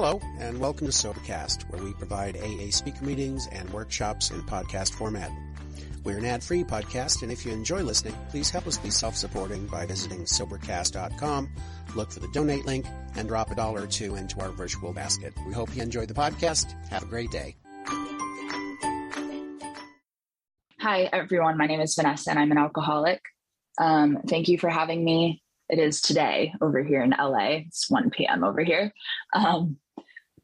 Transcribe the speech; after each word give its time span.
Hello, 0.00 0.20
and 0.38 0.60
welcome 0.60 0.86
to 0.86 0.92
Sobercast, 0.92 1.68
where 1.72 1.82
we 1.82 1.92
provide 1.92 2.36
AA 2.36 2.70
speaker 2.70 3.04
meetings 3.04 3.48
and 3.50 3.68
workshops 3.70 4.30
in 4.30 4.40
podcast 4.42 4.92
format. 4.92 5.28
We're 6.04 6.18
an 6.18 6.24
ad-free 6.24 6.62
podcast, 6.62 7.22
and 7.22 7.32
if 7.32 7.44
you 7.44 7.50
enjoy 7.50 7.82
listening, 7.82 8.14
please 8.30 8.48
help 8.48 8.68
us 8.68 8.78
be 8.78 8.90
self-supporting 8.90 9.66
by 9.66 9.86
visiting 9.86 10.20
Sobercast.com, 10.20 11.48
look 11.96 12.12
for 12.12 12.20
the 12.20 12.28
donate 12.28 12.64
link, 12.64 12.86
and 13.16 13.26
drop 13.26 13.50
a 13.50 13.56
dollar 13.56 13.82
or 13.82 13.86
two 13.88 14.14
into 14.14 14.38
our 14.38 14.50
virtual 14.50 14.92
basket. 14.92 15.34
We 15.44 15.52
hope 15.52 15.74
you 15.74 15.82
enjoy 15.82 16.06
the 16.06 16.14
podcast. 16.14 16.72
Have 16.90 17.02
a 17.02 17.06
great 17.06 17.32
day. 17.32 17.56
Hi, 20.78 21.08
everyone. 21.12 21.58
My 21.58 21.66
name 21.66 21.80
is 21.80 21.96
Vanessa, 21.96 22.30
and 22.30 22.38
I'm 22.38 22.52
an 22.52 22.58
alcoholic. 22.58 23.20
Um, 23.80 24.20
thank 24.28 24.46
you 24.46 24.58
for 24.58 24.70
having 24.70 25.04
me. 25.04 25.42
It 25.68 25.80
is 25.80 26.00
today 26.00 26.54
over 26.62 26.82
here 26.82 27.02
in 27.02 27.10
LA. 27.10 27.64
It's 27.66 27.90
1 27.90 28.10
p.m. 28.10 28.42
over 28.42 28.62
here. 28.62 28.92
Um, 29.34 29.76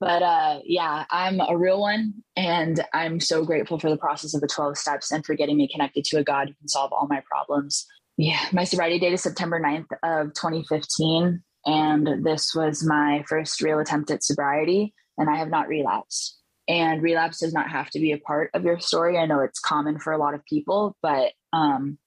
but 0.00 0.22
uh, 0.22 0.60
yeah, 0.64 1.04
I'm 1.10 1.40
a 1.40 1.56
real 1.56 1.80
one. 1.80 2.14
And 2.36 2.84
I'm 2.92 3.20
so 3.20 3.44
grateful 3.44 3.78
for 3.78 3.90
the 3.90 3.96
process 3.96 4.34
of 4.34 4.40
the 4.40 4.46
12 4.46 4.76
steps 4.76 5.12
and 5.12 5.24
for 5.24 5.34
getting 5.34 5.56
me 5.56 5.68
connected 5.68 6.04
to 6.06 6.18
a 6.18 6.24
God 6.24 6.48
who 6.48 6.54
can 6.54 6.68
solve 6.68 6.92
all 6.92 7.06
my 7.08 7.22
problems. 7.30 7.86
Yeah, 8.16 8.40
my 8.52 8.64
sobriety 8.64 8.98
date 8.98 9.12
is 9.12 9.22
September 9.22 9.60
9th 9.60 9.86
of 10.02 10.34
2015. 10.34 11.42
And 11.66 12.24
this 12.24 12.54
was 12.54 12.84
my 12.84 13.24
first 13.28 13.60
real 13.62 13.78
attempt 13.78 14.10
at 14.10 14.22
sobriety. 14.22 14.94
And 15.16 15.30
I 15.30 15.36
have 15.36 15.48
not 15.48 15.68
relapsed. 15.68 16.38
And 16.68 17.02
relapse 17.02 17.40
does 17.40 17.52
not 17.52 17.70
have 17.70 17.90
to 17.90 18.00
be 18.00 18.12
a 18.12 18.18
part 18.18 18.50
of 18.54 18.64
your 18.64 18.80
story. 18.80 19.18
I 19.18 19.26
know 19.26 19.40
it's 19.40 19.60
common 19.60 19.98
for 19.98 20.12
a 20.12 20.18
lot 20.18 20.34
of 20.34 20.44
people, 20.44 20.96
but 21.02 21.32
um, 21.52 21.98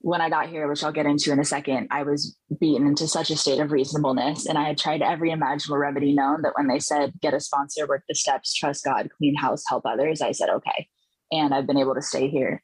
when 0.00 0.20
I 0.20 0.30
got 0.30 0.48
here, 0.48 0.68
which 0.68 0.84
I'll 0.84 0.92
get 0.92 1.06
into 1.06 1.32
in 1.32 1.40
a 1.40 1.44
second, 1.44 1.88
I 1.90 2.04
was 2.04 2.36
beaten 2.60 2.86
into 2.86 3.08
such 3.08 3.30
a 3.30 3.36
state 3.36 3.60
of 3.60 3.72
reasonableness. 3.72 4.46
And 4.46 4.56
I 4.56 4.68
had 4.68 4.78
tried 4.78 5.02
every 5.02 5.30
imaginable 5.30 5.78
remedy 5.78 6.14
known 6.14 6.42
that 6.42 6.52
when 6.56 6.68
they 6.68 6.78
said, 6.78 7.12
get 7.20 7.34
a 7.34 7.40
sponsor, 7.40 7.86
work 7.86 8.04
the 8.08 8.14
steps, 8.14 8.54
trust 8.54 8.84
God, 8.84 9.08
clean 9.16 9.34
house, 9.34 9.64
help 9.68 9.84
others, 9.84 10.20
I 10.20 10.32
said, 10.32 10.50
okay. 10.50 10.88
And 11.32 11.52
I've 11.52 11.66
been 11.66 11.78
able 11.78 11.94
to 11.94 12.02
stay 12.02 12.28
here 12.28 12.62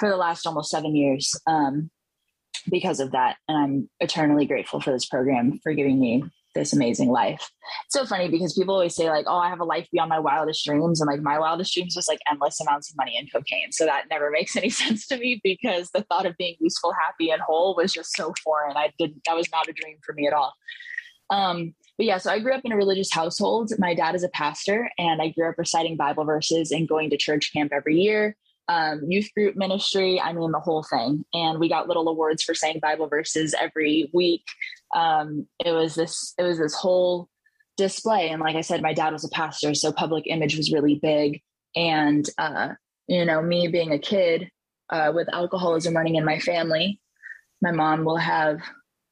for 0.00 0.08
the 0.08 0.16
last 0.16 0.46
almost 0.46 0.70
seven 0.70 0.96
years 0.96 1.40
um, 1.46 1.90
because 2.68 2.98
of 2.98 3.12
that. 3.12 3.36
And 3.48 3.56
I'm 3.56 3.90
eternally 4.00 4.46
grateful 4.46 4.80
for 4.80 4.90
this 4.90 5.06
program 5.06 5.60
for 5.62 5.72
giving 5.74 6.00
me 6.00 6.24
this 6.54 6.72
amazing 6.72 7.10
life. 7.10 7.50
It's 7.84 7.94
so 7.94 8.06
funny 8.06 8.28
because 8.28 8.54
people 8.54 8.74
always 8.74 8.94
say 8.94 9.10
like, 9.10 9.26
"Oh, 9.28 9.38
I 9.38 9.48
have 9.48 9.60
a 9.60 9.64
life 9.64 9.88
beyond 9.92 10.08
my 10.08 10.18
wildest 10.18 10.64
dreams," 10.64 11.00
and 11.00 11.08
like 11.08 11.20
my 11.20 11.38
wildest 11.38 11.74
dreams 11.74 11.94
was 11.96 12.08
like 12.08 12.20
endless 12.30 12.60
amounts 12.60 12.90
of 12.90 12.96
money 12.96 13.16
and 13.18 13.30
cocaine. 13.32 13.72
So 13.72 13.84
that 13.84 14.04
never 14.10 14.30
makes 14.32 14.56
any 14.56 14.70
sense 14.70 15.06
to 15.08 15.16
me 15.16 15.40
because 15.42 15.90
the 15.90 16.02
thought 16.02 16.26
of 16.26 16.36
being 16.36 16.56
useful, 16.60 16.92
happy, 16.92 17.30
and 17.30 17.42
whole 17.42 17.74
was 17.76 17.92
just 17.92 18.16
so 18.16 18.32
foreign. 18.42 18.76
I 18.76 18.92
didn't. 18.98 19.22
that 19.26 19.36
was 19.36 19.50
not 19.52 19.68
a 19.68 19.72
dream 19.72 19.98
for 20.04 20.12
me 20.12 20.26
at 20.26 20.32
all. 20.32 20.54
Um, 21.30 21.74
but 21.96 22.06
yeah, 22.06 22.18
so 22.18 22.30
I 22.30 22.40
grew 22.40 22.54
up 22.54 22.64
in 22.64 22.72
a 22.72 22.76
religious 22.76 23.12
household. 23.12 23.72
My 23.78 23.94
dad 23.94 24.14
is 24.14 24.24
a 24.24 24.28
pastor, 24.28 24.90
and 24.98 25.22
I 25.22 25.28
grew 25.28 25.48
up 25.48 25.58
reciting 25.58 25.96
Bible 25.96 26.24
verses 26.24 26.70
and 26.70 26.88
going 26.88 27.10
to 27.10 27.16
church 27.16 27.52
camp 27.52 27.72
every 27.72 27.96
year. 27.96 28.36
Um, 28.66 29.02
youth 29.06 29.28
group 29.34 29.56
ministry, 29.56 30.18
I 30.20 30.32
mean, 30.32 30.50
the 30.50 30.58
whole 30.58 30.82
thing. 30.82 31.24
And 31.34 31.60
we 31.60 31.68
got 31.68 31.86
little 31.86 32.08
awards 32.08 32.42
for 32.42 32.54
saying 32.54 32.80
Bible 32.80 33.08
verses 33.08 33.54
every 33.60 34.10
week 34.14 34.44
um, 34.94 35.46
it 35.64 35.72
was 35.72 35.94
this 35.94 36.34
it 36.38 36.42
was 36.42 36.58
this 36.58 36.74
whole 36.74 37.28
display. 37.76 38.30
And 38.30 38.40
like 38.40 38.56
i 38.56 38.60
said 38.60 38.82
my 38.82 38.94
dad 38.94 39.12
was 39.12 39.24
a 39.24 39.28
pastor 39.30 39.74
so 39.74 39.92
public 39.92 40.24
image 40.26 40.56
was 40.56 40.72
really 40.72 40.98
big. 41.02 41.42
And 41.76 42.28
uh, 42.38 42.70
you 43.08 43.24
know 43.24 43.42
me 43.42 43.68
being 43.68 43.92
a 43.92 43.98
kid 43.98 44.50
uh, 44.90 45.12
with 45.14 45.32
alcoholism 45.32 45.96
running 45.96 46.14
in 46.14 46.24
my 46.24 46.38
family 46.38 47.00
my 47.60 47.72
mom 47.72 48.04
will 48.04 48.18
have 48.18 48.60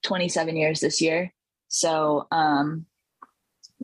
27 0.04 0.56
years 0.56 0.80
this 0.80 1.00
year. 1.00 1.32
So 1.68 2.26
um, 2.30 2.86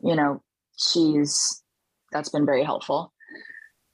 you 0.01 0.15
know 0.15 0.41
she's 0.77 1.63
that's 2.11 2.29
been 2.29 2.45
very 2.45 2.63
helpful. 2.63 3.13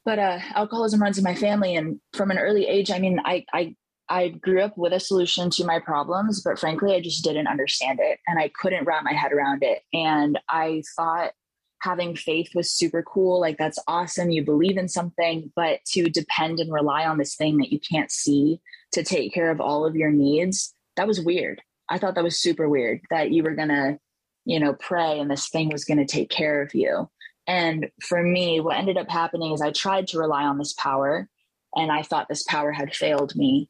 But 0.03 0.19
uh, 0.19 0.39
alcoholism 0.53 1.01
runs 1.01 1.17
in 1.17 1.23
my 1.23 1.33
family. 1.33 1.75
And 1.75 1.99
from 2.13 2.29
an 2.29 2.37
early 2.37 2.67
age 2.67 2.91
i 2.91 2.99
mean 2.99 3.19
i 3.25 3.45
i 3.53 3.75
I 4.09 4.29
grew 4.29 4.61
up 4.61 4.77
with 4.77 4.93
a 4.93 4.99
solution 4.99 5.49
to 5.51 5.65
my 5.65 5.79
problems, 5.79 6.41
but 6.41 6.59
frankly, 6.59 6.95
I 6.95 7.01
just 7.01 7.23
didn't 7.23 7.47
understand 7.47 7.99
it 8.01 8.19
and 8.27 8.39
I 8.39 8.51
couldn't 8.59 8.85
wrap 8.85 9.03
my 9.03 9.13
head 9.13 9.33
around 9.33 9.63
it. 9.63 9.81
And 9.93 10.39
I 10.49 10.83
thought 10.95 11.31
having 11.81 12.15
faith 12.15 12.49
was 12.53 12.71
super 12.71 13.03
cool. 13.03 13.39
Like, 13.39 13.57
that's 13.57 13.79
awesome. 13.87 14.29
You 14.29 14.43
believe 14.43 14.77
in 14.77 14.87
something, 14.87 15.51
but 15.55 15.79
to 15.93 16.09
depend 16.09 16.59
and 16.59 16.71
rely 16.71 17.05
on 17.05 17.17
this 17.17 17.35
thing 17.35 17.57
that 17.57 17.71
you 17.71 17.79
can't 17.79 18.11
see 18.11 18.59
to 18.91 19.03
take 19.03 19.33
care 19.33 19.51
of 19.51 19.59
all 19.59 19.85
of 19.85 19.95
your 19.95 20.11
needs, 20.11 20.73
that 20.97 21.07
was 21.07 21.21
weird. 21.21 21.61
I 21.89 21.97
thought 21.97 22.15
that 22.15 22.23
was 22.23 22.39
super 22.39 22.69
weird 22.69 23.01
that 23.09 23.31
you 23.31 23.43
were 23.43 23.55
going 23.55 23.69
to, 23.69 23.99
you 24.45 24.59
know, 24.59 24.73
pray 24.73 25.19
and 25.19 25.29
this 25.29 25.49
thing 25.49 25.69
was 25.69 25.85
going 25.85 25.97
to 25.97 26.05
take 26.05 26.29
care 26.29 26.61
of 26.61 26.73
you. 26.73 27.09
And 27.47 27.89
for 28.01 28.21
me, 28.21 28.59
what 28.59 28.77
ended 28.77 28.97
up 28.97 29.09
happening 29.09 29.53
is 29.53 29.61
I 29.61 29.71
tried 29.71 30.07
to 30.07 30.19
rely 30.19 30.43
on 30.43 30.57
this 30.57 30.73
power 30.73 31.29
and 31.75 31.91
I 31.91 32.01
thought 32.01 32.27
this 32.27 32.43
power 32.43 32.71
had 32.71 32.95
failed 32.95 33.35
me 33.35 33.69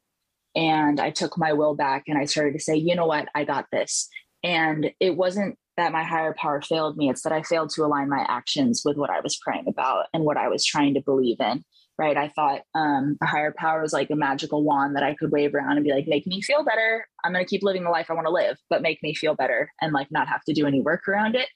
and 0.56 0.98
I 0.98 1.10
took 1.10 1.36
my 1.36 1.52
will 1.52 1.76
back 1.76 2.04
and 2.08 2.18
I 2.18 2.24
started 2.24 2.54
to 2.54 2.60
say, 2.60 2.74
you 2.74 2.96
know 2.96 3.06
what, 3.06 3.28
I 3.34 3.44
got 3.44 3.66
this. 3.70 4.08
And 4.42 4.90
it 5.00 5.16
wasn't 5.16 5.58
that 5.76 5.92
my 5.92 6.02
higher 6.02 6.34
power 6.36 6.62
failed 6.62 6.96
me, 6.96 7.10
it's 7.10 7.22
that 7.22 7.32
I 7.32 7.42
failed 7.42 7.70
to 7.74 7.84
align 7.84 8.08
my 8.08 8.24
actions 8.26 8.82
with 8.84 8.96
what 8.96 9.10
I 9.10 9.20
was 9.20 9.36
praying 9.36 9.66
about 9.68 10.06
and 10.14 10.24
what 10.24 10.38
I 10.38 10.48
was 10.48 10.64
trying 10.64 10.94
to 10.94 11.02
believe 11.02 11.36
in. 11.40 11.62
Right. 11.98 12.16
I 12.16 12.28
thought 12.28 12.60
um, 12.74 13.16
a 13.22 13.26
higher 13.26 13.54
power 13.56 13.80
was 13.80 13.94
like 13.94 14.10
a 14.10 14.16
magical 14.16 14.62
wand 14.62 14.96
that 14.96 15.02
I 15.02 15.14
could 15.14 15.32
wave 15.32 15.54
around 15.54 15.78
and 15.78 15.84
be 15.84 15.92
like, 15.92 16.06
make 16.06 16.26
me 16.26 16.42
feel 16.42 16.62
better. 16.62 17.06
I'm 17.24 17.32
going 17.32 17.42
to 17.42 17.48
keep 17.48 17.62
living 17.62 17.84
the 17.84 17.90
life 17.90 18.10
I 18.10 18.12
want 18.12 18.26
to 18.26 18.32
live, 18.32 18.58
but 18.68 18.82
make 18.82 19.02
me 19.02 19.14
feel 19.14 19.34
better 19.34 19.72
and 19.80 19.94
like 19.94 20.08
not 20.10 20.28
have 20.28 20.44
to 20.44 20.52
do 20.52 20.66
any 20.66 20.82
work 20.82 21.08
around 21.08 21.36
it. 21.36 21.48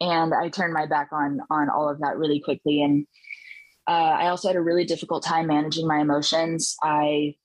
And 0.00 0.34
I 0.34 0.48
turned 0.48 0.74
my 0.74 0.86
back 0.86 1.10
on 1.12 1.38
on 1.48 1.70
all 1.70 1.88
of 1.88 2.00
that 2.00 2.16
really 2.16 2.40
quickly. 2.40 2.82
And 2.82 3.06
uh, 3.86 4.16
I 4.18 4.28
also 4.28 4.48
had 4.48 4.56
a 4.56 4.60
really 4.60 4.84
difficult 4.84 5.24
time 5.24 5.46
managing 5.46 5.86
my 5.86 6.00
emotions. 6.00 6.76
I 6.82 7.36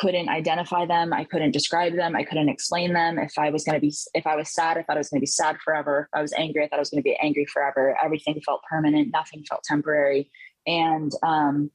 couldn't 0.00 0.30
identify 0.30 0.86
them 0.86 1.12
i 1.12 1.24
couldn't 1.24 1.50
describe 1.50 1.94
them 1.94 2.16
i 2.16 2.24
couldn't 2.24 2.48
explain 2.48 2.94
them. 2.94 3.18
If 3.18 3.38
i 3.38 3.50
was 3.50 3.64
going 3.64 3.76
to 3.76 3.80
be 3.80 3.94
if 4.14 4.26
i 4.26 4.34
was 4.34 4.52
sad 4.52 4.78
i 4.78 4.82
thought 4.82 4.96
i 4.96 5.00
was 5.00 5.10
going 5.10 5.20
to 5.20 5.28
be 5.28 5.38
sad 5.40 5.58
forever. 5.62 6.08
If 6.10 6.18
i 6.18 6.22
was 6.22 6.32
angry 6.32 6.64
i 6.64 6.68
thought 6.68 6.78
i 6.78 6.80
was 6.80 6.90
going 6.90 7.02
to 7.02 7.10
be 7.10 7.18
angry 7.22 7.44
forever. 7.44 7.96
Everything 8.02 8.40
felt 8.44 8.62
permanent 8.68 9.10
nothing 9.12 9.44
felt 9.48 9.62
temporary. 9.62 10.30
And 10.66 11.12
um, 11.22 11.70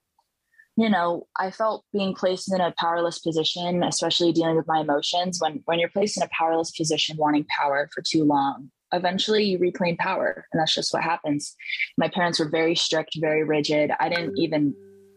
you 0.76 0.90
know 0.90 1.28
i 1.40 1.52
felt 1.52 1.86
being 1.94 2.16
placed 2.16 2.52
in 2.54 2.60
a 2.60 2.74
powerless 2.78 3.20
position 3.20 3.84
especially 3.84 4.34
dealing 4.34 4.58
with 4.58 4.68
my 4.68 4.80
emotions. 4.80 5.40
When 5.40 5.62
when 5.66 5.78
you're 5.80 5.90
placed 5.90 6.18
in 6.18 6.24
a 6.24 6.30
powerless 6.38 6.72
position 6.72 7.18
wanting 7.18 7.46
power 7.46 7.90
for 7.94 8.02
too 8.02 8.24
long 8.24 8.72
eventually 8.92 9.44
you 9.44 9.60
reclaim 9.60 9.98
power 9.98 10.48
and 10.52 10.60
that's 10.60 10.74
just 10.74 10.94
what 10.94 11.04
happens. 11.04 11.56
My 11.98 12.10
parents 12.10 12.40
were 12.40 12.50
very 12.50 12.76
strict 12.76 13.12
very 13.20 13.44
rigid. 13.44 13.92
I 14.00 14.10
didn't 14.10 14.38
even 14.38 14.74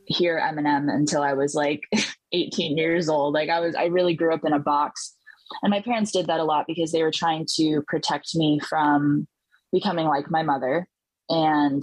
hear 0.08 0.40
Eminem 0.40 0.92
until 0.92 1.22
I 1.22 1.34
was 1.34 1.54
like 1.54 1.82
18 2.32 2.76
years 2.76 3.08
old. 3.08 3.34
Like 3.34 3.48
I 3.48 3.60
was, 3.60 3.74
I 3.74 3.86
really 3.86 4.14
grew 4.14 4.34
up 4.34 4.44
in 4.44 4.52
a 4.52 4.58
box. 4.58 5.14
And 5.62 5.70
my 5.70 5.80
parents 5.80 6.12
did 6.12 6.26
that 6.26 6.40
a 6.40 6.44
lot 6.44 6.66
because 6.66 6.92
they 6.92 7.02
were 7.02 7.10
trying 7.10 7.46
to 7.56 7.82
protect 7.86 8.34
me 8.34 8.60
from 8.60 9.26
becoming 9.72 10.06
like 10.06 10.30
my 10.30 10.42
mother. 10.42 10.86
And 11.28 11.82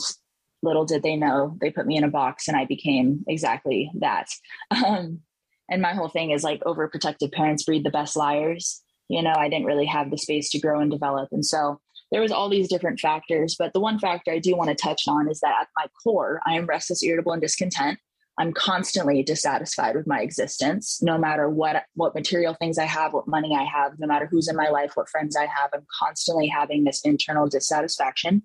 little 0.61 0.85
did 0.85 1.03
they 1.03 1.15
know, 1.15 1.57
they 1.61 1.69
put 1.69 1.85
me 1.85 1.97
in 1.97 2.03
a 2.03 2.09
box 2.09 2.47
and 2.47 2.57
I 2.57 2.65
became 2.65 3.23
exactly 3.27 3.91
that. 3.99 4.27
Um, 4.85 5.21
and 5.69 5.81
my 5.81 5.93
whole 5.93 6.09
thing 6.09 6.29
is 6.29 6.43
like 6.43 6.61
overprotected 6.61 7.31
parents 7.31 7.63
breed 7.63 7.83
the 7.83 7.89
best 7.89 8.15
liars. 8.15 8.83
You 9.09 9.23
know, 9.23 9.33
I 9.35 9.49
didn't 9.49 9.65
really 9.65 9.85
have 9.85 10.11
the 10.11 10.17
space 10.17 10.49
to 10.51 10.59
grow 10.59 10.79
and 10.79 10.91
develop. 10.91 11.29
And 11.31 11.45
so 11.45 11.79
there 12.11 12.21
was 12.21 12.31
all 12.31 12.49
these 12.49 12.69
different 12.69 12.99
factors. 12.99 13.55
But 13.57 13.73
the 13.73 13.79
one 13.79 13.99
factor 13.99 14.31
I 14.31 14.39
do 14.39 14.55
want 14.55 14.69
to 14.69 14.75
touch 14.75 15.03
on 15.07 15.29
is 15.29 15.39
that 15.39 15.55
at 15.61 15.67
my 15.75 15.87
core, 16.03 16.41
I 16.45 16.53
am 16.53 16.65
restless, 16.65 17.03
irritable, 17.03 17.33
and 17.33 17.41
discontent. 17.41 17.99
I'm 18.37 18.51
constantly 18.51 19.23
dissatisfied 19.23 19.95
with 19.95 20.07
my 20.07 20.19
existence, 20.19 21.01
no 21.01 21.17
matter 21.17 21.49
what 21.49 21.83
what 21.93 22.13
material 22.13 22.53
things 22.53 22.77
I 22.77 22.83
have, 22.85 23.13
what 23.13 23.27
money 23.27 23.55
I 23.55 23.63
have, 23.63 23.97
no 23.97 24.07
matter 24.07 24.25
who's 24.25 24.49
in 24.49 24.57
my 24.57 24.67
life, 24.67 24.91
what 24.95 25.09
friends 25.09 25.37
I 25.37 25.45
have. 25.45 25.69
I'm 25.73 25.85
constantly 25.99 26.47
having 26.47 26.83
this 26.83 27.01
internal 27.05 27.47
dissatisfaction, 27.47 28.43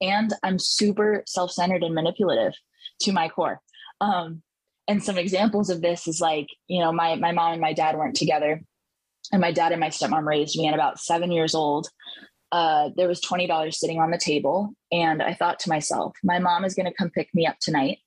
and 0.00 0.32
I'm 0.44 0.58
super 0.60 1.24
self-centered 1.26 1.82
and 1.82 1.94
manipulative 1.94 2.54
to 3.00 3.12
my 3.12 3.28
core. 3.28 3.60
Um, 4.00 4.42
and 4.86 5.02
some 5.02 5.18
examples 5.18 5.70
of 5.70 5.82
this 5.82 6.06
is 6.06 6.20
like, 6.20 6.46
you 6.68 6.80
know, 6.80 6.92
my 6.92 7.16
my 7.16 7.32
mom 7.32 7.52
and 7.52 7.60
my 7.60 7.72
dad 7.72 7.96
weren't 7.96 8.16
together, 8.16 8.62
and 9.32 9.40
my 9.40 9.50
dad 9.50 9.72
and 9.72 9.80
my 9.80 9.90
stepmom 9.90 10.24
raised 10.24 10.56
me. 10.56 10.66
And 10.66 10.74
about 10.74 11.00
seven 11.00 11.32
years 11.32 11.54
old, 11.56 11.88
uh, 12.52 12.90
there 12.96 13.08
was 13.08 13.20
twenty 13.20 13.48
dollars 13.48 13.80
sitting 13.80 14.00
on 14.00 14.12
the 14.12 14.18
table, 14.18 14.72
and 14.92 15.20
I 15.20 15.34
thought 15.34 15.58
to 15.60 15.68
myself, 15.68 16.16
my 16.22 16.38
mom 16.38 16.64
is 16.64 16.74
going 16.74 16.86
to 16.86 16.94
come 16.94 17.10
pick 17.10 17.28
me 17.34 17.44
up 17.44 17.56
tonight 17.60 17.98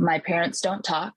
my 0.00 0.18
parents 0.18 0.60
don't 0.60 0.82
talk. 0.82 1.12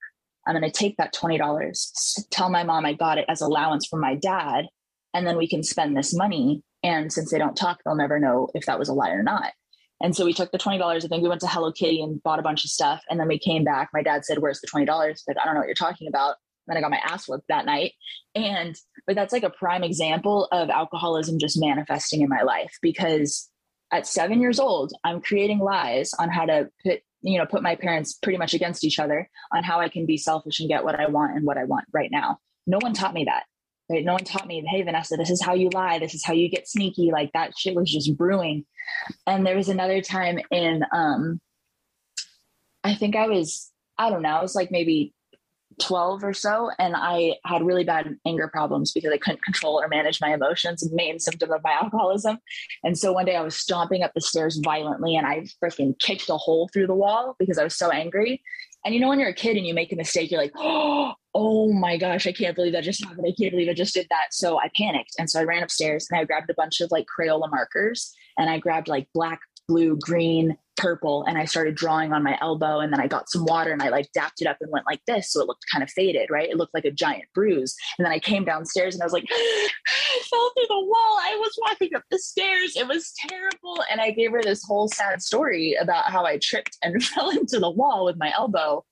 I'm 0.45 0.59
going 0.59 0.69
to 0.69 0.77
take 0.77 0.97
that 0.97 1.13
$20, 1.13 2.29
tell 2.29 2.49
my 2.49 2.63
mom 2.63 2.85
I 2.85 2.93
got 2.93 3.17
it 3.17 3.25
as 3.29 3.41
allowance 3.41 3.87
from 3.87 4.01
my 4.01 4.15
dad, 4.15 4.65
and 5.13 5.25
then 5.25 5.37
we 5.37 5.47
can 5.47 5.63
spend 5.63 5.95
this 5.95 6.13
money. 6.13 6.61
And 6.83 7.11
since 7.13 7.31
they 7.31 7.37
don't 7.37 7.55
talk, 7.55 7.79
they'll 7.83 7.95
never 7.95 8.19
know 8.19 8.49
if 8.53 8.65
that 8.65 8.77
was 8.77 8.89
a 8.89 8.93
lie 8.93 9.11
or 9.11 9.23
not. 9.23 9.53
And 10.01 10.13
so 10.13 10.25
we 10.25 10.33
took 10.33 10.51
the 10.51 10.57
$20. 10.57 10.81
I 10.81 10.99
think 10.99 11.23
we 11.23 11.29
went 11.29 11.39
to 11.41 11.47
Hello 11.47 11.71
Kitty 11.71 12.01
and 12.01 12.21
bought 12.23 12.39
a 12.39 12.43
bunch 12.43 12.65
of 12.65 12.71
stuff. 12.71 13.01
And 13.09 13.17
then 13.17 13.29
we 13.29 13.39
came 13.39 13.63
back. 13.63 13.89
My 13.93 14.03
dad 14.03 14.25
said, 14.25 14.39
Where's 14.39 14.59
the 14.59 14.67
$20? 14.67 14.85
Like, 14.85 15.37
I 15.41 15.45
don't 15.45 15.53
know 15.53 15.61
what 15.61 15.67
you're 15.67 15.75
talking 15.75 16.09
about. 16.09 16.35
Then 16.67 16.75
I 16.75 16.81
got 16.81 16.91
my 16.91 16.99
ass 17.05 17.29
whipped 17.29 17.47
that 17.47 17.65
night. 17.65 17.93
And, 18.35 18.75
but 19.07 19.15
that's 19.15 19.31
like 19.31 19.43
a 19.43 19.49
prime 19.49 19.83
example 19.83 20.49
of 20.51 20.69
alcoholism 20.69 21.39
just 21.39 21.59
manifesting 21.59 22.21
in 22.21 22.27
my 22.27 22.41
life 22.41 22.77
because 22.81 23.49
at 23.93 24.07
seven 24.07 24.41
years 24.41 24.59
old, 24.59 24.91
I'm 25.05 25.21
creating 25.21 25.59
lies 25.59 26.13
on 26.19 26.29
how 26.29 26.45
to 26.47 26.69
put, 26.83 26.99
you 27.23 27.39
know, 27.39 27.45
put 27.45 27.63
my 27.63 27.75
parents 27.75 28.13
pretty 28.13 28.37
much 28.37 28.53
against 28.53 28.83
each 28.83 28.99
other 28.99 29.29
on 29.51 29.63
how 29.63 29.79
I 29.79 29.89
can 29.89 30.05
be 30.05 30.17
selfish 30.17 30.59
and 30.59 30.69
get 30.69 30.83
what 30.83 30.99
I 30.99 31.07
want 31.07 31.35
and 31.35 31.45
what 31.45 31.57
I 31.57 31.63
want 31.63 31.85
right 31.91 32.11
now. 32.11 32.39
No 32.67 32.77
one 32.81 32.93
taught 32.93 33.13
me 33.13 33.25
that. 33.25 33.43
Right? 33.89 34.05
No 34.05 34.13
one 34.13 34.23
taught 34.23 34.47
me, 34.47 34.63
hey, 34.69 34.81
Vanessa, 34.81 35.17
this 35.17 35.29
is 35.29 35.41
how 35.41 35.53
you 35.53 35.69
lie. 35.73 35.99
This 35.99 36.13
is 36.13 36.23
how 36.23 36.33
you 36.33 36.49
get 36.49 36.67
sneaky. 36.67 37.11
Like 37.11 37.31
that 37.33 37.57
shit 37.57 37.75
was 37.75 37.91
just 37.91 38.15
brewing. 38.17 38.65
And 39.27 39.45
there 39.45 39.55
was 39.55 39.69
another 39.69 40.01
time 40.01 40.39
in, 40.51 40.83
um, 40.91 41.41
I 42.83 42.95
think 42.95 43.15
I 43.15 43.27
was, 43.27 43.71
I 43.97 44.09
don't 44.09 44.21
know, 44.21 44.29
I 44.29 44.41
was 44.41 44.55
like 44.55 44.71
maybe 44.71 45.13
12 45.79 46.23
or 46.23 46.33
so 46.33 46.69
and 46.79 46.95
i 46.95 47.35
had 47.45 47.63
really 47.63 47.83
bad 47.83 48.15
anger 48.25 48.47
problems 48.47 48.91
because 48.91 49.11
i 49.11 49.17
couldn't 49.17 49.43
control 49.43 49.81
or 49.81 49.87
manage 49.87 50.19
my 50.21 50.33
emotions 50.33 50.83
main 50.93 51.19
symptom 51.19 51.51
of 51.51 51.63
my 51.63 51.71
alcoholism. 51.71 52.37
And 52.83 52.97
so 52.97 53.11
one 53.11 53.25
day 53.25 53.35
i 53.35 53.41
was 53.41 53.55
stomping 53.55 54.03
up 54.03 54.13
the 54.13 54.21
stairs 54.21 54.59
violently 54.63 55.15
and 55.15 55.27
i 55.27 55.45
freaking 55.63 55.97
kicked 55.99 56.29
a 56.29 56.37
hole 56.37 56.69
through 56.71 56.87
the 56.87 56.95
wall 56.95 57.35
because 57.39 57.57
i 57.57 57.63
was 57.63 57.75
so 57.75 57.89
angry. 57.89 58.41
And 58.85 58.93
you 58.93 58.99
know 58.99 59.07
when 59.07 59.19
you're 59.19 59.29
a 59.29 59.33
kid 59.33 59.57
and 59.57 59.65
you 59.65 59.73
make 59.73 59.91
a 59.91 59.95
mistake 59.95 60.31
you're 60.31 60.41
like 60.41 60.53
oh, 61.35 61.73
my 61.73 61.97
gosh 61.97 62.27
i 62.27 62.31
can't 62.31 62.55
believe 62.55 62.73
that 62.73 62.83
just 62.83 63.03
happened. 63.03 63.25
I 63.27 63.33
can't 63.39 63.51
believe 63.51 63.69
i 63.69 63.73
just 63.73 63.93
did 63.93 64.07
that. 64.09 64.27
So 64.31 64.59
i 64.59 64.69
panicked 64.75 65.15
and 65.17 65.29
so 65.29 65.39
i 65.39 65.43
ran 65.43 65.63
upstairs 65.63 66.07
and 66.09 66.19
i 66.19 66.25
grabbed 66.25 66.49
a 66.49 66.55
bunch 66.55 66.81
of 66.81 66.91
like 66.91 67.05
crayola 67.07 67.49
markers 67.49 68.13
and 68.37 68.49
i 68.49 68.59
grabbed 68.59 68.87
like 68.87 69.07
black 69.13 69.39
blue 69.67 69.97
green 69.97 70.57
purple 70.75 71.23
and 71.23 71.37
I 71.37 71.45
started 71.45 71.75
drawing 71.75 72.13
on 72.13 72.23
my 72.23 72.37
elbow 72.41 72.79
and 72.79 72.91
then 72.91 72.99
I 72.99 73.07
got 73.07 73.29
some 73.29 73.45
water 73.45 73.71
and 73.71 73.81
I 73.81 73.89
like 73.89 74.09
dapped 74.13 74.41
it 74.41 74.47
up 74.47 74.57
and 74.61 74.71
went 74.71 74.85
like 74.85 75.01
this 75.07 75.31
so 75.31 75.41
it 75.41 75.47
looked 75.47 75.65
kind 75.71 75.83
of 75.83 75.89
faded 75.91 76.29
right? 76.29 76.49
It 76.49 76.57
looked 76.57 76.73
like 76.73 76.85
a 76.85 76.91
giant 76.91 77.25
bruise. 77.33 77.75
And 77.97 78.05
then 78.05 78.11
I 78.11 78.19
came 78.19 78.45
downstairs 78.45 78.93
and 78.93 79.01
I 79.01 79.05
was 79.05 79.13
like 79.13 79.25
I 79.31 80.21
fell 80.29 80.51
through 80.55 80.67
the 80.69 80.85
wall. 80.85 81.19
I 81.21 81.37
was 81.39 81.57
walking 81.61 81.95
up 81.95 82.03
the 82.09 82.19
stairs. 82.19 82.75
It 82.75 82.87
was 82.87 83.13
terrible. 83.27 83.83
And 83.91 84.01
I 84.01 84.11
gave 84.11 84.31
her 84.31 84.41
this 84.41 84.63
whole 84.63 84.87
sad 84.87 85.21
story 85.21 85.75
about 85.79 86.05
how 86.11 86.25
I 86.25 86.39
tripped 86.41 86.77
and 86.83 87.03
fell 87.03 87.29
into 87.29 87.59
the 87.59 87.71
wall 87.71 88.05
with 88.05 88.17
my 88.17 88.31
elbow 88.35 88.83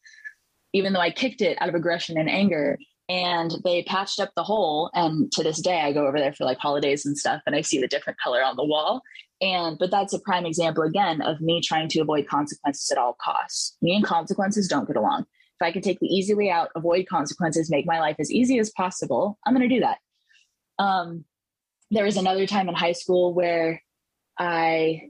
even 0.73 0.93
though 0.93 1.01
I 1.01 1.11
kicked 1.11 1.41
it 1.41 1.61
out 1.61 1.67
of 1.67 1.75
aggression 1.75 2.17
and 2.17 2.29
anger. 2.29 2.77
And 3.09 3.51
they 3.65 3.83
patched 3.83 4.21
up 4.21 4.31
the 4.37 4.43
hole 4.43 4.89
and 4.93 5.29
to 5.33 5.43
this 5.43 5.61
day 5.61 5.81
i 5.81 5.91
go 5.91 6.07
over 6.07 6.17
there 6.17 6.31
for 6.31 6.45
like 6.45 6.59
holidays 6.59 7.05
and 7.05 7.17
stuff 7.17 7.41
and 7.45 7.53
i 7.53 7.59
see 7.59 7.77
the 7.77 7.87
different 7.89 8.17
color 8.23 8.41
on 8.41 8.55
the 8.55 8.63
wall 8.63 9.01
and 9.41 9.77
but 9.79 9.91
that's 9.91 10.13
a 10.13 10.19
prime 10.19 10.45
example 10.45 10.83
again 10.83 11.21
of 11.21 11.41
me 11.41 11.61
trying 11.61 11.88
to 11.88 11.99
avoid 11.99 12.27
consequences 12.27 12.89
at 12.91 12.97
all 12.97 13.15
costs 13.21 13.75
me 13.81 13.95
and 13.95 14.05
consequences 14.05 14.67
don't 14.67 14.88
get 14.88 14.95
along 14.95 15.21
if 15.21 15.65
i 15.65 15.71
can 15.71 15.81
take 15.81 15.99
the 15.99 16.07
easy 16.07 16.33
way 16.33 16.49
out 16.49 16.69
avoid 16.75 17.05
consequences 17.07 17.69
make 17.69 17.85
my 17.85 17.99
life 17.99 18.15
as 18.19 18.31
easy 18.31 18.59
as 18.59 18.71
possible 18.71 19.38
i'm 19.45 19.55
going 19.55 19.67
to 19.67 19.75
do 19.75 19.81
that 19.81 19.97
um, 20.79 21.25
there 21.91 22.05
was 22.05 22.17
another 22.17 22.47
time 22.47 22.69
in 22.69 22.75
high 22.75 22.91
school 22.91 23.33
where 23.33 23.81
i 24.38 25.09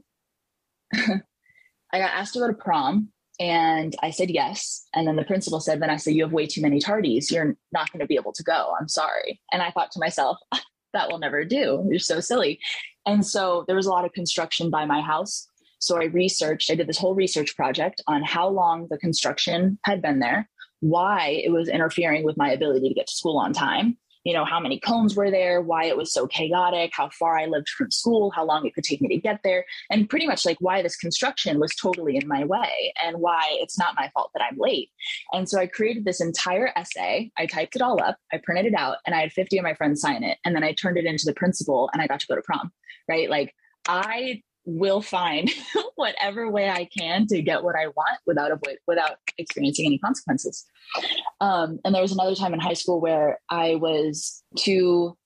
i 0.94 1.98
got 1.98 2.12
asked 2.12 2.34
to 2.34 2.40
go 2.40 2.46
to 2.46 2.54
prom 2.54 3.12
and 3.40 3.96
I 4.02 4.10
said 4.10 4.30
yes. 4.30 4.86
And 4.94 5.08
then 5.08 5.16
the 5.16 5.24
principal 5.24 5.58
said, 5.58 5.80
Vanessa, 5.80 6.12
you 6.12 6.22
have 6.22 6.32
way 6.32 6.46
too 6.46 6.60
many 6.60 6.78
tardies. 6.78 7.30
You're 7.30 7.56
not 7.72 7.90
going 7.90 8.00
to 8.00 8.06
be 8.06 8.14
able 8.14 8.32
to 8.34 8.42
go. 8.44 8.72
I'm 8.78 8.88
sorry. 8.88 9.40
And 9.52 9.62
I 9.62 9.72
thought 9.72 9.90
to 9.92 10.00
myself, 10.00 10.38
that 10.92 11.10
will 11.10 11.18
never 11.18 11.44
do. 11.44 11.84
You're 11.90 11.98
so 11.98 12.20
silly. 12.20 12.60
And 13.06 13.24
so 13.26 13.64
there 13.66 13.76
was 13.76 13.86
a 13.86 13.90
lot 13.90 14.04
of 14.04 14.12
construction 14.12 14.70
by 14.70 14.84
my 14.84 15.00
house. 15.00 15.48
So 15.80 16.00
I 16.00 16.04
researched, 16.04 16.70
I 16.70 16.76
did 16.76 16.86
this 16.86 16.98
whole 16.98 17.14
research 17.14 17.56
project 17.56 18.02
on 18.06 18.22
how 18.22 18.48
long 18.48 18.86
the 18.88 18.98
construction 18.98 19.78
had 19.84 20.00
been 20.00 20.20
there, 20.20 20.48
why 20.80 21.40
it 21.44 21.50
was 21.50 21.68
interfering 21.68 22.24
with 22.24 22.36
my 22.36 22.52
ability 22.52 22.88
to 22.88 22.94
get 22.94 23.08
to 23.08 23.14
school 23.14 23.38
on 23.38 23.52
time, 23.52 23.96
you 24.24 24.32
know, 24.32 24.44
how 24.44 24.60
many 24.60 24.78
cones 24.78 25.16
were 25.16 25.30
there, 25.30 25.60
why 25.60 25.84
it 25.84 25.96
was 25.96 26.12
so 26.12 26.26
chaotic, 26.26 26.92
how 26.94 27.08
far 27.10 27.38
I 27.38 27.46
lived 27.46 27.68
from 27.68 27.90
school, 27.90 28.30
how 28.30 28.44
long 28.44 28.66
it 28.66 28.74
could 28.74 28.84
take 28.84 29.00
me 29.00 29.08
to 29.08 29.20
get 29.20 29.40
there, 29.42 29.64
and 29.90 30.08
pretty 30.08 30.26
much 30.26 30.46
like 30.46 30.58
why 30.60 30.82
this 30.82 30.96
construction 30.96 31.58
was 31.58 31.74
totally 31.74 32.16
in 32.16 32.28
my 32.28 32.44
way 32.44 32.92
and 33.04 33.18
why 33.18 33.42
it's 33.60 33.78
not 33.78 33.96
my 33.96 34.10
fault 34.14 34.30
that 34.34 34.42
I'm 34.42 34.56
late. 34.58 34.90
And 35.32 35.48
so 35.48 35.58
I 35.58 35.66
created 35.66 36.04
this 36.04 36.20
entire 36.20 36.70
essay. 36.76 37.30
I 37.36 37.46
typed 37.46 37.76
it 37.76 37.82
all 37.82 38.02
up, 38.02 38.16
I 38.32 38.40
printed 38.42 38.66
it 38.66 38.74
out, 38.74 38.98
and 39.06 39.14
I 39.14 39.20
had 39.20 39.32
50 39.32 39.58
of 39.58 39.64
my 39.64 39.74
friends 39.74 40.00
sign 40.00 40.22
it. 40.22 40.38
And 40.44 40.54
then 40.54 40.64
I 40.64 40.72
turned 40.72 40.98
it 40.98 41.06
into 41.06 41.24
the 41.26 41.34
principal 41.34 41.90
and 41.92 42.00
I 42.00 42.06
got 42.06 42.20
to 42.20 42.26
go 42.26 42.34
to 42.34 42.42
prom, 42.42 42.72
right? 43.08 43.28
Like 43.28 43.54
I 43.88 44.42
will 44.64 45.02
find 45.02 45.50
whatever 45.96 46.50
way 46.50 46.70
I 46.70 46.88
can 46.96 47.26
to 47.28 47.42
get 47.42 47.64
what 47.64 47.74
I 47.76 47.88
want 47.88 48.18
without 48.26 48.52
avoid 48.52 48.78
without 48.86 49.16
experiencing 49.38 49.86
any 49.86 49.98
consequences. 49.98 50.64
Um, 51.40 51.80
and 51.84 51.94
there 51.94 52.02
was 52.02 52.12
another 52.12 52.34
time 52.34 52.54
in 52.54 52.60
high 52.60 52.74
school 52.74 53.00
where 53.00 53.38
I 53.48 53.76
was 53.76 54.42
too, 54.56 55.16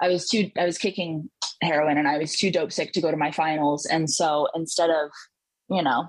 I 0.00 0.08
was 0.08 0.28
too, 0.28 0.50
I 0.58 0.64
was 0.64 0.78
kicking 0.78 1.30
heroin 1.62 1.98
and 1.98 2.08
I 2.08 2.18
was 2.18 2.36
too 2.36 2.50
dope 2.50 2.72
sick 2.72 2.92
to 2.92 3.00
go 3.00 3.10
to 3.10 3.16
my 3.16 3.30
finals. 3.30 3.86
And 3.86 4.10
so 4.10 4.48
instead 4.54 4.90
of, 4.90 5.10
you 5.70 5.82
know, 5.82 6.08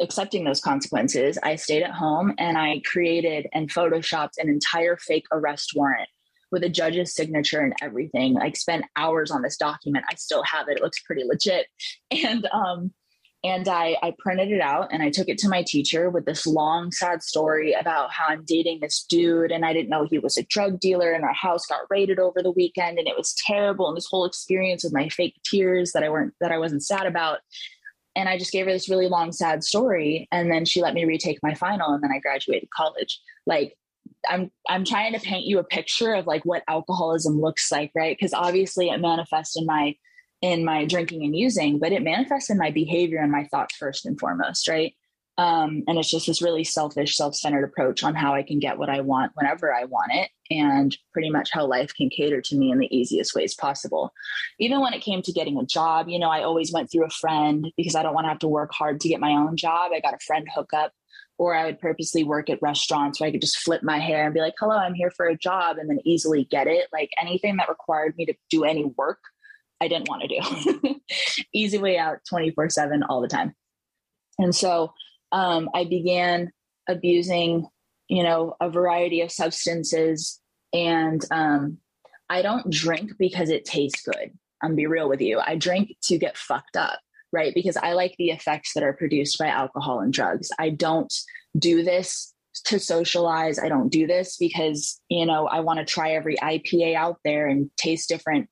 accepting 0.00 0.44
those 0.44 0.60
consequences, 0.60 1.38
I 1.42 1.56
stayed 1.56 1.82
at 1.82 1.92
home 1.92 2.34
and 2.38 2.58
I 2.58 2.82
created 2.84 3.46
and 3.54 3.70
photoshopped 3.70 4.38
an 4.38 4.48
entire 4.48 4.96
fake 4.96 5.24
arrest 5.32 5.72
warrant 5.74 6.08
with 6.52 6.62
a 6.62 6.68
judge's 6.68 7.14
signature 7.14 7.60
and 7.60 7.74
everything. 7.82 8.34
Like 8.34 8.56
spent 8.56 8.84
hours 8.96 9.30
on 9.30 9.42
this 9.42 9.56
document. 9.56 10.04
I 10.10 10.14
still 10.14 10.42
have 10.44 10.68
it. 10.68 10.78
It 10.78 10.82
looks 10.82 11.00
pretty 11.02 11.24
legit. 11.24 11.66
And 12.10 12.46
um 12.52 12.92
and 13.46 13.68
I, 13.68 13.96
I 14.02 14.12
printed 14.18 14.50
it 14.50 14.60
out 14.60 14.88
and 14.92 15.04
I 15.04 15.10
took 15.10 15.28
it 15.28 15.38
to 15.38 15.48
my 15.48 15.62
teacher 15.62 16.10
with 16.10 16.24
this 16.24 16.48
long, 16.48 16.90
sad 16.90 17.22
story 17.22 17.74
about 17.74 18.10
how 18.10 18.26
I'm 18.26 18.44
dating 18.44 18.80
this 18.80 19.04
dude 19.08 19.52
and 19.52 19.64
I 19.64 19.72
didn't 19.72 19.88
know 19.88 20.04
he 20.04 20.18
was 20.18 20.36
a 20.36 20.42
drug 20.44 20.80
dealer 20.80 21.12
and 21.12 21.22
our 21.22 21.32
house 21.32 21.64
got 21.66 21.82
raided 21.88 22.18
over 22.18 22.42
the 22.42 22.50
weekend 22.50 22.98
and 22.98 23.06
it 23.06 23.16
was 23.16 23.36
terrible. 23.46 23.86
And 23.86 23.96
this 23.96 24.08
whole 24.10 24.24
experience 24.24 24.82
with 24.82 24.92
my 24.92 25.08
fake 25.10 25.36
tears 25.44 25.92
that 25.92 26.02
I 26.02 26.08
weren't 26.08 26.34
that 26.40 26.50
I 26.50 26.58
wasn't 26.58 26.82
sad 26.82 27.06
about. 27.06 27.38
And 28.16 28.28
I 28.28 28.36
just 28.36 28.50
gave 28.50 28.66
her 28.66 28.72
this 28.72 28.88
really 28.88 29.06
long, 29.06 29.30
sad 29.30 29.62
story. 29.62 30.26
And 30.32 30.50
then 30.50 30.64
she 30.64 30.82
let 30.82 30.94
me 30.94 31.04
retake 31.04 31.38
my 31.42 31.54
final 31.54 31.92
and 31.92 32.02
then 32.02 32.10
I 32.10 32.18
graduated 32.18 32.70
college. 32.70 33.20
Like 33.46 33.76
I'm 34.28 34.50
I'm 34.68 34.84
trying 34.84 35.12
to 35.12 35.20
paint 35.20 35.46
you 35.46 35.58
a 35.58 35.64
picture 35.64 36.14
of 36.14 36.26
like 36.26 36.44
what 36.44 36.62
alcoholism 36.68 37.40
looks 37.40 37.70
like, 37.70 37.92
right? 37.94 38.16
Because 38.16 38.34
obviously 38.34 38.88
it 38.88 39.00
manifests 39.00 39.56
in 39.56 39.66
my 39.66 39.94
in 40.42 40.64
my 40.64 40.84
drinking 40.84 41.24
and 41.24 41.34
using, 41.34 41.78
but 41.78 41.92
it 41.92 42.02
manifests 42.02 42.50
in 42.50 42.58
my 42.58 42.70
behavior 42.70 43.18
and 43.18 43.32
my 43.32 43.44
thoughts 43.44 43.76
first 43.76 44.04
and 44.04 44.18
foremost, 44.18 44.68
right? 44.68 44.94
Um, 45.38 45.82
and 45.86 45.98
it's 45.98 46.10
just 46.10 46.26
this 46.26 46.40
really 46.40 46.64
selfish, 46.64 47.14
self-centered 47.14 47.64
approach 47.64 48.02
on 48.02 48.14
how 48.14 48.34
I 48.34 48.42
can 48.42 48.58
get 48.58 48.78
what 48.78 48.88
I 48.88 49.02
want 49.02 49.32
whenever 49.34 49.74
I 49.74 49.84
want 49.84 50.12
it, 50.12 50.30
and 50.50 50.96
pretty 51.12 51.28
much 51.28 51.50
how 51.52 51.66
life 51.66 51.92
can 51.94 52.08
cater 52.08 52.40
to 52.40 52.56
me 52.56 52.70
in 52.70 52.78
the 52.78 52.94
easiest 52.96 53.34
ways 53.34 53.54
possible. 53.54 54.12
Even 54.58 54.80
when 54.80 54.94
it 54.94 55.02
came 55.02 55.20
to 55.22 55.32
getting 55.32 55.58
a 55.58 55.66
job, 55.66 56.08
you 56.08 56.18
know, 56.18 56.30
I 56.30 56.42
always 56.42 56.72
went 56.72 56.90
through 56.90 57.04
a 57.04 57.10
friend 57.10 57.70
because 57.76 57.94
I 57.94 58.02
don't 58.02 58.14
want 58.14 58.24
to 58.24 58.30
have 58.30 58.38
to 58.40 58.48
work 58.48 58.72
hard 58.72 59.00
to 59.00 59.08
get 59.08 59.20
my 59.20 59.32
own 59.32 59.56
job. 59.56 59.90
I 59.94 60.00
got 60.00 60.14
a 60.14 60.24
friend 60.26 60.46
hookup 60.54 60.92
or 61.38 61.54
I 61.54 61.66
would 61.66 61.80
purposely 61.80 62.24
work 62.24 62.48
at 62.48 62.62
restaurants 62.62 63.20
where 63.20 63.28
I 63.28 63.32
could 63.32 63.40
just 63.40 63.58
flip 63.58 63.82
my 63.82 63.98
hair 63.98 64.24
and 64.24 64.34
be 64.34 64.40
like, 64.40 64.54
hello, 64.58 64.76
I'm 64.76 64.94
here 64.94 65.10
for 65.10 65.26
a 65.26 65.36
job 65.36 65.76
and 65.78 65.88
then 65.88 65.98
easily 66.04 66.44
get 66.44 66.66
it. 66.66 66.88
Like 66.92 67.10
anything 67.20 67.56
that 67.56 67.68
required 67.68 68.16
me 68.16 68.26
to 68.26 68.34
do 68.50 68.64
any 68.64 68.84
work, 68.96 69.18
I 69.80 69.88
didn't 69.88 70.08
want 70.08 70.22
to 70.22 70.80
do. 70.80 71.00
Easy 71.54 71.78
way 71.78 71.98
out 71.98 72.18
24 72.28 72.70
7 72.70 73.02
all 73.02 73.20
the 73.20 73.28
time. 73.28 73.54
And 74.38 74.54
so 74.54 74.92
um, 75.32 75.68
I 75.74 75.84
began 75.84 76.52
abusing, 76.88 77.66
you 78.08 78.22
know, 78.22 78.54
a 78.60 78.70
variety 78.70 79.20
of 79.20 79.30
substances. 79.30 80.40
And 80.72 81.22
um, 81.30 81.78
I 82.30 82.42
don't 82.42 82.70
drink 82.70 83.12
because 83.18 83.50
it 83.50 83.64
tastes 83.64 84.02
good. 84.02 84.32
I'm 84.62 84.74
be 84.74 84.86
real 84.86 85.08
with 85.08 85.20
you. 85.20 85.38
I 85.38 85.56
drink 85.56 85.96
to 86.04 86.16
get 86.16 86.38
fucked 86.38 86.76
up 86.76 86.98
right? 87.32 87.52
Because 87.54 87.76
I 87.76 87.92
like 87.92 88.14
the 88.18 88.30
effects 88.30 88.72
that 88.74 88.82
are 88.82 88.92
produced 88.92 89.38
by 89.38 89.48
alcohol 89.48 90.00
and 90.00 90.12
drugs. 90.12 90.48
I 90.58 90.70
don't 90.70 91.12
do 91.58 91.82
this 91.82 92.32
to 92.64 92.78
socialize. 92.78 93.58
I 93.58 93.68
don't 93.68 93.90
do 93.90 94.06
this 94.06 94.36
because, 94.38 95.00
you 95.08 95.26
know, 95.26 95.46
I 95.46 95.60
want 95.60 95.78
to 95.78 95.84
try 95.84 96.12
every 96.12 96.36
IPA 96.36 96.94
out 96.94 97.18
there 97.24 97.46
and 97.46 97.70
taste 97.76 98.08
different 98.08 98.48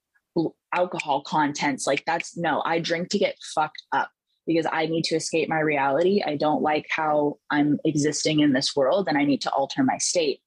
alcohol 0.74 1.22
contents. 1.22 1.86
Like 1.86 2.04
that's 2.06 2.36
no, 2.36 2.62
I 2.64 2.80
drink 2.80 3.08
to 3.10 3.18
get 3.18 3.36
fucked 3.54 3.82
up 3.92 4.10
because 4.46 4.66
I 4.70 4.86
need 4.86 5.04
to 5.04 5.16
escape 5.16 5.48
my 5.48 5.60
reality. 5.60 6.22
I 6.24 6.36
don't 6.36 6.62
like 6.62 6.86
how 6.90 7.38
I'm 7.50 7.78
existing 7.84 8.40
in 8.40 8.52
this 8.52 8.76
world 8.76 9.08
and 9.08 9.16
I 9.16 9.24
need 9.24 9.40
to 9.42 9.50
alter 9.50 9.82
my 9.82 9.98
state. 9.98 10.40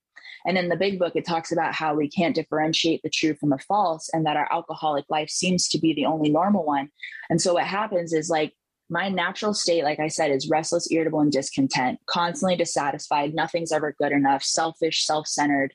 And 0.48 0.58
in 0.58 0.70
the 0.70 0.77
big 0.77 0.98
book, 0.98 1.16
it 1.16 1.25
talks 1.25 1.51
about 1.51 1.75
how 1.75 1.94
we 1.94 2.10
can't 2.10 2.34
differentiate 2.34 3.01
the 3.04 3.10
true 3.10 3.36
from 3.36 3.50
the 3.50 3.60
false 3.60 4.10
and 4.13 4.25
that 4.25 4.38
our 4.38 4.48
alcoholic 4.51 5.04
life 5.10 5.30
seems 5.30 5.68
to 5.68 5.77
be 5.77 5.94
the 5.94 6.06
only 6.06 6.30
normal 6.30 6.66
one. 6.66 6.88
And 7.30 7.42
so 7.42 7.54
what 7.54 7.66
happens 7.66 8.13
is 8.13 8.30
like 8.30 8.54
my 8.89 9.10
natural 9.10 9.54
state, 9.54 9.84
like 9.84 10.00
I 10.00 10.08
said, 10.08 10.32
is 10.32 10.50
restless, 10.50 10.89
irritable, 10.89 11.20
and 11.20 11.32
discontent, 11.32 12.00
constantly 12.08 12.56
dissatisfied. 12.56 13.34
Nothing's 13.36 13.74
ever 13.74 13.94
good 14.00 14.13
enough, 14.13 14.42
selfish, 14.42 15.06
self 15.06 15.27
centered, 15.27 15.74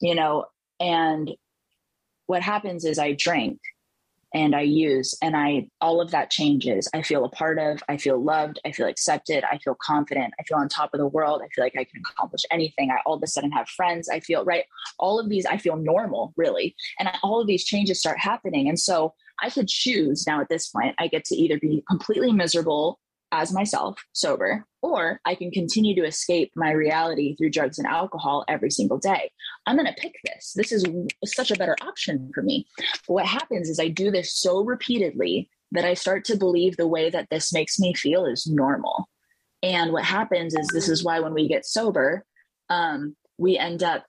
you 0.00 0.14
know. 0.14 0.46
And 0.80 1.32
what 2.26 2.40
happens 2.40 2.86
is 2.86 2.98
I 2.98 3.12
drink 3.12 3.60
and 4.34 4.54
I 4.54 4.62
use 4.62 5.14
and 5.22 5.36
I 5.36 5.68
all 5.80 6.00
of 6.00 6.10
that 6.10 6.30
changes. 6.30 6.88
I 6.92 7.02
feel 7.02 7.24
a 7.24 7.28
part 7.28 7.58
of, 7.58 7.82
I 7.88 7.96
feel 7.96 8.22
loved, 8.22 8.60
I 8.64 8.72
feel 8.72 8.86
accepted, 8.86 9.44
I 9.44 9.58
feel 9.58 9.76
confident, 9.80 10.34
I 10.38 10.42
feel 10.42 10.58
on 10.58 10.68
top 10.68 10.90
of 10.92 10.98
the 10.98 11.06
world, 11.06 11.42
I 11.44 11.48
feel 11.54 11.64
like 11.64 11.76
I 11.76 11.84
can 11.84 12.02
accomplish 12.10 12.42
anything. 12.50 12.90
I 12.90 12.98
all 13.06 13.14
of 13.14 13.22
a 13.22 13.26
sudden 13.26 13.52
have 13.52 13.68
friends, 13.68 14.08
I 14.08 14.20
feel 14.20 14.44
right. 14.44 14.64
All 14.98 15.18
of 15.18 15.28
these 15.28 15.46
I 15.46 15.56
feel 15.56 15.76
normal, 15.76 16.32
really. 16.36 16.74
And 16.98 17.10
all 17.22 17.40
of 17.40 17.46
these 17.46 17.64
changes 17.64 17.98
start 18.00 18.18
happening. 18.18 18.68
And 18.68 18.78
so 18.78 19.14
I 19.42 19.50
could 19.50 19.68
choose 19.68 20.26
now 20.26 20.40
at 20.40 20.48
this 20.48 20.68
point, 20.68 20.94
I 20.98 21.08
get 21.08 21.24
to 21.26 21.36
either 21.36 21.58
be 21.58 21.84
completely 21.88 22.32
miserable 22.32 22.98
as 23.40 23.52
myself, 23.52 23.98
sober, 24.12 24.64
or 24.82 25.20
I 25.24 25.34
can 25.34 25.50
continue 25.50 25.94
to 25.96 26.06
escape 26.06 26.52
my 26.56 26.70
reality 26.70 27.36
through 27.36 27.50
drugs 27.50 27.78
and 27.78 27.86
alcohol 27.86 28.44
every 28.48 28.70
single 28.70 28.98
day. 28.98 29.30
I'm 29.66 29.76
going 29.76 29.86
to 29.86 30.00
pick 30.00 30.14
this. 30.24 30.52
This 30.54 30.72
is 30.72 30.84
such 31.24 31.50
a 31.50 31.56
better 31.56 31.76
option 31.82 32.30
for 32.34 32.42
me. 32.42 32.66
But 33.06 33.14
what 33.14 33.26
happens 33.26 33.68
is 33.68 33.80
I 33.80 33.88
do 33.88 34.10
this 34.10 34.34
so 34.34 34.64
repeatedly 34.64 35.50
that 35.72 35.84
I 35.84 35.94
start 35.94 36.24
to 36.26 36.36
believe 36.36 36.76
the 36.76 36.86
way 36.86 37.10
that 37.10 37.28
this 37.30 37.52
makes 37.52 37.78
me 37.78 37.94
feel 37.94 38.24
is 38.26 38.46
normal. 38.46 39.08
And 39.62 39.92
what 39.92 40.04
happens 40.04 40.54
is 40.54 40.68
this 40.68 40.88
is 40.88 41.04
why 41.04 41.20
when 41.20 41.34
we 41.34 41.48
get 41.48 41.66
sober, 41.66 42.24
um, 42.68 43.16
we 43.38 43.58
end 43.58 43.82
up 43.82 44.04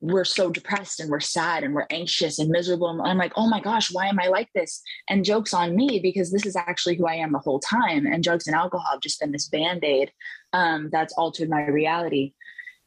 we're 0.00 0.24
so 0.24 0.50
depressed 0.50 0.98
and 0.98 1.10
we're 1.10 1.20
sad 1.20 1.62
and 1.62 1.74
we're 1.74 1.86
anxious 1.90 2.38
and 2.38 2.48
miserable. 2.48 2.88
And 2.88 3.02
I'm 3.02 3.18
like, 3.18 3.32
oh 3.36 3.48
my 3.48 3.60
gosh, 3.60 3.92
why 3.92 4.06
am 4.06 4.18
I 4.18 4.28
like 4.28 4.48
this? 4.54 4.82
And 5.08 5.24
jokes 5.24 5.52
on 5.52 5.76
me 5.76 6.00
because 6.02 6.32
this 6.32 6.46
is 6.46 6.56
actually 6.56 6.96
who 6.96 7.06
I 7.06 7.14
am 7.14 7.32
the 7.32 7.38
whole 7.38 7.60
time. 7.60 8.06
And 8.06 8.24
drugs 8.24 8.46
and 8.46 8.56
alcohol 8.56 8.92
have 8.92 9.00
just 9.00 9.20
been 9.20 9.32
this 9.32 9.48
band 9.48 9.84
aid 9.84 10.10
um, 10.52 10.88
that's 10.90 11.12
altered 11.14 11.50
my 11.50 11.66
reality. 11.66 12.32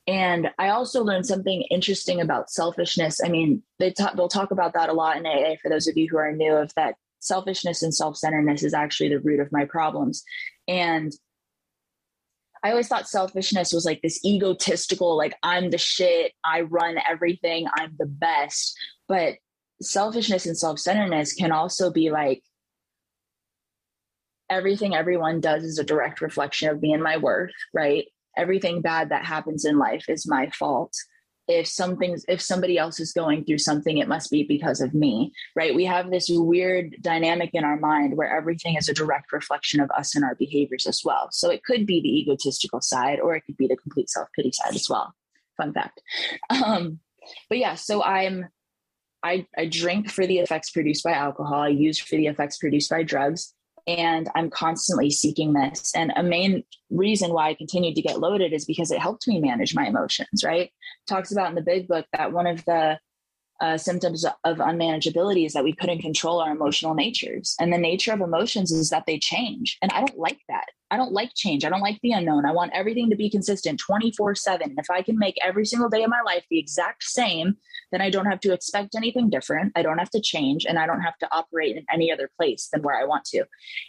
And 0.08 0.50
I 0.58 0.70
also 0.70 1.03
learned 1.03 1.25
something 1.25 1.62
interesting 1.70 2.20
about 2.20 2.50
selfishness. 2.50 3.22
I 3.24 3.29
mean, 3.29 3.63
they 3.79 3.91
talk, 3.91 4.15
they'll 4.15 4.27
talk 4.27 4.51
about 4.51 4.74
that 4.74 4.89
a 4.89 4.93
lot 4.93 5.17
in 5.17 5.25
AA 5.25 5.55
for 5.62 5.70
those 5.70 5.88
of 5.88 5.96
you 5.96 6.08
who 6.10 6.17
are 6.17 6.32
new 6.32 6.53
of 6.53 6.74
that 6.75 6.96
selfishness 7.20 7.84
and 7.84 7.96
self-centeredness 7.96 8.63
is 8.63 8.74
actually 8.74 9.10
the 9.10 9.20
root 9.20 9.39
of 9.39 9.51
my 9.51 9.65
problems. 9.65 10.24
And 10.67 11.13
I 12.63 12.72
always 12.72 12.88
thought 12.88 13.10
selfishness 13.10 13.74
was 13.74 13.86
like 13.86 14.01
this 14.01 14.24
egotistical, 14.24 15.17
like 15.17 15.36
I'm 15.43 15.70
the 15.70 15.77
shit, 15.77 16.32
I 16.46 16.62
run 16.62 16.98
everything, 17.10 17.67
I'm 17.77 17.93
the 18.00 18.05
best. 18.05 18.77
But 19.08 19.36
selfishness 19.82 20.46
and 20.46 20.58
self 20.58 20.79
centeredness 20.79 21.34
can 21.34 21.51
also 21.51 21.91
be 21.91 22.10
like 22.10 22.41
everything 24.50 24.96
everyone 24.96 25.41
does 25.41 25.63
is 25.63 25.77
a 25.77 25.84
direct 25.84 26.22
reflection 26.22 26.70
of 26.70 26.82
me 26.82 26.93
and 26.93 27.03
my 27.03 27.17
worth, 27.17 27.51
right? 27.74 28.05
Everything 28.38 28.82
bad 28.82 29.10
that 29.10 29.25
happens 29.25 29.65
in 29.65 29.77
life 29.77 30.05
is 30.08 30.27
my 30.27 30.50
fault 30.50 30.93
if 31.48 31.68
something's 31.68 32.24
if 32.28 32.42
somebody 32.42 32.78
else 32.78 33.00
is 33.00 33.12
going 33.12 33.44
through 33.44 33.58
something 33.58 33.98
it 33.98 34.08
must 34.08 34.32
be 34.32 34.44
because 34.44 34.80
of 34.82 34.94
me 34.94 35.32
right? 35.56 35.76
We 35.76 35.86
have 35.86 36.10
this 36.10 36.28
weird 36.30 36.96
dynamic 37.02 37.52
in 37.54 37.64
our 37.64 37.78
mind 37.78 38.18
where 38.18 38.36
everything 38.36 38.76
is 38.76 38.90
a 38.90 38.94
direct 38.94 39.32
reflection 39.32 39.80
of 39.80 39.92
us 39.92 40.16
and 40.16 40.24
our 40.24 40.36
behaviors 40.36 40.88
as 40.88 41.02
well. 41.04 41.30
So 41.32 41.50
it 41.50 41.64
could 41.64 41.86
be 41.86 42.02
the 42.02 42.20
egotistical 42.20 42.82
side 42.82 43.20
or 43.20 43.36
it 43.36 43.42
could 43.46 43.58
be 43.58 43.68
the 43.68 43.78
complete 43.78 44.10
self-pity 44.10 44.52
side 44.54 44.76
as 44.76 44.88
well. 44.90 45.14
Fun 45.58 45.74
fact. 45.74 46.02
Um 46.50 47.00
but 47.50 47.58
yeah 47.58 47.76
so 47.76 48.04
i'm 48.04 48.50
I, 49.26 49.48
I 49.58 49.68
drink 49.68 50.12
for 50.12 50.28
the 50.28 50.40
effects 50.40 50.72
produced 50.72 51.02
by 51.02 51.14
alcohol. 51.14 51.62
I 51.62 51.70
use 51.70 51.98
for 51.98 52.18
the 52.18 52.28
effects 52.28 52.58
produced 52.58 52.90
by 52.90 53.04
drugs 53.04 53.54
and 53.88 54.30
I'm 54.36 54.50
constantly 54.50 55.10
seeking 55.10 55.54
this. 55.54 55.92
And 55.96 56.13
a 56.16 56.24
main 56.24 56.63
reason 56.90 57.34
why 57.34 57.50
I 57.50 57.54
continued 57.54 57.96
to 57.96 58.02
get 58.02 58.20
loaded 58.20 58.54
is 58.54 58.66
because 58.66 58.92
it 58.92 59.00
helped 59.00 59.28
me 59.28 59.40
manage 59.40 59.75
my 59.75 59.88
emotions, 59.88 60.44
right? 60.44 60.72
Talks 61.08 61.32
about 61.32 61.50
in 61.50 61.56
the 61.56 61.62
big 61.62 61.88
book 61.88 62.06
that 62.13 62.32
one 62.32 62.48
of 62.48 62.63
the 62.66 63.00
uh, 63.63 63.77
symptoms 63.77 64.25
of 64.25 64.58
unmanageability 64.58 65.46
is 65.46 65.53
that 65.53 65.63
we 65.63 65.72
couldn't 65.72 66.01
control 66.01 66.41
our 66.41 66.51
emotional 66.51 66.93
natures. 66.93 67.55
And 67.62 67.72
the 67.72 67.77
nature 67.77 68.12
of 68.12 68.20
emotions 68.20 68.74
is 68.74 68.89
that 68.89 69.05
they 69.08 69.17
change. 69.17 69.77
And 69.82 69.89
I 69.93 70.01
don't 70.01 70.20
like 70.20 70.41
that. 70.50 70.65
I 70.91 70.98
don't 70.98 71.13
like 71.13 71.32
change. 71.34 71.63
I 71.63 71.70
don't 71.70 71.79
like 71.79 71.98
the 72.03 72.12
unknown. 72.12 72.46
I 72.46 72.51
want 72.51 72.74
everything 72.74 73.10
to 73.10 73.15
be 73.15 73.29
consistent 73.29 73.79
24 73.79 74.36
7. 74.36 74.75
If 74.77 74.89
I 74.89 75.01
can 75.01 75.17
make 75.17 75.38
every 75.41 75.65
single 75.65 75.88
day 75.88 76.03
of 76.03 76.10
my 76.10 76.20
life 76.25 76.43
the 76.50 76.60
exact 76.60 77.03
same, 77.03 77.55
then 77.93 78.01
I 78.01 78.10
don't 78.10 78.25
have 78.25 78.41
to 78.41 78.51
expect 78.51 78.96
anything 78.96 79.29
different. 79.29 79.72
I 79.77 79.82
don't 79.82 79.98
have 79.98 80.12
to 80.12 80.22
change 80.22 80.65
and 80.65 80.77
I 80.77 80.86
don't 80.86 81.01
have 81.01 81.17
to 81.20 81.29
operate 81.32 81.77
in 81.77 81.86
any 81.91 82.12
other 82.12 82.29
place 82.38 82.67
than 82.74 82.82
where 82.82 83.00
I 83.00 83.05
want 83.05 83.24
to. 83.27 83.46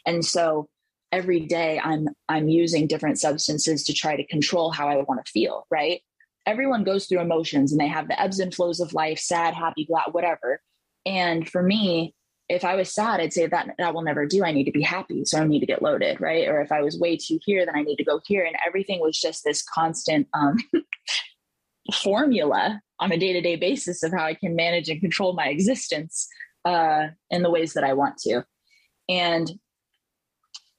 And 0.07 0.25
so 0.25 0.69
every 1.11 1.41
day 1.41 1.81
I'm 1.83 2.11
I'm 2.29 2.49
using 2.49 2.87
different 2.87 3.19
substances 3.19 3.83
to 3.85 3.93
try 3.93 4.15
to 4.15 4.27
control 4.27 4.71
how 4.71 4.89
I 4.89 4.99
want 4.99 5.25
to 5.25 5.33
feel, 5.33 5.67
right? 5.69 6.01
Everyone 6.47 6.85
goes 6.85 7.07
through 7.07 7.21
emotions 7.21 7.73
and 7.73 7.81
they 7.81 7.89
have 7.89 8.09
the 8.09 8.21
ebbs 8.21 8.39
and 8.39 8.55
flows 8.55 8.81
of 8.81 8.93
life, 8.93 9.19
sad, 9.19 9.55
happy, 9.55 9.85
glad, 9.85 10.13
whatever. 10.13 10.61
And 11.07 11.49
for 11.49 11.63
me, 11.63 12.15
if 12.49 12.65
I 12.65 12.75
was 12.77 12.93
sad, 12.93 13.21
I'd 13.21 13.33
say 13.33 13.47
that 13.47 13.75
that 13.79 13.95
will 13.95 14.03
never 14.03 14.27
do. 14.27 14.45
I 14.45 14.53
need 14.53 14.65
to 14.65 14.71
be 14.71 14.83
happy. 14.83 15.25
So 15.25 15.41
I 15.41 15.47
need 15.47 15.61
to 15.61 15.67
get 15.67 15.83
loaded, 15.83 16.21
right? 16.21 16.47
Or 16.47 16.61
if 16.61 16.71
I 16.71 16.83
was 16.83 16.99
way 16.99 17.17
too 17.17 17.39
here, 17.45 17.65
then 17.65 17.75
I 17.75 17.83
need 17.83 17.97
to 17.97 18.05
go 18.05 18.21
here. 18.27 18.45
And 18.45 18.57
everything 18.67 19.01
was 19.01 19.19
just 19.19 19.45
this 19.45 19.63
constant 19.63 20.29
um, 20.35 20.59
formula 21.95 22.83
on 23.01 23.13
a 23.13 23.19
day 23.19 23.33
to 23.33 23.41
day 23.41 23.57
basis 23.57 24.03
of 24.03 24.13
how 24.13 24.25
I 24.25 24.35
can 24.35 24.55
manage 24.55 24.89
and 24.89 25.01
control 25.01 25.33
my 25.33 25.49
existence 25.49 26.29
uh, 26.65 27.09
in 27.31 27.43
the 27.43 27.51
ways 27.51 27.73
that 27.75 27.85
I 27.85 27.95
want 27.95 28.19
to. 28.19 28.45
And, 29.09 29.51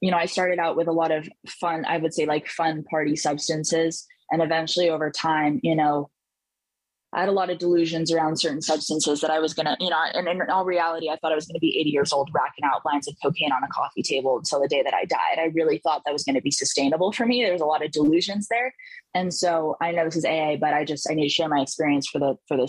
you 0.00 0.10
know, 0.10 0.16
I 0.16 0.26
started 0.26 0.58
out 0.58 0.76
with 0.76 0.88
a 0.88 0.92
lot 0.92 1.10
of 1.10 1.28
fun, 1.48 1.84
I 1.86 1.98
would 1.98 2.14
say 2.14 2.26
like 2.26 2.46
fun 2.46 2.84
party 2.84 3.16
substances. 3.16 4.06
And 4.30 4.42
eventually 4.42 4.90
over 4.90 5.10
time, 5.10 5.60
you 5.62 5.74
know, 5.74 6.10
I 7.12 7.20
had 7.20 7.28
a 7.28 7.32
lot 7.32 7.48
of 7.48 7.58
delusions 7.58 8.12
around 8.12 8.38
certain 8.38 8.60
substances 8.60 9.20
that 9.20 9.30
I 9.30 9.38
was 9.38 9.54
going 9.54 9.64
to, 9.66 9.76
you 9.80 9.88
know, 9.88 9.96
and 10.12 10.28
in 10.28 10.50
all 10.50 10.66
reality, 10.66 11.08
I 11.08 11.16
thought 11.16 11.32
I 11.32 11.34
was 11.34 11.46
going 11.46 11.54
to 11.54 11.60
be 11.60 11.78
80 11.80 11.90
years 11.90 12.12
old 12.12 12.30
racking 12.34 12.64
out 12.64 12.84
lines 12.84 13.08
of 13.08 13.14
cocaine 13.22 13.52
on 13.52 13.62
a 13.62 13.68
coffee 13.68 14.02
table 14.02 14.36
until 14.36 14.60
the 14.60 14.68
day 14.68 14.82
that 14.82 14.92
I 14.92 15.04
died. 15.04 15.38
I 15.38 15.50
really 15.54 15.78
thought 15.78 16.02
that 16.04 16.12
was 16.12 16.24
going 16.24 16.34
to 16.34 16.42
be 16.42 16.50
sustainable 16.50 17.12
for 17.12 17.24
me. 17.24 17.42
There 17.42 17.52
was 17.52 17.62
a 17.62 17.66
lot 17.66 17.82
of 17.82 17.90
delusions 17.90 18.48
there. 18.48 18.74
And 19.14 19.32
so 19.32 19.76
I 19.80 19.92
know 19.92 20.04
this 20.04 20.16
is 20.16 20.24
AA, 20.26 20.56
but 20.56 20.74
I 20.74 20.84
just, 20.84 21.08
I 21.10 21.14
need 21.14 21.28
to 21.28 21.32
share 21.32 21.48
my 21.48 21.60
experience 21.60 22.06
for 22.06 22.18
the, 22.18 22.36
for 22.48 22.56
the 22.56 22.68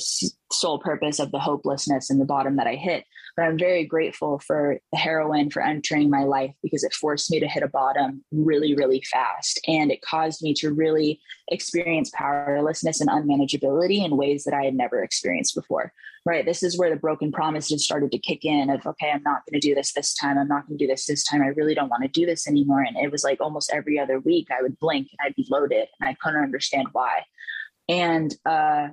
sole 0.53 0.79
purpose 0.79 1.19
of 1.19 1.31
the 1.31 1.39
hopelessness 1.39 2.09
and 2.09 2.21
the 2.21 2.25
bottom 2.25 2.55
that 2.55 2.67
I 2.67 2.75
hit. 2.75 3.03
But 3.37 3.43
I'm 3.43 3.59
very 3.59 3.85
grateful 3.85 4.39
for 4.39 4.79
the 4.91 4.97
heroin 4.97 5.51
for 5.51 5.61
entering 5.61 6.09
my 6.09 6.23
life 6.23 6.55
because 6.63 6.83
it 6.83 6.91
forced 6.91 7.29
me 7.29 7.39
to 7.39 7.47
hit 7.47 7.61
a 7.61 7.67
bottom 7.67 8.25
really, 8.31 8.73
really 8.73 9.03
fast. 9.11 9.59
And 9.67 9.91
it 9.91 10.01
caused 10.01 10.41
me 10.41 10.55
to 10.55 10.73
really 10.73 11.21
experience 11.49 12.09
powerlessness 12.15 12.99
and 12.99 13.11
unmanageability 13.11 14.03
in 14.03 14.17
ways 14.17 14.43
that 14.45 14.55
I 14.55 14.63
had 14.63 14.73
never 14.73 15.03
experienced 15.03 15.53
before. 15.53 15.93
Right. 16.25 16.45
This 16.45 16.63
is 16.63 16.79
where 16.79 16.89
the 16.89 16.95
broken 16.95 17.31
promises 17.31 17.85
started 17.85 18.11
to 18.11 18.17
kick 18.17 18.43
in 18.43 18.71
of, 18.71 18.85
okay, 18.85 19.11
I'm 19.11 19.23
not 19.23 19.43
going 19.45 19.61
to 19.61 19.65
do 19.65 19.75
this 19.75 19.93
this 19.93 20.15
time. 20.15 20.39
I'm 20.39 20.47
not 20.47 20.67
going 20.67 20.77
to 20.77 20.83
do 20.83 20.91
this 20.91 21.05
this 21.05 21.23
time. 21.23 21.43
I 21.43 21.49
really 21.49 21.75
don't 21.75 21.89
want 21.89 22.03
to 22.03 22.09
do 22.09 22.25
this 22.25 22.47
anymore. 22.47 22.81
And 22.81 22.97
it 22.97 23.11
was 23.11 23.23
like 23.23 23.39
almost 23.39 23.71
every 23.71 23.99
other 23.99 24.19
week 24.19 24.47
I 24.51 24.63
would 24.63 24.79
blink 24.79 25.09
and 25.11 25.25
I'd 25.25 25.35
be 25.35 25.47
loaded 25.49 25.87
and 26.01 26.09
I 26.09 26.17
couldn't 26.19 26.43
understand 26.43 26.87
why. 26.91 27.23
And, 27.87 28.35
uh, 28.45 28.89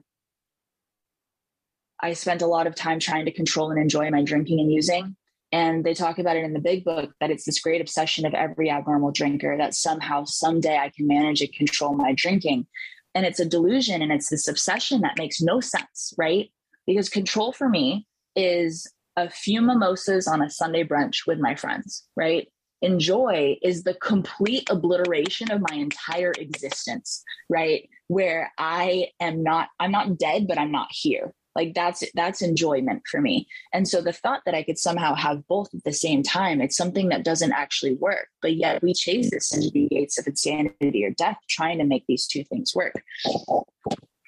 I 2.05 2.13
spent 2.13 2.43
a 2.43 2.47
lot 2.47 2.67
of 2.67 2.75
time 2.75 3.01
trying 3.01 3.25
to 3.25 3.33
control 3.33 3.71
and 3.71 3.81
enjoy 3.81 4.11
my 4.11 4.23
drinking 4.23 4.61
and 4.61 4.71
using. 4.71 5.17
And 5.53 5.83
they 5.83 5.95
talk 5.95 6.19
about 6.19 6.37
it 6.37 6.45
in 6.45 6.53
the 6.53 6.61
big 6.61 6.85
book 6.85 7.11
that 7.19 7.31
it's 7.31 7.47
this 7.47 7.61
great 7.61 7.81
obsession 7.81 8.27
of 8.27 8.35
every 8.35 8.69
abnormal 8.69 9.11
drinker 9.11 9.57
that 9.57 9.75
somehow, 9.75 10.25
someday 10.25 10.77
I 10.77 10.91
can 10.95 11.07
manage 11.07 11.41
and 11.41 11.51
control 11.55 11.95
my 11.95 12.13
drinking. 12.13 12.67
And 13.15 13.25
it's 13.25 13.41
a 13.41 13.47
delusion 13.47 14.03
and 14.03 14.13
it's 14.13 14.29
this 14.29 14.49
obsession 14.49 15.01
that 15.01 15.17
makes 15.17 15.41
no 15.41 15.61
sense, 15.61 16.13
right? 16.19 16.51
Because 16.87 17.09
control 17.09 17.55
for 17.55 17.71
me 17.71 18.07
is 18.37 18.87
a 19.17 19.31
few 19.31 19.63
mimosas 19.63 20.27
on 20.27 20.43
a 20.43 20.51
Sunday 20.51 20.85
brunch 20.85 21.27
with 21.27 21.39
my 21.39 21.55
friends, 21.55 22.07
right? 22.17 22.47
Enjoy 22.83 23.57
is 23.63 23.85
the 23.85 23.95
complete 23.95 24.69
obliteration 24.69 25.51
of 25.51 25.63
my 25.71 25.77
entire 25.77 26.33
existence, 26.37 27.25
right? 27.49 27.89
Where 28.09 28.53
I 28.59 29.09
am 29.21 29.43
not, 29.43 29.69
I'm 29.81 29.93
not 29.93 30.19
dead, 30.19 30.47
but 30.47 30.59
I'm 30.59 30.73
not 30.73 30.89
here, 30.91 31.33
like 31.55 31.75
that's 31.75 32.03
that's 32.15 32.43
enjoyment 32.43 33.03
for 33.11 33.21
me 33.21 33.47
and 33.73 33.89
so 33.89 34.01
the 34.01 34.13
thought 34.13 34.43
that 34.45 34.55
i 34.55 34.63
could 34.63 34.79
somehow 34.79 35.15
have 35.15 35.47
both 35.47 35.73
at 35.75 35.85
the 35.85 35.93
same 35.93 36.23
time 36.23 36.61
it's 36.61 36.77
something 36.77 37.09
that 37.09 37.25
doesn't 37.25 37.53
actually 37.53 37.95
work 37.95 38.29
but 38.43 38.57
yet 38.57 38.83
we 38.83 38.93
chase 38.93 39.31
this 39.31 39.55
into 39.55 39.71
the 39.71 39.89
gates 39.89 40.19
of 40.19 40.27
insanity 40.27 41.05
or 41.05 41.11
death 41.11 41.39
trying 41.49 41.79
to 41.79 41.85
make 41.85 42.05
these 42.07 42.27
two 42.27 42.45
things 42.45 42.75
work 42.75 42.95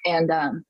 and 0.05 0.31
um, 0.31 0.65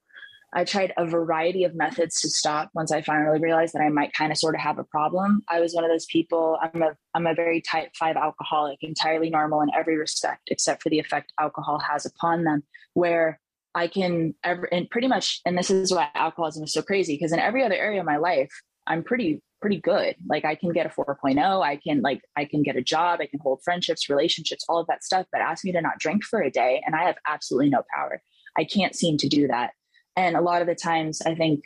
I 0.54 0.64
tried 0.64 0.94
a 0.98 1.06
variety 1.06 1.66
of 1.66 1.76
methods 1.76 2.22
to 2.22 2.30
stop 2.30 2.72
once 2.74 2.92
I 2.92 3.02
finally 3.02 3.40
realized 3.40 3.74
that 3.74 3.82
I 3.82 3.90
might 3.90 4.14
kind 4.14 4.32
of 4.32 4.38
sort 4.38 4.56
of 4.56 4.62
have 4.62 4.80
a 4.80 4.84
problem. 4.84 5.44
I 5.50 5.60
was 5.60 5.74
one 5.74 5.84
of 5.84 5.92
those 5.92 6.06
people, 6.06 6.58
I'm 6.62 6.82
a 6.82 6.96
I'm 7.14 7.28
a 7.28 7.34
very 7.34 7.62
type 7.62 7.90
5 7.96 8.16
alcoholic, 8.16 8.80
entirely 8.82 9.30
normal 9.30 9.62
in 9.62 9.70
every 9.78 9.98
respect 9.98 10.44
except 10.48 10.82
for 10.82 10.90
the 10.90 11.00
effect 11.00 11.34
alcohol 11.40 11.80
has 11.80 12.06
upon 12.06 12.44
them 12.44 12.64
where 12.94 13.40
I 13.77 13.88
can 13.88 14.34
ever 14.43 14.65
and 14.74 14.89
pretty 14.89 15.07
much 15.07 15.39
and 15.46 15.55
this 15.55 15.69
is 15.69 15.93
why 15.93 16.10
alcoholism 16.15 16.63
is 16.63 16.74
so 16.74 16.81
crazy 16.81 17.13
because 17.13 17.31
in 17.31 17.39
every 17.39 17.63
other 17.63 17.75
area 17.75 18.00
of 18.00 18.07
my 18.07 18.17
life 18.17 18.50
I'm 18.88 19.03
pretty 19.03 19.41
pretty 19.62 19.79
good. 19.79 20.15
Like 20.27 20.46
I 20.46 20.55
can 20.55 20.72
get 20.72 20.86
a 20.86 20.89
4.0, 20.89 21.63
I 21.63 21.75
can 21.77 22.01
like 22.01 22.22
I 22.36 22.46
can 22.46 22.63
get 22.63 22.75
a 22.75 22.81
job, 22.81 23.19
I 23.22 23.27
can 23.27 23.39
hold 23.39 23.62
friendships, 23.63 24.10
relationships, 24.10 24.65
all 24.67 24.79
of 24.79 24.88
that 24.88 25.03
stuff, 25.03 25.27
but 25.31 25.41
ask 25.41 25.63
me 25.63 25.72
to 25.74 25.81
not 25.81 26.00
drink 26.00 26.24
for 26.24 26.41
a 26.41 26.50
day 26.50 26.81
and 26.86 26.96
I 26.96 27.03
have 27.03 27.17
absolutely 27.27 27.69
no 27.69 27.84
power. 27.96 28.22
I 28.57 28.63
can't 28.63 28.96
seem 28.96 29.17
to 29.17 29.27
do 29.27 29.48
that. 29.48 29.72
And 30.15 30.36
a 30.36 30.41
lot 30.41 30.62
of 30.62 30.67
the 30.67 30.75
times 30.75 31.22
I 31.22 31.36
think 31.36 31.63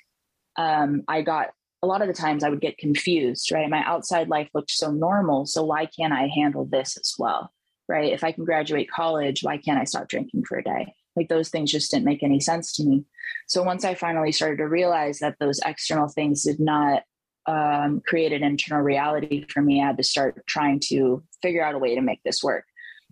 um, 0.58 1.04
I 1.08 1.22
got 1.22 1.52
a 1.82 1.88
lot 1.88 2.02
of 2.02 2.10
the 2.10 2.14
times 2.14 2.44
I 2.44 2.50
would 2.50 2.62
get 2.62 2.78
confused, 2.78 3.52
right? 3.54 3.70
My 3.70 3.84
outside 3.86 4.28
life 4.28 4.50
looked 4.54 4.72
so 4.72 4.92
normal, 4.92 5.46
so 5.46 5.64
why 5.64 5.86
can't 5.86 6.14
I 6.14 6.28
handle 6.28 6.66
this 6.66 6.98
as 6.98 7.14
well? 7.18 7.52
Right? 7.88 8.12
If 8.12 8.24
I 8.24 8.34
can 8.34 8.44
graduate 8.44 8.92
college, 8.92 9.44
why 9.44 9.58
can't 9.58 9.80
I 9.80 9.86
stop 9.86 10.10
drinking 10.10 10.44
for 10.44 10.58
a 10.58 10.64
day? 10.64 10.94
Like 11.16 11.30
those 11.30 11.50
things 11.50 11.72
just 11.72 11.92
didn't 11.92 12.06
make 12.06 12.24
any 12.24 12.40
sense 12.40 12.74
to 12.74 12.84
me. 12.84 13.06
So 13.48 13.64
once 13.64 13.84
I 13.84 13.96
finally 13.96 14.32
started 14.32 14.58
to 14.58 14.68
realize 14.68 15.20
that 15.20 15.36
those 15.40 15.60
external 15.66 16.08
things 16.08 16.44
did 16.44 16.60
not 16.60 17.04
um, 17.48 18.02
create 18.06 18.34
an 18.34 18.44
internal 18.44 18.84
reality 18.84 19.46
for 19.50 19.62
me. 19.62 19.82
I 19.82 19.88
had 19.88 19.98
to 19.98 20.04
start 20.04 20.46
trying 20.48 20.80
to 20.90 21.24
figure 21.42 21.64
out 21.64 21.76
a 21.76 21.80
way 21.80 21.96
to 21.96 22.02
make 22.02 22.22
this 22.24 22.44
work. 22.44 22.66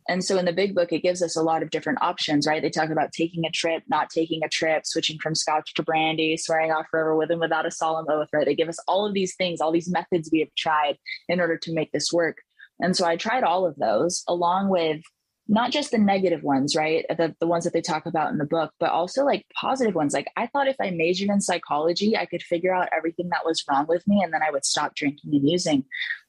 And 0.07 0.23
so 0.23 0.37
in 0.37 0.45
the 0.45 0.53
big 0.53 0.73
book, 0.73 0.91
it 0.91 1.03
gives 1.03 1.21
us 1.21 1.35
a 1.35 1.43
lot 1.43 1.61
of 1.61 1.69
different 1.69 2.01
options, 2.01 2.47
right? 2.47 2.61
They 2.61 2.71
talk 2.71 2.89
about 2.89 3.11
taking 3.11 3.45
a 3.45 3.51
trip, 3.51 3.83
not 3.87 4.09
taking 4.09 4.43
a 4.43 4.49
trip, 4.49 4.85
switching 4.85 5.19
from 5.19 5.35
scotch 5.35 5.73
to 5.75 5.83
brandy, 5.83 6.35
swearing 6.35 6.71
off 6.71 6.87
forever 6.89 7.15
with 7.15 7.29
and 7.29 7.39
without 7.39 7.67
a 7.67 7.71
solemn 7.71 8.07
oath, 8.09 8.29
right? 8.33 8.45
They 8.45 8.55
give 8.55 8.69
us 8.69 8.79
all 8.87 9.05
of 9.05 9.13
these 9.13 9.35
things, 9.35 9.61
all 9.61 9.71
these 9.71 9.91
methods 9.91 10.29
we 10.31 10.39
have 10.39 10.53
tried 10.57 10.97
in 11.27 11.39
order 11.39 11.57
to 11.57 11.73
make 11.73 11.91
this 11.91 12.11
work. 12.11 12.37
And 12.79 12.95
so 12.95 13.05
I 13.05 13.17
tried 13.17 13.43
all 13.43 13.67
of 13.67 13.75
those 13.75 14.23
along 14.27 14.69
with 14.69 15.01
not 15.49 15.71
just 15.71 15.89
the 15.89 15.97
negative 15.97 16.43
ones, 16.43 16.75
right? 16.75 17.05
The, 17.09 17.35
the 17.39 17.47
ones 17.47 17.63
that 17.63 17.73
they 17.73 17.81
talk 17.81 18.05
about 18.05 18.31
in 18.31 18.37
the 18.37 18.45
book, 18.45 18.71
but 18.79 18.91
also 18.91 19.25
like 19.25 19.47
positive 19.53 19.95
ones. 19.95 20.13
Like 20.13 20.27
I 20.37 20.45
thought 20.45 20.67
if 20.67 20.75
I 20.79 20.91
majored 20.91 21.29
in 21.29 21.41
psychology, 21.41 22.15
I 22.15 22.27
could 22.27 22.43
figure 22.43 22.73
out 22.73 22.89
everything 22.95 23.29
that 23.29 23.43
was 23.43 23.63
wrong 23.67 23.87
with 23.89 24.07
me 24.07 24.21
and 24.23 24.31
then 24.31 24.43
I 24.47 24.51
would 24.51 24.63
stop 24.63 24.95
drinking 24.95 25.33
and 25.33 25.49
using. 25.49 25.85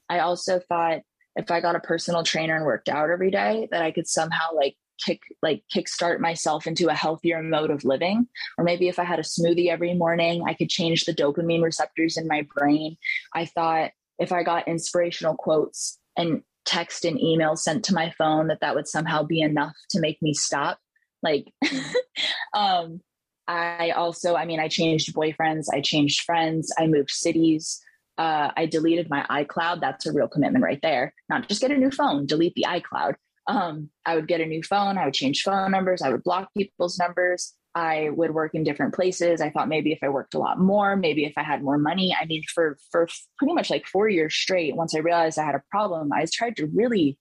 I 0.08 0.20
also 0.20 0.58
thought 0.58 1.02
if 1.36 1.50
I 1.50 1.60
got 1.60 1.76
a 1.76 1.80
personal 1.80 2.22
trainer 2.22 2.56
and 2.56 2.64
worked 2.64 2.88
out 2.88 3.10
every 3.10 3.30
day, 3.30 3.68
that 3.70 3.82
I 3.82 3.90
could 3.90 4.08
somehow 4.08 4.54
like 4.54 4.76
kick 5.04 5.20
like 5.42 5.64
kickstart 5.74 6.18
myself 6.18 6.66
into 6.66 6.88
a 6.88 6.94
healthier 6.94 7.42
mode 7.42 7.70
of 7.70 7.84
living. 7.84 8.26
Or 8.56 8.64
maybe 8.64 8.88
if 8.88 8.98
I 8.98 9.04
had 9.04 9.18
a 9.18 9.22
smoothie 9.22 9.68
every 9.68 9.92
morning, 9.92 10.44
I 10.46 10.54
could 10.54 10.70
change 10.70 11.04
the 11.04 11.14
dopamine 11.14 11.62
receptors 11.62 12.16
in 12.16 12.26
my 12.26 12.46
brain. 12.56 12.96
I 13.34 13.44
thought 13.44 13.90
if 14.18 14.32
I 14.32 14.42
got 14.44 14.66
inspirational 14.66 15.36
quotes 15.36 15.98
and 16.16 16.42
text 16.70 17.04
and 17.04 17.20
email 17.20 17.56
sent 17.56 17.84
to 17.84 17.94
my 17.94 18.12
phone 18.16 18.46
that 18.46 18.60
that 18.60 18.76
would 18.76 18.86
somehow 18.86 19.24
be 19.24 19.40
enough 19.40 19.74
to 19.90 19.98
make 19.98 20.22
me 20.22 20.32
stop 20.32 20.78
like 21.20 21.52
um 22.54 23.00
i 23.48 23.90
also 23.90 24.36
i 24.36 24.44
mean 24.44 24.60
i 24.60 24.68
changed 24.68 25.12
boyfriends 25.12 25.66
i 25.72 25.80
changed 25.80 26.22
friends 26.22 26.72
i 26.78 26.86
moved 26.86 27.10
cities 27.10 27.82
uh, 28.18 28.52
I 28.54 28.66
deleted 28.66 29.08
my 29.08 29.24
iCloud. 29.30 29.80
That's 29.80 30.04
a 30.04 30.12
real 30.12 30.28
commitment 30.28 30.62
right 30.62 30.80
there. 30.82 31.14
Not 31.30 31.48
just 31.48 31.62
get 31.62 31.70
a 31.70 31.78
new 31.78 31.90
phone, 31.90 32.26
delete 32.26 32.54
the 32.54 32.66
iCloud. 32.68 33.14
Um, 33.46 33.88
I 34.04 34.14
would 34.14 34.28
get 34.28 34.42
a 34.42 34.46
new 34.46 34.62
phone. 34.62 34.98
I 34.98 35.06
would 35.06 35.14
change 35.14 35.42
phone 35.42 35.70
numbers. 35.70 36.02
I 36.02 36.10
would 36.10 36.22
block 36.22 36.50
people's 36.54 36.98
numbers. 36.98 37.54
I 37.74 38.10
would 38.10 38.32
work 38.32 38.54
in 38.54 38.64
different 38.64 38.94
places. 38.94 39.40
I 39.40 39.50
thought 39.50 39.68
maybe 39.68 39.92
if 39.92 40.00
I 40.02 40.08
worked 40.08 40.34
a 40.34 40.38
lot 40.38 40.58
more, 40.58 40.96
maybe 40.96 41.24
if 41.24 41.34
I 41.36 41.42
had 41.42 41.62
more 41.62 41.78
money. 41.78 42.16
I 42.20 42.24
mean, 42.26 42.42
for 42.52 42.78
for 42.90 43.08
pretty 43.38 43.54
much 43.54 43.70
like 43.70 43.86
four 43.86 44.08
years 44.08 44.34
straight, 44.34 44.76
once 44.76 44.94
I 44.94 44.98
realized 44.98 45.38
I 45.38 45.44
had 45.44 45.54
a 45.54 45.62
problem, 45.70 46.12
I 46.12 46.26
tried 46.32 46.56
to 46.56 46.66
really 46.66 47.18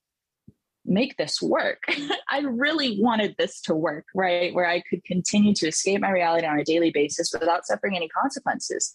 make 0.84 1.16
this 1.16 1.40
work. 1.40 1.82
I 2.30 2.40
really 2.40 3.00
wanted 3.00 3.36
this 3.38 3.60
to 3.62 3.74
work, 3.74 4.06
right? 4.14 4.52
Where 4.54 4.66
I 4.66 4.82
could 4.90 5.04
continue 5.04 5.54
to 5.54 5.68
escape 5.68 6.00
my 6.00 6.10
reality 6.10 6.46
on 6.46 6.58
a 6.58 6.64
daily 6.64 6.90
basis 6.90 7.32
without 7.32 7.66
suffering 7.66 7.96
any 7.96 8.08
consequences. 8.08 8.92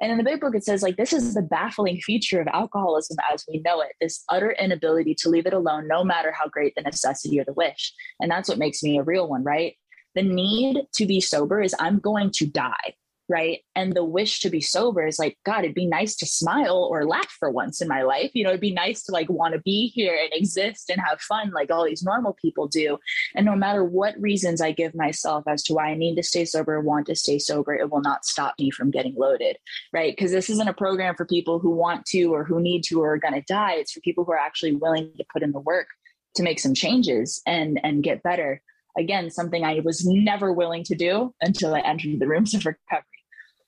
And 0.00 0.12
in 0.12 0.18
the 0.18 0.24
big 0.24 0.40
book, 0.40 0.54
it 0.54 0.64
says, 0.64 0.82
like, 0.82 0.96
this 0.96 1.12
is 1.12 1.34
the 1.34 1.42
baffling 1.42 2.00
feature 2.00 2.40
of 2.40 2.48
alcoholism 2.48 3.16
as 3.32 3.44
we 3.48 3.60
know 3.60 3.80
it 3.80 3.92
this 4.00 4.22
utter 4.28 4.52
inability 4.52 5.14
to 5.20 5.30
leave 5.30 5.46
it 5.46 5.54
alone, 5.54 5.88
no 5.88 6.04
matter 6.04 6.32
how 6.32 6.48
great 6.48 6.74
the 6.74 6.82
necessity 6.82 7.40
or 7.40 7.44
the 7.44 7.54
wish. 7.54 7.92
And 8.20 8.30
that's 8.30 8.48
what 8.48 8.58
makes 8.58 8.82
me 8.82 8.98
a 8.98 9.02
real 9.02 9.28
one, 9.28 9.42
right? 9.42 9.74
The 10.16 10.22
need 10.22 10.86
to 10.94 11.06
be 11.06 11.20
sober 11.20 11.62
is 11.62 11.74
I'm 11.78 12.00
going 12.00 12.32
to 12.32 12.46
die 12.46 12.96
right? 13.28 13.60
And 13.74 13.92
the 13.92 14.04
wish 14.04 14.40
to 14.40 14.50
be 14.50 14.60
sober 14.60 15.06
is 15.06 15.18
like 15.18 15.36
god 15.44 15.60
it'd 15.64 15.74
be 15.74 15.86
nice 15.86 16.14
to 16.16 16.26
smile 16.26 16.88
or 16.90 17.04
laugh 17.04 17.34
for 17.38 17.50
once 17.50 17.80
in 17.80 17.88
my 17.88 18.02
life. 18.02 18.30
You 18.34 18.44
know 18.44 18.50
it'd 18.50 18.60
be 18.60 18.72
nice 18.72 19.02
to 19.04 19.12
like 19.12 19.28
want 19.28 19.54
to 19.54 19.60
be 19.60 19.88
here 19.88 20.16
and 20.16 20.30
exist 20.32 20.90
and 20.90 21.00
have 21.00 21.20
fun 21.20 21.50
like 21.50 21.70
all 21.70 21.84
these 21.84 22.02
normal 22.02 22.34
people 22.34 22.68
do. 22.68 22.98
And 23.34 23.44
no 23.44 23.56
matter 23.56 23.84
what 23.84 24.20
reasons 24.20 24.60
i 24.60 24.70
give 24.72 24.94
myself 24.94 25.44
as 25.46 25.62
to 25.64 25.74
why 25.74 25.88
i 25.88 25.94
need 25.94 26.16
to 26.16 26.22
stay 26.22 26.44
sober 26.44 26.80
want 26.80 27.06
to 27.06 27.16
stay 27.16 27.38
sober 27.38 27.74
it 27.74 27.90
will 27.90 28.00
not 28.00 28.24
stop 28.24 28.54
me 28.58 28.70
from 28.70 28.90
getting 28.90 29.14
loaded 29.16 29.56
right? 29.92 30.14
Because 30.16 30.32
this 30.32 30.50
isn't 30.50 30.68
a 30.68 30.74
program 30.74 31.14
for 31.14 31.24
people 31.24 31.58
who 31.58 31.70
want 31.70 32.04
to 32.06 32.32
or 32.34 32.44
who 32.44 32.60
need 32.60 32.82
to 32.84 33.00
or 33.00 33.14
are 33.14 33.18
going 33.18 33.34
to 33.34 33.42
die. 33.42 33.74
It's 33.74 33.92
for 33.92 34.00
people 34.00 34.24
who 34.24 34.32
are 34.32 34.38
actually 34.38 34.74
willing 34.74 35.12
to 35.16 35.24
put 35.32 35.42
in 35.42 35.52
the 35.52 35.60
work 35.60 35.88
to 36.34 36.42
make 36.42 36.60
some 36.60 36.74
changes 36.74 37.42
and 37.46 37.80
and 37.82 38.02
get 38.02 38.22
better 38.22 38.62
again 38.98 39.30
something 39.30 39.64
i 39.64 39.80
was 39.84 40.06
never 40.06 40.52
willing 40.52 40.84
to 40.84 40.94
do 40.94 41.34
until 41.40 41.74
i 41.74 41.80
entered 41.80 42.18
the 42.18 42.28
rooms 42.28 42.54
of 42.54 42.64
recovery 42.64 43.04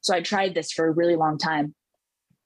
so 0.01 0.15
I 0.15 0.23
tried 0.23 0.55
this 0.55 0.73
for 0.73 0.87
a 0.87 0.93
really 0.93 1.17
long 1.17 1.39
time. 1.39 1.75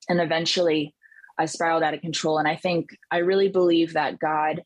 And 0.09 0.21
eventually 0.21 0.95
I 1.39 1.47
spiraled 1.47 1.83
out 1.83 1.95
of 1.95 2.01
control. 2.01 2.39
And 2.39 2.49
I 2.49 2.57
think 2.57 2.91
I 3.11 3.19
really 3.19 3.49
believe 3.49 3.93
that 3.95 4.19
God 4.19 4.63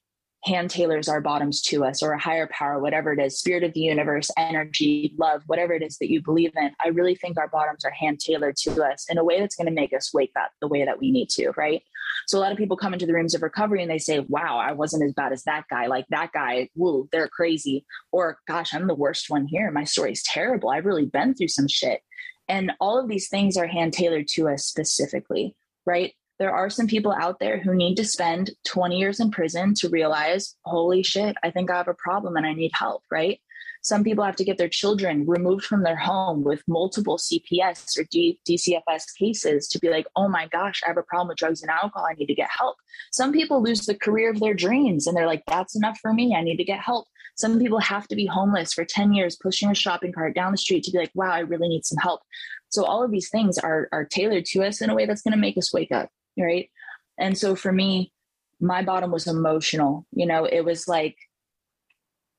hand 0.47 0.71
tailors 0.71 1.09
our 1.09 1.21
bottoms 1.21 1.61
to 1.61 1.85
us 1.85 2.03
or 2.03 2.13
a 2.13 2.21
higher 2.21 2.49
power, 2.53 2.79
whatever 2.79 3.13
it 3.13 3.19
is, 3.19 3.39
spirit 3.39 3.65
of 3.65 3.73
the 3.75 3.81
universe, 3.81 4.31
energy, 4.39 5.13
love, 5.19 5.43
whatever 5.47 5.73
it 5.73 5.83
is 5.83 5.99
that 5.99 6.11
you 6.11 6.23
believe 6.23 6.53
in. 6.57 6.71
I 6.85 6.89
really 6.89 7.17
think 7.17 7.37
our 7.37 7.49
bottoms 7.49 7.85
are 7.85 7.91
hand 7.91 8.21
tailored 8.21 8.57
to 8.59 8.83
us 8.85 9.07
in 9.11 9.19
a 9.19 9.25
way 9.25 9.41
that's 9.41 9.57
going 9.57 9.67
to 9.67 9.73
make 9.73 9.93
us 9.93 10.15
wake 10.15 10.33
up 10.39 10.53
the 10.61 10.69
way 10.69 10.85
that 10.85 11.01
we 11.01 11.11
need 11.11 11.31
to, 11.31 11.51
right? 11.57 11.83
So 12.29 12.39
a 12.39 12.41
lot 12.41 12.53
of 12.53 12.59
people 12.59 12.77
come 12.77 12.93
into 12.93 13.07
the 13.07 13.13
rooms 13.13 13.35
of 13.35 13.43
recovery 13.43 13.83
and 13.83 13.91
they 13.91 13.99
say, 13.99 14.21
wow, 14.21 14.59
I 14.59 14.73
wasn't 14.73 15.03
as 15.03 15.13
bad 15.13 15.33
as 15.33 15.43
that 15.45 15.65
guy. 15.69 15.87
Like 15.87 16.07
that 16.11 16.31
guy, 16.33 16.69
woo, 16.77 17.09
they're 17.11 17.29
crazy. 17.29 17.85
Or 18.13 18.39
gosh, 18.47 18.73
I'm 18.73 18.87
the 18.87 18.95
worst 18.95 19.29
one 19.29 19.47
here. 19.47 19.71
My 19.73 19.85
story's 19.85 20.23
terrible. 20.23 20.71
I've 20.71 20.87
really 20.87 21.07
been 21.07 21.35
through 21.35 21.49
some 21.49 21.69
shit. 21.69 22.01
And 22.49 22.71
all 22.79 23.01
of 23.01 23.09
these 23.09 23.29
things 23.29 23.57
are 23.57 23.67
hand 23.67 23.93
tailored 23.93 24.29
to 24.35 24.49
us 24.49 24.65
specifically, 24.65 25.57
right? 25.85 26.15
There 26.39 26.55
are 26.55 26.69
some 26.69 26.87
people 26.87 27.13
out 27.13 27.39
there 27.39 27.59
who 27.59 27.75
need 27.75 27.97
to 27.97 28.05
spend 28.05 28.51
20 28.67 28.99
years 28.99 29.21
in 29.21 29.31
prison 29.31 29.75
to 29.75 29.89
realize, 29.89 30.55
holy 30.65 31.03
shit, 31.03 31.37
I 31.43 31.51
think 31.51 31.71
I 31.71 31.77
have 31.77 31.89
a 31.89 31.95
problem 31.95 32.37
and 32.37 32.47
I 32.47 32.53
need 32.53 32.73
help, 32.75 33.03
right? 33.11 33.41
Some 33.87 34.03
people 34.03 34.25
have 34.25 34.37
to 34.37 34.45
get 34.45 34.59
their 34.59 34.69
children 34.69 35.25
removed 35.27 35.65
from 35.65 35.85
their 35.85 35.97
home 35.97 36.43
with 36.43 36.61
multiple 36.67 37.19
CPS 37.19 37.97
or 37.97 38.05
D- 38.11 38.41
DCFS 38.49 39.17
cases 39.17 39.69
to 39.69 39.79
be 39.79 39.91
like, 39.91 40.07
oh 40.17 40.29
my 40.29 40.49
gosh, 40.49 40.83
I 40.85 40.89
have 40.89 40.97
a 40.97 41.05
problem 41.05 41.29
with 41.29 41.39
drugs 41.39 41.63
and 41.63 41.71
alcohol. 41.71 42.05
I 42.11 42.15
need 42.15 42.27
to 42.27 42.35
get 42.35 42.51
help. 42.51 42.77
Some 43.13 43.33
people 43.33 43.63
lose 43.63 43.87
the 43.87 43.95
career 43.95 44.31
of 44.31 44.41
their 44.41 44.55
dreams 44.55 45.07
and 45.07 45.17
they're 45.17 45.29
like, 45.29 45.45
that's 45.47 45.77
enough 45.77 45.99
for 46.03 46.13
me. 46.13 46.35
I 46.35 46.43
need 46.43 46.57
to 46.57 46.65
get 46.65 46.81
help. 46.81 47.07
Some 47.37 47.61
people 47.61 47.79
have 47.79 48.09
to 48.09 48.17
be 48.17 48.27
homeless 48.27 48.73
for 48.73 48.85
10 48.85 49.13
years, 49.13 49.37
pushing 49.41 49.71
a 49.71 49.75
shopping 49.75 50.13
cart 50.13 50.35
down 50.35 50.51
the 50.53 50.59
street 50.59 50.83
to 50.85 50.91
be 50.91 50.99
like, 50.99 51.13
wow, 51.15 51.31
I 51.31 51.41
really 51.41 51.69
need 51.69 51.85
some 51.85 51.99
help. 51.99 52.23
So 52.71 52.85
all 52.85 53.05
of 53.05 53.11
these 53.11 53.29
things 53.29 53.57
are, 53.57 53.89
are 53.93 54.05
tailored 54.05 54.47
to 54.47 54.65
us 54.65 54.81
in 54.81 54.91
a 54.91 54.95
way 54.95 55.07
that's 55.07 55.23
going 55.23 55.33
to 55.33 55.39
make 55.39 55.57
us 55.57 55.73
wake 55.73 55.93
up. 55.93 56.11
Right. 56.39 56.71
And 57.19 57.37
so 57.37 57.55
for 57.55 57.73
me, 57.73 58.13
my 58.61 58.83
bottom 58.83 59.11
was 59.11 59.27
emotional. 59.27 60.07
You 60.13 60.27
know, 60.27 60.45
it 60.45 60.63
was 60.63 60.87
like 60.87 61.17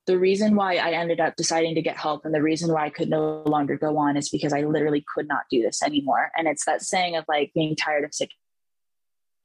the 0.05 0.17
reason 0.17 0.55
why 0.55 0.75
I 0.75 0.91
ended 0.91 1.19
up 1.19 1.35
deciding 1.35 1.75
to 1.75 1.81
get 1.81 1.97
help 1.97 2.23
and 2.23 2.33
the 2.33 2.41
reason 2.41 2.71
why 2.71 2.85
I 2.85 2.89
could 2.89 3.09
no 3.09 3.43
longer 3.45 3.77
go 3.77 3.97
on 3.97 4.15
is 4.15 4.29
because 4.29 4.53
I 4.53 4.61
literally 4.61 5.03
could 5.13 5.27
not 5.27 5.43
do 5.51 5.61
this 5.61 5.83
anymore. 5.83 6.31
And 6.35 6.47
it's 6.47 6.65
that 6.65 6.81
saying 6.81 7.15
of 7.15 7.25
like 7.27 7.51
being 7.53 7.75
tired 7.75 8.05
of 8.05 8.13
sick. 8.13 8.31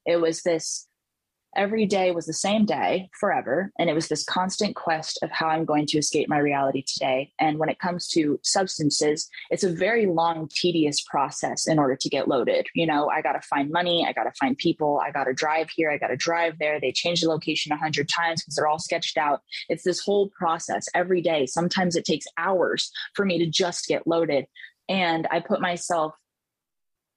It 0.06 0.20
was 0.20 0.42
this 0.42 0.86
every 1.56 1.86
day 1.86 2.10
was 2.10 2.26
the 2.26 2.32
same 2.32 2.64
day 2.64 3.10
forever. 3.18 3.72
And 3.78 3.90
it 3.90 3.94
was 3.94 4.08
this 4.08 4.24
constant 4.24 4.76
quest 4.76 5.18
of 5.22 5.30
how 5.30 5.48
I'm 5.48 5.64
going 5.64 5.86
to 5.86 5.98
escape 5.98 6.28
my 6.28 6.38
reality 6.38 6.82
today. 6.82 7.32
And 7.38 7.58
when 7.58 7.68
it 7.68 7.78
comes 7.78 8.08
to 8.08 8.38
substances, 8.42 9.28
it's 9.50 9.64
a 9.64 9.72
very 9.72 10.06
long, 10.06 10.48
tedious 10.52 11.00
process 11.02 11.66
in 11.66 11.78
order 11.78 11.96
to 11.96 12.08
get 12.08 12.28
loaded. 12.28 12.66
You 12.74 12.86
know, 12.86 13.08
I 13.08 13.22
got 13.22 13.32
to 13.32 13.40
find 13.40 13.70
money, 13.70 14.04
I 14.06 14.12
got 14.12 14.24
to 14.24 14.32
find 14.38 14.56
people, 14.56 15.00
I 15.04 15.10
got 15.10 15.24
to 15.24 15.34
drive 15.34 15.70
here, 15.70 15.90
I 15.90 15.98
got 15.98 16.08
to 16.08 16.16
drive 16.16 16.58
there. 16.58 16.80
They 16.80 16.92
change 16.92 17.20
the 17.20 17.28
location 17.28 17.72
a 17.72 17.76
hundred 17.76 18.08
times 18.08 18.42
because 18.42 18.56
they're 18.56 18.68
all 18.68 18.78
sketched 18.78 19.18
out. 19.18 19.42
It's 19.68 19.84
this 19.84 20.00
whole 20.00 20.30
process 20.30 20.86
every 20.94 21.20
day. 21.20 21.46
Sometimes 21.46 21.96
it 21.96 22.04
takes 22.04 22.26
hours 22.38 22.90
for 23.14 23.24
me 23.24 23.38
to 23.38 23.46
just 23.46 23.86
get 23.86 24.06
loaded. 24.06 24.46
And 24.88 25.26
I 25.30 25.40
put 25.40 25.60
myself 25.60 26.14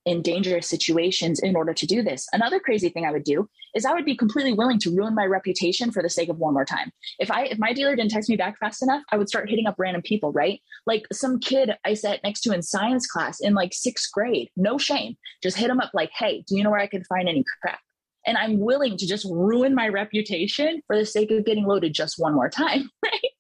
in 0.06 0.22
dangerous 0.22 0.68
situations 0.68 1.40
in 1.40 1.56
order 1.56 1.74
to 1.74 1.86
do 1.86 2.04
this. 2.04 2.28
Another 2.32 2.60
crazy 2.60 2.90
thing 2.90 3.06
I 3.06 3.12
would 3.12 3.24
do 3.24 3.50
is 3.74 3.86
I 3.86 3.94
would 3.94 4.06
be 4.06 4.16
completely 4.16 4.54
willing 4.54 4.80
to 4.80 4.96
ruin 4.96 5.16
my 5.16 5.26
reputation 5.26 5.92
for 5.92 6.04
the 6.04 6.10
sake 6.10 6.30
of 6.30 6.38
one 6.38 6.54
more 6.54 6.66
time. 6.66 6.92
If 7.20 7.32
I 7.32 7.46
if 7.46 7.58
my 7.58 7.74
dealer 7.74 7.96
didn't 7.96 8.12
text 8.12 8.30
me 8.30 8.36
back 8.36 8.58
fast 8.60 8.84
enough, 8.84 9.04
I 9.12 9.18
would 9.18 9.28
start 9.28 9.50
hitting 9.50 9.68
up 9.68 9.76
random 9.78 10.04
people, 10.04 10.32
right? 10.32 10.62
Like 10.86 11.06
some 11.12 11.40
kid 11.40 11.72
I 11.84 11.96
sat 11.96 12.24
next 12.24 12.42
to 12.42 12.54
in 12.54 12.62
science 12.62 13.08
class 13.08 13.40
in 13.42 13.54
like 13.54 13.72
6th 13.72 14.12
grade. 14.14 14.50
No 14.56 14.78
shame. 14.78 15.18
Just 15.42 15.58
hit 15.58 15.70
him 15.70 15.80
up 15.80 15.92
like, 15.94 16.12
"Hey, 16.12 16.44
do 16.48 16.56
you 16.56 16.64
know 16.64 16.72
where 16.72 16.80
I 16.80 16.88
can 16.88 17.04
find 17.06 17.28
any 17.28 17.44
crack?" 17.62 17.80
And 18.28 18.38
I'm 18.38 18.60
willing 18.60 18.98
to 18.98 19.08
just 19.08 19.26
ruin 19.26 19.76
my 19.76 19.88
reputation 19.88 20.82
for 20.88 20.98
the 20.98 21.06
sake 21.06 21.32
of 21.32 21.46
getting 21.46 21.66
loaded 21.66 21.94
just 21.94 22.16
one 22.18 22.34
more 22.34 22.50
time, 22.50 22.90
right? 23.06 23.32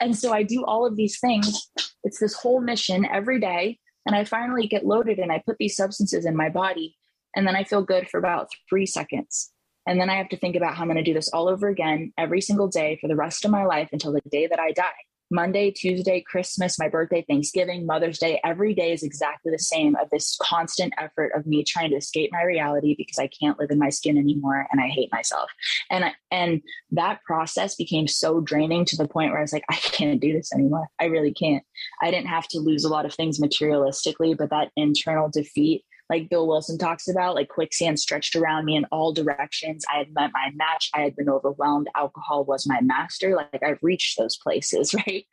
And 0.00 0.16
so 0.16 0.32
I 0.32 0.42
do 0.42 0.64
all 0.64 0.86
of 0.86 0.96
these 0.96 1.18
things. 1.20 1.70
It's 2.04 2.18
this 2.18 2.34
whole 2.34 2.60
mission 2.60 3.06
every 3.06 3.40
day 3.40 3.78
and 4.06 4.16
I 4.16 4.24
finally 4.24 4.66
get 4.66 4.86
loaded 4.86 5.18
and 5.18 5.30
I 5.30 5.42
put 5.44 5.58
these 5.58 5.76
substances 5.76 6.26
in 6.26 6.36
my 6.36 6.48
body. 6.48 6.96
And 7.34 7.46
then 7.46 7.56
I 7.56 7.64
feel 7.64 7.82
good 7.82 8.08
for 8.08 8.18
about 8.18 8.48
three 8.68 8.86
seconds. 8.86 9.52
And 9.86 10.00
then 10.00 10.10
I 10.10 10.16
have 10.16 10.28
to 10.30 10.36
think 10.36 10.54
about 10.54 10.74
how 10.74 10.82
I'm 10.82 10.88
going 10.88 10.96
to 10.96 11.02
do 11.02 11.14
this 11.14 11.30
all 11.32 11.48
over 11.48 11.68
again 11.68 12.12
every 12.18 12.40
single 12.40 12.68
day 12.68 12.98
for 13.00 13.08
the 13.08 13.16
rest 13.16 13.44
of 13.44 13.50
my 13.50 13.64
life 13.64 13.88
until 13.92 14.12
the 14.12 14.20
day 14.30 14.46
that 14.46 14.60
I 14.60 14.72
die. 14.72 14.90
Monday, 15.32 15.70
Tuesday, 15.70 16.20
Christmas, 16.20 16.78
my 16.78 16.88
birthday, 16.88 17.24
Thanksgiving, 17.26 17.86
Mother's 17.86 18.18
Day, 18.18 18.38
every 18.44 18.74
day 18.74 18.92
is 18.92 19.02
exactly 19.02 19.50
the 19.50 19.58
same 19.58 19.96
of 19.96 20.10
this 20.10 20.36
constant 20.42 20.92
effort 20.98 21.32
of 21.34 21.46
me 21.46 21.64
trying 21.64 21.90
to 21.90 21.96
escape 21.96 22.30
my 22.32 22.42
reality 22.42 22.94
because 22.96 23.18
I 23.18 23.28
can't 23.28 23.58
live 23.58 23.70
in 23.70 23.78
my 23.78 23.88
skin 23.88 24.18
anymore 24.18 24.66
and 24.70 24.80
I 24.80 24.88
hate 24.88 25.10
myself. 25.10 25.50
And 25.90 26.04
I, 26.04 26.12
and 26.30 26.60
that 26.90 27.22
process 27.24 27.74
became 27.74 28.06
so 28.06 28.40
draining 28.40 28.84
to 28.84 28.96
the 28.96 29.08
point 29.08 29.30
where 29.30 29.38
I 29.38 29.42
was 29.42 29.54
like, 29.54 29.64
I 29.70 29.76
can't 29.76 30.20
do 30.20 30.34
this 30.34 30.52
anymore. 30.52 30.88
I 31.00 31.06
really 31.06 31.32
can't. 31.32 31.64
I 32.02 32.10
didn't 32.10 32.28
have 32.28 32.46
to 32.48 32.58
lose 32.58 32.84
a 32.84 32.90
lot 32.90 33.06
of 33.06 33.14
things 33.14 33.40
materialistically, 33.40 34.36
but 34.36 34.50
that 34.50 34.70
internal 34.76 35.30
defeat 35.30 35.84
like 36.10 36.28
Bill 36.28 36.46
Wilson 36.46 36.78
talks 36.78 37.08
about, 37.08 37.34
like 37.34 37.48
quicksand 37.48 37.98
stretched 37.98 38.36
around 38.36 38.64
me 38.64 38.76
in 38.76 38.84
all 38.86 39.12
directions. 39.12 39.84
I 39.92 39.98
had 39.98 40.12
met 40.12 40.30
my 40.32 40.50
match. 40.54 40.90
I 40.94 41.00
had 41.00 41.16
been 41.16 41.28
overwhelmed. 41.28 41.88
Alcohol 41.96 42.44
was 42.44 42.66
my 42.66 42.80
master. 42.80 43.34
Like 43.36 43.62
I've 43.62 43.82
reached 43.82 44.18
those 44.18 44.36
places, 44.36 44.94
right? 45.06 45.24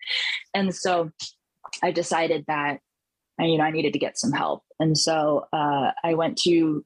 And 0.54 0.74
so 0.74 1.12
I 1.84 1.92
decided 1.92 2.46
that, 2.48 2.80
you 3.40 3.58
know, 3.58 3.64
I 3.64 3.72
needed 3.72 3.94
to 3.94 4.00
get 4.00 4.18
some 4.18 4.32
help. 4.32 4.64
And 4.80 4.98
so 4.98 5.48
uh, 5.52 5.92
I 6.04 6.14
went 6.14 6.38
to 6.40 6.86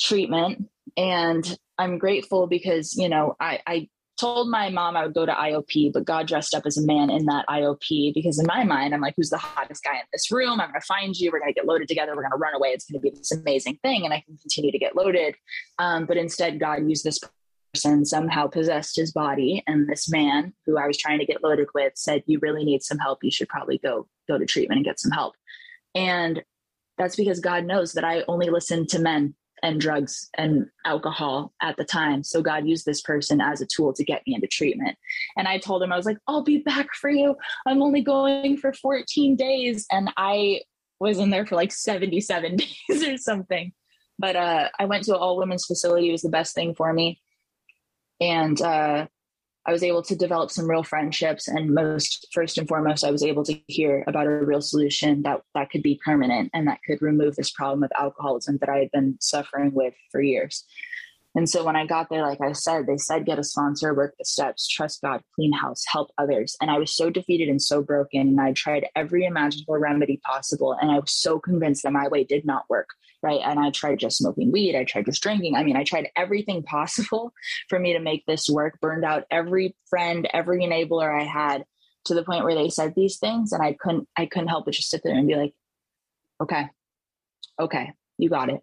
treatment 0.00 0.68
and 0.96 1.58
I'm 1.78 1.98
grateful 1.98 2.46
because, 2.46 2.96
you 2.96 3.08
know, 3.08 3.36
I, 3.40 3.60
I 3.66 3.88
told 4.18 4.50
my 4.50 4.68
mom 4.68 4.96
I 4.96 5.04
would 5.04 5.14
go 5.14 5.24
to 5.24 5.32
IOP, 5.32 5.92
but 5.92 6.04
God 6.04 6.26
dressed 6.26 6.54
up 6.54 6.64
as 6.66 6.76
a 6.76 6.84
man 6.84 7.08
in 7.08 7.24
that 7.26 7.46
IOP 7.48 8.12
because 8.12 8.38
in 8.38 8.46
my 8.46 8.64
mind, 8.64 8.92
I'm 8.92 9.00
like, 9.00 9.14
who's 9.16 9.30
the 9.30 9.38
hottest 9.38 9.84
guy 9.84 9.94
in 9.94 10.02
this 10.12 10.30
room? 10.30 10.60
I'm 10.60 10.70
going 10.70 10.80
to 10.80 10.86
find 10.86 11.16
you. 11.16 11.30
We're 11.32 11.40
going 11.40 11.52
to 11.52 11.58
get 11.58 11.66
loaded 11.66 11.88
together. 11.88 12.14
We're 12.14 12.22
going 12.22 12.32
to 12.32 12.38
run 12.38 12.54
away. 12.54 12.70
It's 12.70 12.90
going 12.90 13.00
to 13.00 13.10
be 13.10 13.16
this 13.16 13.32
amazing 13.32 13.78
thing. 13.82 14.04
And 14.04 14.12
I 14.12 14.20
can 14.20 14.36
continue 14.36 14.72
to 14.72 14.78
get 14.78 14.96
loaded. 14.96 15.36
Um, 15.78 16.06
but 16.06 16.16
instead, 16.16 16.58
God 16.58 16.88
used 16.88 17.04
this 17.04 17.20
person 17.72 18.04
somehow 18.04 18.48
possessed 18.48 18.96
his 18.96 19.12
body. 19.12 19.62
And 19.66 19.88
this 19.88 20.10
man 20.10 20.52
who 20.66 20.78
I 20.78 20.86
was 20.86 20.98
trying 20.98 21.20
to 21.20 21.26
get 21.26 21.42
loaded 21.42 21.68
with 21.74 21.92
said, 21.96 22.24
you 22.26 22.38
really 22.40 22.64
need 22.64 22.82
some 22.82 22.98
help. 22.98 23.22
You 23.22 23.30
should 23.30 23.48
probably 23.48 23.78
go, 23.78 24.08
go 24.26 24.36
to 24.36 24.46
treatment 24.46 24.78
and 24.78 24.84
get 24.84 25.00
some 25.00 25.12
help. 25.12 25.34
And 25.94 26.42
that's 26.98 27.16
because 27.16 27.38
God 27.38 27.64
knows 27.64 27.92
that 27.92 28.04
I 28.04 28.24
only 28.26 28.50
listen 28.50 28.86
to 28.88 28.98
men 28.98 29.34
and 29.62 29.80
drugs 29.80 30.28
and 30.36 30.66
alcohol 30.84 31.52
at 31.62 31.76
the 31.76 31.84
time. 31.84 32.22
So 32.22 32.42
God 32.42 32.66
used 32.66 32.84
this 32.84 33.00
person 33.00 33.40
as 33.40 33.60
a 33.60 33.66
tool 33.66 33.92
to 33.94 34.04
get 34.04 34.22
me 34.26 34.34
into 34.34 34.46
treatment. 34.46 34.96
And 35.36 35.48
I 35.48 35.58
told 35.58 35.82
him, 35.82 35.92
I 35.92 35.96
was 35.96 36.06
like, 36.06 36.18
I'll 36.26 36.42
be 36.42 36.58
back 36.58 36.88
for 36.94 37.10
you. 37.10 37.36
I'm 37.66 37.82
only 37.82 38.02
going 38.02 38.56
for 38.56 38.72
14 38.72 39.36
days. 39.36 39.86
And 39.90 40.10
I 40.16 40.62
was 41.00 41.18
in 41.18 41.30
there 41.30 41.46
for 41.46 41.56
like 41.56 41.72
77 41.72 42.56
days 42.88 43.08
or 43.08 43.16
something. 43.16 43.72
But 44.18 44.36
uh, 44.36 44.68
I 44.78 44.86
went 44.86 45.04
to 45.04 45.14
an 45.14 45.20
all 45.20 45.38
women's 45.38 45.66
facility. 45.66 46.08
It 46.08 46.12
was 46.12 46.22
the 46.22 46.28
best 46.28 46.54
thing 46.54 46.74
for 46.74 46.92
me. 46.92 47.20
And 48.20 48.60
uh, 48.60 49.06
I 49.68 49.72
was 49.72 49.82
able 49.82 50.02
to 50.04 50.16
develop 50.16 50.50
some 50.50 50.68
real 50.68 50.82
friendships. 50.82 51.46
And 51.46 51.74
most, 51.74 52.28
first 52.32 52.56
and 52.56 52.66
foremost, 52.66 53.04
I 53.04 53.10
was 53.10 53.22
able 53.22 53.44
to 53.44 53.52
hear 53.66 54.02
about 54.06 54.26
a 54.26 54.30
real 54.30 54.62
solution 54.62 55.20
that, 55.24 55.42
that 55.54 55.68
could 55.68 55.82
be 55.82 56.00
permanent 56.02 56.50
and 56.54 56.66
that 56.66 56.80
could 56.86 57.02
remove 57.02 57.36
this 57.36 57.50
problem 57.50 57.82
of 57.82 57.92
alcoholism 57.94 58.56
that 58.60 58.70
I 58.70 58.78
had 58.78 58.90
been 58.92 59.18
suffering 59.20 59.74
with 59.74 59.92
for 60.10 60.22
years. 60.22 60.64
And 61.34 61.46
so 61.46 61.64
when 61.64 61.76
I 61.76 61.84
got 61.84 62.08
there, 62.08 62.22
like 62.22 62.40
I 62.40 62.52
said, 62.52 62.86
they 62.86 62.96
said 62.96 63.26
get 63.26 63.38
a 63.38 63.44
sponsor, 63.44 63.92
work 63.92 64.14
the 64.18 64.24
steps, 64.24 64.66
trust 64.66 65.02
God, 65.02 65.20
clean 65.34 65.52
house, 65.52 65.84
help 65.86 66.12
others. 66.16 66.56
And 66.62 66.70
I 66.70 66.78
was 66.78 66.96
so 66.96 67.10
defeated 67.10 67.50
and 67.50 67.60
so 67.60 67.82
broken. 67.82 68.22
And 68.22 68.40
I 68.40 68.54
tried 68.54 68.86
every 68.96 69.26
imaginable 69.26 69.76
remedy 69.76 70.18
possible. 70.24 70.78
And 70.80 70.90
I 70.90 70.98
was 70.98 71.12
so 71.12 71.38
convinced 71.38 71.82
that 71.82 71.92
my 71.92 72.08
way 72.08 72.24
did 72.24 72.46
not 72.46 72.64
work 72.70 72.88
right? 73.22 73.40
And 73.44 73.58
I 73.58 73.70
tried 73.70 73.98
just 73.98 74.18
smoking 74.18 74.52
weed, 74.52 74.76
I 74.76 74.84
tried 74.84 75.06
just 75.06 75.22
drinking. 75.22 75.54
I 75.54 75.64
mean, 75.64 75.76
I 75.76 75.84
tried 75.84 76.08
everything 76.16 76.62
possible 76.64 77.32
for 77.68 77.78
me 77.78 77.92
to 77.92 78.00
make 78.00 78.24
this 78.26 78.48
work, 78.48 78.78
burned 78.80 79.04
out 79.04 79.24
every 79.30 79.76
friend, 79.88 80.28
every 80.32 80.64
enabler 80.64 81.20
I 81.20 81.24
had 81.24 81.64
to 82.04 82.14
the 82.14 82.24
point 82.24 82.44
where 82.44 82.54
they 82.54 82.68
said 82.68 82.94
these 82.94 83.18
things 83.18 83.52
and 83.52 83.62
I 83.62 83.76
couldn't 83.78 84.08
I 84.16 84.26
couldn't 84.26 84.48
help 84.48 84.64
but 84.64 84.74
just 84.74 84.90
sit 84.90 85.02
there 85.04 85.14
and 85.14 85.28
be 85.28 85.36
like, 85.36 85.54
okay, 86.42 86.68
okay, 87.60 87.92
you 88.16 88.28
got 88.28 88.50
it. 88.50 88.62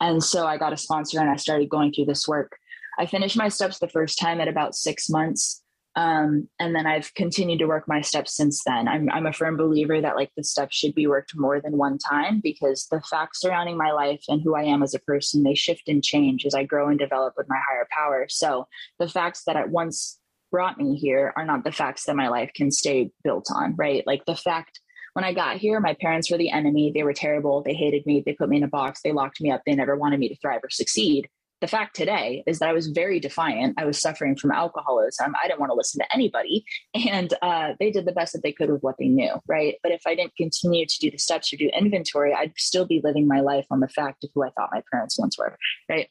And 0.00 0.22
so 0.22 0.46
I 0.46 0.58
got 0.58 0.72
a 0.72 0.76
sponsor 0.76 1.20
and 1.20 1.30
I 1.30 1.36
started 1.36 1.68
going 1.68 1.92
through 1.92 2.06
this 2.06 2.28
work. 2.28 2.56
I 2.98 3.06
finished 3.06 3.36
my 3.36 3.48
steps 3.48 3.78
the 3.78 3.88
first 3.88 4.18
time 4.18 4.40
at 4.40 4.48
about 4.48 4.74
six 4.74 5.08
months. 5.08 5.62
Um, 5.98 6.48
and 6.60 6.76
then 6.76 6.86
I've 6.86 7.12
continued 7.14 7.58
to 7.58 7.66
work 7.66 7.88
my 7.88 8.02
steps 8.02 8.36
since 8.36 8.62
then. 8.62 8.86
I'm, 8.86 9.10
I'm 9.10 9.26
a 9.26 9.32
firm 9.32 9.56
believer 9.56 10.00
that 10.00 10.14
like 10.14 10.30
the 10.36 10.44
steps 10.44 10.76
should 10.76 10.94
be 10.94 11.08
worked 11.08 11.32
more 11.34 11.60
than 11.60 11.76
one 11.76 11.98
time 11.98 12.38
because 12.40 12.86
the 12.88 13.00
facts 13.00 13.40
surrounding 13.40 13.76
my 13.76 13.90
life 13.90 14.22
and 14.28 14.40
who 14.40 14.54
I 14.54 14.62
am 14.62 14.84
as 14.84 14.94
a 14.94 15.00
person, 15.00 15.42
they 15.42 15.56
shift 15.56 15.88
and 15.88 16.00
change 16.00 16.46
as 16.46 16.54
I 16.54 16.62
grow 16.62 16.88
and 16.88 17.00
develop 17.00 17.34
with 17.36 17.48
my 17.48 17.58
higher 17.68 17.88
power. 17.90 18.26
So 18.28 18.68
the 19.00 19.08
facts 19.08 19.42
that 19.46 19.56
at 19.56 19.70
once 19.70 20.20
brought 20.52 20.78
me 20.78 20.94
here 20.94 21.32
are 21.34 21.44
not 21.44 21.64
the 21.64 21.72
facts 21.72 22.04
that 22.04 22.14
my 22.14 22.28
life 22.28 22.52
can 22.54 22.70
stay 22.70 23.10
built 23.24 23.48
on, 23.52 23.74
right? 23.74 24.06
Like 24.06 24.24
the 24.24 24.36
fact 24.36 24.78
when 25.14 25.24
I 25.24 25.32
got 25.32 25.56
here, 25.56 25.80
my 25.80 25.96
parents 26.00 26.30
were 26.30 26.38
the 26.38 26.52
enemy. 26.52 26.92
They 26.94 27.02
were 27.02 27.12
terrible. 27.12 27.64
They 27.64 27.74
hated 27.74 28.06
me. 28.06 28.22
They 28.24 28.34
put 28.34 28.48
me 28.48 28.58
in 28.58 28.62
a 28.62 28.68
box. 28.68 29.00
They 29.02 29.10
locked 29.10 29.40
me 29.40 29.50
up. 29.50 29.62
They 29.66 29.74
never 29.74 29.96
wanted 29.96 30.20
me 30.20 30.28
to 30.28 30.36
thrive 30.36 30.60
or 30.62 30.70
succeed 30.70 31.28
the 31.60 31.66
fact 31.66 31.96
today 31.96 32.44
is 32.46 32.60
that 32.60 32.68
I 32.68 32.72
was 32.72 32.88
very 32.88 33.18
defiant. 33.18 33.74
I 33.78 33.84
was 33.84 34.00
suffering 34.00 34.36
from 34.36 34.52
alcoholism. 34.52 35.34
I 35.42 35.48
didn't 35.48 35.60
want 35.60 35.70
to 35.70 35.76
listen 35.76 36.00
to 36.00 36.14
anybody. 36.14 36.64
And 37.08 37.32
uh, 37.42 37.70
they 37.78 37.90
did 37.90 38.06
the 38.06 38.12
best 38.12 38.32
that 38.32 38.42
they 38.42 38.52
could 38.52 38.70
with 38.70 38.82
what 38.82 38.96
they 38.98 39.08
knew, 39.08 39.32
right? 39.46 39.76
But 39.82 39.92
if 39.92 40.02
I 40.06 40.14
didn't 40.14 40.36
continue 40.36 40.84
to 40.84 40.98
do 41.00 41.10
the 41.10 41.16
steps 41.16 41.52
or 41.52 41.56
do 41.56 41.70
inventory, 41.78 42.34
I'd 42.34 42.52
still 42.56 42.84
be 42.84 43.00
living 43.02 43.26
my 43.26 43.40
life 43.40 43.66
on 43.70 43.80
the 43.80 43.88
fact 43.88 44.24
of 44.24 44.30
who 44.34 44.44
I 44.44 44.50
thought 44.50 44.70
my 44.72 44.82
parents 44.92 45.18
once 45.18 45.38
were, 45.38 45.56
right? 45.88 46.08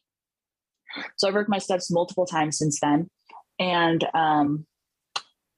So 1.18 1.28
I've 1.28 1.34
worked 1.34 1.50
my 1.50 1.60
steps 1.60 1.92
multiple 1.92 2.26
times 2.26 2.58
since 2.58 2.80
then. 2.80 3.10
And 3.60 4.08
um, 4.14 4.66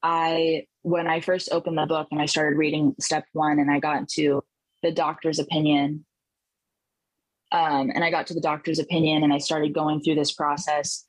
I, 0.03 0.65
when 0.81 1.07
I 1.07 1.21
first 1.21 1.49
opened 1.51 1.77
the 1.77 1.85
book 1.85 2.07
and 2.11 2.21
I 2.21 2.25
started 2.25 2.57
reading 2.57 2.95
step 2.99 3.25
one 3.33 3.59
and 3.59 3.71
I 3.71 3.79
got 3.79 3.97
into 3.97 4.43
the 4.83 4.91
doctor's 4.91 5.39
opinion 5.39 6.05
um, 7.51 7.89
and 7.93 8.03
I 8.03 8.11
got 8.11 8.27
to 8.27 8.33
the 8.33 8.41
doctor's 8.41 8.79
opinion 8.79 9.23
and 9.23 9.33
I 9.33 9.39
started 9.39 9.73
going 9.73 10.01
through 10.01 10.15
this 10.15 10.31
process. 10.31 11.05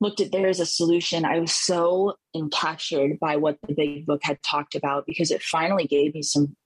Looked 0.00 0.20
at 0.20 0.30
there 0.30 0.46
as 0.46 0.60
a 0.60 0.66
solution. 0.66 1.24
I 1.24 1.40
was 1.40 1.52
so 1.52 2.14
encaptured 2.36 3.18
by 3.18 3.36
what 3.36 3.58
the 3.66 3.74
big 3.74 4.06
book 4.06 4.20
had 4.22 4.40
talked 4.42 4.76
about 4.76 5.06
because 5.06 5.32
it 5.32 5.42
finally 5.42 5.86
gave 5.86 6.14
me 6.14 6.22
some 6.22 6.56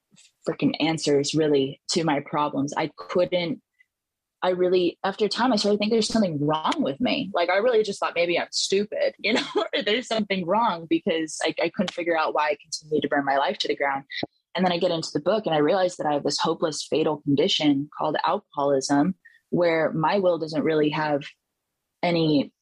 freaking 0.46 0.74
answers 0.80 1.34
really 1.34 1.80
to 1.92 2.04
my 2.04 2.20
problems. 2.20 2.74
I 2.76 2.90
couldn't, 2.98 3.62
I 4.42 4.50
really, 4.50 4.98
after 5.02 5.28
time, 5.28 5.52
I 5.52 5.56
started 5.56 5.78
thinking 5.78 5.94
there's 5.94 6.08
something 6.08 6.44
wrong 6.44 6.74
with 6.78 7.00
me. 7.00 7.30
Like 7.32 7.48
I 7.48 7.56
really 7.58 7.82
just 7.82 8.00
thought 8.00 8.12
maybe 8.14 8.38
I'm 8.38 8.48
stupid, 8.50 9.14
you 9.18 9.32
know, 9.32 9.46
or 9.56 9.82
there's 9.82 10.08
something 10.08 10.44
wrong 10.44 10.86
because 10.90 11.38
I, 11.42 11.54
I 11.62 11.70
couldn't 11.70 11.94
figure 11.94 12.18
out 12.18 12.34
why 12.34 12.48
I 12.50 12.56
continued 12.60 13.02
to 13.02 13.08
burn 13.08 13.24
my 13.24 13.38
life 13.38 13.56
to 13.58 13.68
the 13.68 13.76
ground. 13.76 14.04
And 14.54 14.64
then 14.64 14.72
I 14.72 14.78
get 14.78 14.90
into 14.90 15.10
the 15.12 15.20
book 15.20 15.46
and 15.46 15.54
I 15.54 15.58
realize 15.58 15.96
that 15.96 16.06
I 16.06 16.14
have 16.14 16.24
this 16.24 16.38
hopeless, 16.38 16.86
fatal 16.88 17.18
condition 17.22 17.88
called 17.96 18.16
alcoholism, 18.24 19.14
where 19.50 19.92
my 19.92 20.18
will 20.18 20.38
doesn't 20.38 20.64
really 20.64 20.90
have 20.90 21.22
any 22.02 22.52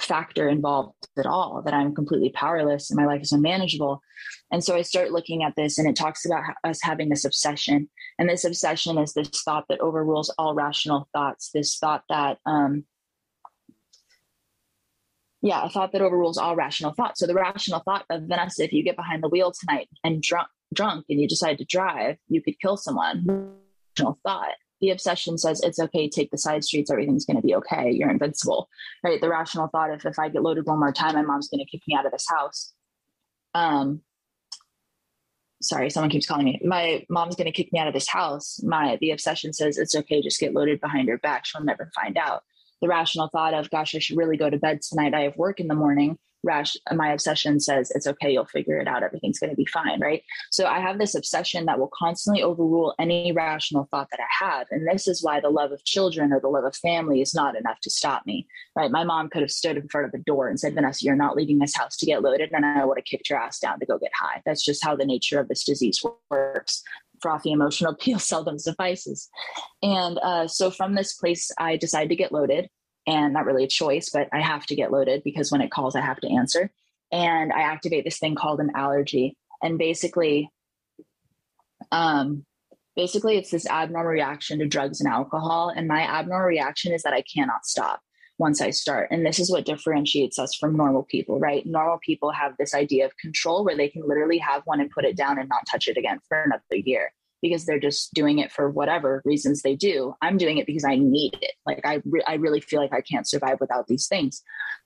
factor 0.00 0.48
involved 0.48 0.94
at 1.18 1.26
all, 1.26 1.62
that 1.64 1.74
I'm 1.74 1.94
completely 1.94 2.30
powerless 2.30 2.90
and 2.90 2.96
my 2.96 3.06
life 3.06 3.22
is 3.22 3.32
unmanageable. 3.32 4.00
And 4.50 4.62
so 4.62 4.76
I 4.76 4.82
start 4.82 5.10
looking 5.10 5.42
at 5.42 5.54
this 5.56 5.78
and 5.78 5.88
it 5.88 5.96
talks 5.96 6.24
about 6.24 6.44
us 6.64 6.80
having 6.82 7.08
this 7.08 7.24
obsession. 7.24 7.88
And 8.18 8.28
this 8.28 8.44
obsession 8.44 8.98
is 8.98 9.14
this 9.14 9.42
thought 9.42 9.64
that 9.68 9.80
overrules 9.80 10.32
all 10.38 10.54
rational 10.54 11.08
thoughts, 11.12 11.50
this 11.52 11.78
thought 11.78 12.04
that, 12.08 12.38
um, 12.46 12.84
yeah, 15.40 15.64
a 15.64 15.68
thought 15.68 15.92
that 15.92 16.02
overrules 16.02 16.38
all 16.38 16.56
rational 16.56 16.92
thought. 16.92 17.16
So 17.16 17.26
the 17.26 17.34
rational 17.34 17.80
thought 17.80 18.04
of 18.10 18.22
Vanessa, 18.22 18.64
if 18.64 18.72
you 18.72 18.82
get 18.82 18.96
behind 18.96 19.22
the 19.22 19.28
wheel 19.28 19.52
tonight 19.52 19.88
and 20.02 20.22
drunk, 20.22 20.48
drunk 20.72 21.06
and 21.08 21.20
you 21.20 21.28
decide 21.28 21.58
to 21.58 21.64
drive, 21.64 22.16
you 22.28 22.42
could 22.42 22.60
kill 22.60 22.76
someone. 22.76 23.54
Thought. 23.96 24.54
The 24.80 24.90
obsession 24.90 25.38
says 25.38 25.60
it's 25.60 25.80
okay, 25.80 26.08
take 26.08 26.30
the 26.30 26.38
side 26.38 26.62
streets, 26.62 26.90
everything's 26.90 27.24
going 27.24 27.36
to 27.36 27.42
be 27.42 27.56
okay, 27.56 27.90
you're 27.90 28.10
invincible, 28.10 28.68
right? 29.02 29.20
The 29.20 29.28
rational 29.28 29.66
thought 29.66 29.90
if 29.90 30.06
if 30.06 30.20
I 30.20 30.28
get 30.28 30.42
loaded 30.42 30.66
one 30.66 30.78
more 30.78 30.92
time, 30.92 31.16
my 31.16 31.22
mom's 31.22 31.48
going 31.48 31.64
to 31.64 31.68
kick 31.68 31.82
me 31.88 31.96
out 31.96 32.06
of 32.06 32.12
this 32.12 32.26
house. 32.28 32.72
Um, 33.54 34.02
sorry, 35.60 35.90
someone 35.90 36.10
keeps 36.10 36.26
calling 36.26 36.44
me. 36.44 36.60
My 36.64 37.04
mom's 37.10 37.34
going 37.34 37.46
to 37.46 37.52
kick 37.52 37.72
me 37.72 37.80
out 37.80 37.88
of 37.88 37.94
this 37.94 38.08
house. 38.08 38.62
My 38.62 38.98
the 39.00 39.10
obsession 39.10 39.52
says 39.52 39.78
it's 39.78 39.96
okay, 39.96 40.22
just 40.22 40.38
get 40.38 40.54
loaded 40.54 40.80
behind 40.80 41.08
her 41.08 41.18
back. 41.18 41.44
She'll 41.44 41.64
never 41.64 41.90
find 41.94 42.16
out. 42.16 42.44
The 42.80 42.88
rational 42.88 43.28
thought 43.28 43.54
of, 43.54 43.70
gosh, 43.70 43.94
I 43.94 43.98
should 43.98 44.16
really 44.16 44.36
go 44.36 44.50
to 44.50 44.58
bed 44.58 44.82
tonight. 44.82 45.14
I 45.14 45.22
have 45.22 45.36
work 45.36 45.60
in 45.60 45.68
the 45.68 45.74
morning. 45.74 46.18
Rash 46.44 46.76
my 46.94 47.12
obsession 47.12 47.58
says 47.58 47.90
it's 47.90 48.06
okay 48.06 48.32
you'll 48.32 48.44
figure 48.44 48.78
it 48.78 48.86
out. 48.86 49.02
Everything's 49.02 49.40
going 49.40 49.50
to 49.50 49.56
be 49.56 49.66
fine 49.66 50.00
right? 50.00 50.22
So 50.52 50.66
i 50.66 50.78
have 50.78 50.96
this 50.96 51.16
obsession 51.16 51.66
that 51.66 51.80
will 51.80 51.90
constantly 51.92 52.44
overrule 52.44 52.94
any 53.00 53.32
rational 53.32 53.88
thought 53.90 54.06
that 54.12 54.20
i 54.20 54.44
have 54.44 54.68
and 54.70 54.86
this 54.86 55.08
is 55.08 55.20
why 55.20 55.40
the 55.40 55.50
love 55.50 55.72
of 55.72 55.84
children 55.84 56.32
or 56.32 56.38
the 56.38 56.46
love 56.46 56.62
of 56.62 56.76
family 56.76 57.20
is 57.20 57.34
not 57.34 57.56
enough 57.56 57.80
to 57.80 57.90
stop 57.90 58.24
me 58.24 58.46
right? 58.76 58.92
My 58.92 59.02
mom 59.02 59.30
could 59.30 59.42
have 59.42 59.50
stood 59.50 59.76
in 59.76 59.88
front 59.88 60.06
of 60.06 60.12
the 60.12 60.18
door 60.18 60.48
and 60.48 60.60
said 60.60 60.74
vanessa 60.74 61.04
you're 61.04 61.16
not 61.16 61.34
leaving 61.34 61.58
this 61.58 61.76
house 61.76 61.96
to 61.96 62.06
get 62.06 62.22
loaded 62.22 62.52
and 62.52 62.64
i 62.64 62.84
would 62.84 62.98
have 62.98 63.04
kicked 63.04 63.28
your 63.28 63.40
ass 63.40 63.58
down 63.58 63.80
to 63.80 63.86
go 63.86 63.98
get 63.98 64.12
high. 64.14 64.40
That's 64.46 64.64
just 64.64 64.84
how 64.84 64.94
the 64.94 65.04
nature 65.04 65.40
of 65.40 65.48
this 65.48 65.64
disease 65.64 66.00
works 66.30 66.84
frothy 67.20 67.52
emotional 67.52 67.92
appeal 67.94 68.18
seldom 68.18 68.58
suffices 68.58 69.28
and 69.82 70.18
uh, 70.18 70.46
so 70.46 70.70
from 70.70 70.94
this 70.94 71.14
place 71.14 71.50
i 71.58 71.76
decided 71.76 72.08
to 72.08 72.16
get 72.16 72.32
loaded 72.32 72.68
and 73.08 73.32
not 73.32 73.46
really 73.46 73.64
a 73.64 73.68
choice, 73.68 74.10
but 74.10 74.28
I 74.32 74.42
have 74.42 74.66
to 74.66 74.76
get 74.76 74.92
loaded 74.92 75.22
because 75.24 75.50
when 75.50 75.62
it 75.62 75.70
calls, 75.70 75.96
I 75.96 76.02
have 76.02 76.20
to 76.20 76.30
answer. 76.30 76.70
And 77.10 77.50
I 77.54 77.62
activate 77.62 78.04
this 78.04 78.18
thing 78.18 78.34
called 78.34 78.60
an 78.60 78.70
allergy. 78.76 79.34
And 79.62 79.78
basically, 79.78 80.50
um, 81.90 82.44
basically 82.96 83.38
it's 83.38 83.50
this 83.50 83.66
abnormal 83.66 84.12
reaction 84.12 84.58
to 84.58 84.66
drugs 84.66 85.00
and 85.00 85.08
alcohol. 85.08 85.72
And 85.74 85.88
my 85.88 86.02
abnormal 86.02 86.46
reaction 86.46 86.92
is 86.92 87.02
that 87.04 87.14
I 87.14 87.22
cannot 87.22 87.64
stop 87.64 88.02
once 88.38 88.60
I 88.60 88.70
start. 88.70 89.08
And 89.10 89.26
this 89.26 89.38
is 89.38 89.50
what 89.50 89.66
differentiates 89.66 90.38
us 90.38 90.54
from 90.54 90.76
normal 90.76 91.02
people, 91.02 91.38
right? 91.40 91.66
Normal 91.66 91.98
people 91.98 92.30
have 92.30 92.54
this 92.56 92.74
idea 92.74 93.04
of 93.04 93.16
control 93.16 93.64
where 93.64 93.76
they 93.76 93.88
can 93.88 94.06
literally 94.06 94.38
have 94.38 94.62
one 94.64 94.80
and 94.80 94.90
put 94.90 95.04
it 95.04 95.16
down 95.16 95.38
and 95.38 95.48
not 95.48 95.66
touch 95.70 95.88
it 95.88 95.96
again 95.96 96.20
for 96.28 96.42
another 96.42 96.62
year. 96.76 97.12
because 97.42 97.64
they're 97.64 97.78
just 97.78 98.12
doing 98.14 98.38
it 98.38 98.50
for 98.50 98.68
whatever 98.70 99.22
reasons 99.24 99.62
they 99.62 99.76
do. 99.76 100.14
I'm 100.20 100.36
doing 100.36 100.58
it 100.58 100.66
because 100.66 100.84
I 100.84 100.96
need 100.96 101.38
it. 101.40 101.52
Like 101.66 101.80
I, 101.84 102.02
re- 102.04 102.24
I 102.26 102.34
really 102.34 102.60
feel 102.60 102.80
like 102.80 102.92
I 102.92 103.00
can't 103.00 103.28
survive 103.28 103.58
without 103.60 103.86
these 103.86 104.08
things. 104.08 104.42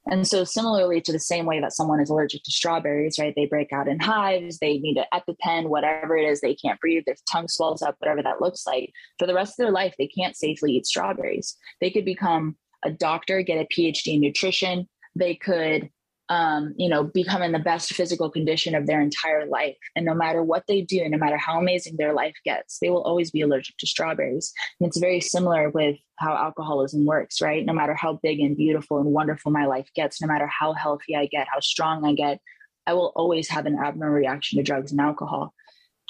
And 0.07 0.27
so, 0.27 0.45
similarly 0.45 1.01
to 1.03 1.13
the 1.13 1.21
same 1.21 1.47
way 1.47 1.61
that 1.61 1.73
someone 1.73 2.01
is 2.01 2.11
allergic 2.11 2.43
to 2.43 2.51
strawberries, 2.51 3.19
right? 3.19 3.33
They 3.35 3.47
break 3.47 3.73
out 3.73 3.89
in 3.89 4.01
hives, 4.01 4.59
they 4.59 4.79
need 4.79 4.99
an 4.99 5.05
EpiPen, 5.15 5.69
whatever 5.69 6.17
it 6.17 6.29
is, 6.29 6.41
they 6.41 6.55
can't 6.55 6.81
breathe, 6.81 7.05
their 7.07 7.15
tongue 7.31 7.49
swells 7.49 7.83
up, 7.83 7.97
whatever 7.99 8.23
that 8.23 8.41
looks 8.41 8.67
like. 8.67 8.93
For 9.19 9.27
the 9.27 9.35
rest 9.35 9.53
of 9.53 9.65
their 9.65 9.73
life, 9.73 9.95
they 9.99 10.09
can't 10.09 10.37
safely 10.37 10.73
eat 10.73 10.87
strawberries. 10.87 11.57
They 11.81 11.91
could 11.91 12.05
become 12.05 12.57
a 12.85 12.91
doctor, 12.91 13.43
get 13.43 13.59
a 13.59 13.67
PhD 13.67 14.15
in 14.15 14.21
nutrition. 14.21 14.89
They 15.15 15.35
could 15.35 15.91
um, 16.33 16.73
you 16.79 16.89
know, 16.89 17.05
become 17.05 17.43
in 17.43 17.53
the 17.53 17.59
best 17.59 17.93
physical 17.93 18.31
condition 18.31 18.75
of 18.75 18.87
their 18.87 19.03
entire 19.03 19.45
life. 19.45 19.77
And 19.95 20.07
no 20.07 20.15
matter 20.15 20.43
what 20.43 20.65
they 20.67 20.81
do, 20.81 21.07
no 21.07 21.19
matter 21.19 21.37
how 21.37 21.59
amazing 21.59 21.97
their 21.99 22.15
life 22.15 22.37
gets, 22.43 22.79
they 22.79 22.89
will 22.89 23.03
always 23.03 23.31
be 23.31 23.43
allergic 23.43 23.77
to 23.79 23.87
strawberries. 23.87 24.51
And 24.81 24.89
it's 24.89 24.99
very 24.99 25.21
similar 25.21 25.69
with 25.69 25.99
how 26.17 26.35
alcoholism 26.35 27.05
works, 27.05 27.43
right? 27.43 27.67
No 27.67 27.75
matter 27.75 27.95
how 27.95 28.19
big 28.23 28.41
and 28.41 28.57
beautiful 28.57 28.99
and 28.99 29.13
wonderful 29.13 29.53
my 29.53 29.67
life 29.67 29.91
gets, 29.95 30.23
no 30.23 30.27
matter 30.27 30.47
how 30.47 30.73
healthy 30.73 31.15
I 31.17 31.27
get, 31.27 31.49
how 31.53 31.61
strong 31.61 32.07
I 32.07 32.15
get, 32.15 32.41
I 32.87 32.95
will 32.95 33.13
always 33.15 33.51
have 33.51 33.67
an 33.67 33.79
abnormal 33.79 34.17
reaction 34.17 34.57
to 34.57 34.63
drugs 34.63 34.91
and 34.91 35.03
alcohol. 35.03 35.53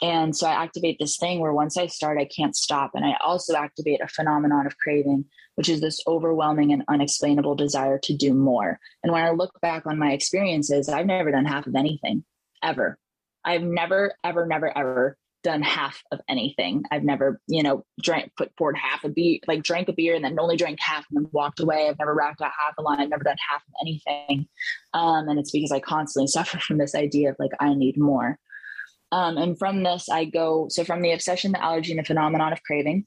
And 0.03 0.37
so 0.37 0.47
I 0.47 0.63
activate 0.63 0.99
this 1.01 1.17
thing 1.17 1.41
where 1.41 1.53
once 1.53 1.77
I 1.77 1.89
start, 1.89 2.19
I 2.19 2.27
can't 2.27 2.55
stop. 2.55 2.93
And 2.95 3.05
I 3.05 3.17
also 3.25 3.57
activate 3.57 4.01
a 4.01 4.09
phenomenon 4.09 4.67
of 4.67 4.79
craving, 4.79 5.25
which 5.55 5.69
is 5.69 5.81
this 5.81 6.01
overwhelming 6.07 6.73
and 6.73 6.85
unexplainable 6.88 7.55
desire 7.55 7.99
to 7.99 8.17
do 8.17 8.35
more. 8.35 8.79
And 9.03 9.12
when 9.12 9.25
I 9.25 9.31
look 9.31 9.61
back 9.61 9.87
on 9.87 9.99
my 9.99 10.12
experiences, 10.12 10.88
I've 10.88 11.07
never 11.07 11.31
done 11.31 11.45
half 11.45 11.67
of 11.67 11.75
anything 11.75 12.25
ever. 12.62 12.99
I've 13.45 13.62
never, 13.62 14.15
ever, 14.25 14.47
never, 14.47 14.77
ever 14.77 15.17
done 15.43 15.62
half 15.62 16.01
of 16.12 16.21
anything. 16.29 16.85
I've 16.91 17.03
never, 17.03 17.41
you 17.49 17.62
know, 17.62 17.85
drank, 18.01 18.33
put 18.37 18.57
poured 18.57 18.77
half 18.77 19.05
a 19.05 19.09
beer, 19.09 19.41
like 19.49 19.62
drank 19.62 19.88
a 19.88 19.93
beer 19.93 20.15
and 20.15 20.25
then 20.25 20.38
only 20.38 20.57
drank 20.57 20.79
half 20.81 21.05
and 21.11 21.25
then 21.25 21.31
walked 21.33 21.61
away. 21.61 21.88
I've 21.88 21.99
never 21.99 22.15
racked 22.15 22.41
out 22.41 22.53
half 22.59 22.75
a 22.79 22.83
line. 22.83 23.01
I've 23.01 23.11
never 23.11 23.25
done 23.25 23.37
half 23.51 23.62
of 23.62 23.75
anything. 23.83 24.47
Um, 24.95 25.29
and 25.29 25.38
it's 25.38 25.51
because 25.51 25.73
I 25.73 25.81
constantly 25.81 26.27
suffer 26.29 26.59
from 26.59 26.79
this 26.79 26.95
idea 26.95 27.31
of 27.31 27.37
like, 27.38 27.53
I 27.61 27.75
need 27.75 27.99
more. 27.99 28.38
Um, 29.11 29.37
and 29.37 29.59
from 29.59 29.83
this, 29.83 30.09
I 30.09 30.25
go, 30.25 30.69
so 30.71 30.85
from 30.85 31.03
the 31.03 31.12
obsession, 31.12 31.53
the 31.53 31.62
allergy, 31.62 31.93
and 31.93 31.99
the 31.99 32.05
phenomenon 32.05 32.53
of 32.53 32.62
craving, 32.62 33.07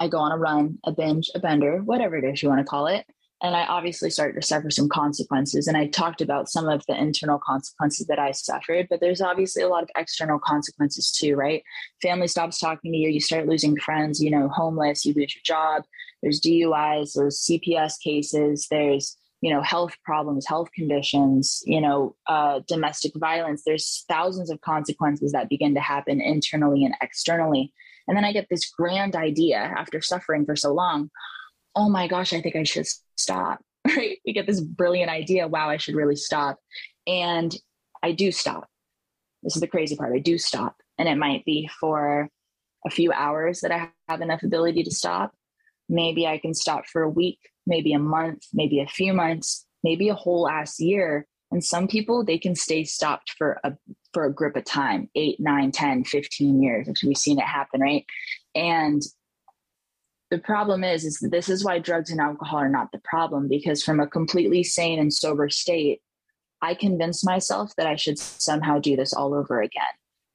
I 0.00 0.08
go 0.08 0.18
on 0.18 0.32
a 0.32 0.38
run, 0.38 0.78
a 0.84 0.92
binge, 0.92 1.30
a 1.34 1.38
bender, 1.38 1.78
whatever 1.84 2.16
it 2.16 2.24
is 2.24 2.42
you 2.42 2.48
want 2.48 2.60
to 2.60 2.64
call 2.64 2.86
it. 2.86 3.06
And 3.42 3.56
I 3.56 3.64
obviously 3.66 4.10
started 4.10 4.38
to 4.40 4.46
suffer 4.46 4.70
some 4.70 4.88
consequences. 4.88 5.66
And 5.66 5.76
I 5.76 5.86
talked 5.86 6.20
about 6.20 6.50
some 6.50 6.68
of 6.68 6.84
the 6.86 6.98
internal 6.98 7.38
consequences 7.38 8.06
that 8.06 8.18
I 8.18 8.32
suffered, 8.32 8.86
but 8.90 9.00
there's 9.00 9.22
obviously 9.22 9.62
a 9.62 9.68
lot 9.68 9.82
of 9.82 9.90
external 9.96 10.38
consequences 10.38 11.10
too, 11.10 11.36
right? 11.36 11.62
Family 12.02 12.28
stops 12.28 12.58
talking 12.58 12.92
to 12.92 12.98
you, 12.98 13.08
you 13.08 13.20
start 13.20 13.46
losing 13.46 13.76
friends, 13.78 14.22
you 14.22 14.30
know, 14.30 14.48
homeless, 14.48 15.06
you 15.06 15.14
lose 15.14 15.34
your 15.34 15.42
job, 15.44 15.84
there's 16.22 16.40
DUIs, 16.40 17.12
there's 17.14 17.46
CPS 17.50 17.94
cases, 18.02 18.66
there's 18.70 19.16
you 19.42 19.50
know 19.50 19.62
health 19.62 19.96
problems 20.04 20.46
health 20.46 20.70
conditions 20.74 21.62
you 21.64 21.80
know 21.80 22.14
uh, 22.26 22.60
domestic 22.68 23.12
violence 23.16 23.62
there's 23.64 24.04
thousands 24.06 24.50
of 24.50 24.60
consequences 24.60 25.32
that 25.32 25.48
begin 25.48 25.74
to 25.74 25.80
happen 25.80 26.20
internally 26.20 26.84
and 26.84 26.94
externally 27.00 27.72
and 28.10 28.16
then 28.16 28.24
i 28.24 28.32
get 28.32 28.46
this 28.50 28.68
grand 28.68 29.14
idea 29.14 29.56
after 29.56 30.02
suffering 30.02 30.44
for 30.44 30.56
so 30.56 30.74
long 30.74 31.08
oh 31.76 31.88
my 31.88 32.08
gosh 32.08 32.32
i 32.32 32.40
think 32.42 32.56
i 32.56 32.64
should 32.64 32.86
stop 33.16 33.60
right? 33.96 34.18
We 34.26 34.34
get 34.34 34.46
this 34.46 34.60
brilliant 34.60 35.10
idea 35.10 35.48
wow 35.48 35.70
i 35.70 35.78
should 35.78 35.94
really 35.94 36.16
stop. 36.16 36.58
And 37.06 37.56
i 38.02 38.12
do 38.12 38.30
stop. 38.30 38.68
This 39.42 39.56
is 39.56 39.60
the 39.60 39.68
crazy 39.68 39.96
part 39.96 40.14
i 40.14 40.18
do 40.18 40.36
stop. 40.36 40.76
And 40.98 41.08
it 41.08 41.16
might 41.16 41.46
be 41.46 41.70
for 41.80 42.28
a 42.84 42.90
few 42.90 43.10
hours 43.12 43.60
that 43.60 43.72
i 43.72 43.88
have 44.08 44.20
enough 44.20 44.42
ability 44.42 44.82
to 44.82 44.90
stop. 44.90 45.32
Maybe 45.88 46.26
i 46.26 46.36
can 46.36 46.52
stop 46.52 46.86
for 46.86 47.02
a 47.02 47.08
week 47.08 47.38
maybe 47.70 47.92
a 47.92 47.98
month, 47.98 48.42
maybe 48.52 48.80
a 48.80 48.86
few 48.86 49.14
months, 49.14 49.66
maybe 49.82 50.08
a 50.08 50.14
whole 50.14 50.48
ass 50.48 50.80
year. 50.80 51.26
And 51.50 51.64
some 51.64 51.88
people, 51.88 52.24
they 52.24 52.38
can 52.38 52.54
stay 52.54 52.84
stopped 52.84 53.34
for 53.36 53.60
a 53.64 53.72
for 54.12 54.24
a 54.24 54.32
grip 54.32 54.56
of 54.56 54.64
time, 54.64 55.08
eight, 55.14 55.38
nine, 55.38 55.70
10, 55.70 56.04
15 56.04 56.62
years. 56.62 56.88
We've 57.04 57.16
seen 57.16 57.38
it 57.38 57.44
happen, 57.44 57.80
right? 57.80 58.04
And 58.54 59.02
the 60.30 60.38
problem 60.38 60.82
is, 60.84 61.04
is 61.04 61.18
this 61.30 61.48
is 61.48 61.64
why 61.64 61.78
drugs 61.78 62.10
and 62.10 62.20
alcohol 62.20 62.58
are 62.58 62.68
not 62.68 62.92
the 62.92 63.00
problem, 63.04 63.48
because 63.48 63.82
from 63.82 64.00
a 64.00 64.06
completely 64.06 64.62
sane 64.64 64.98
and 64.98 65.12
sober 65.12 65.48
state, 65.48 66.00
I 66.62 66.74
convinced 66.74 67.24
myself 67.24 67.74
that 67.76 67.86
I 67.86 67.96
should 67.96 68.18
somehow 68.18 68.78
do 68.78 68.96
this 68.96 69.12
all 69.12 69.34
over 69.34 69.60
again 69.60 69.82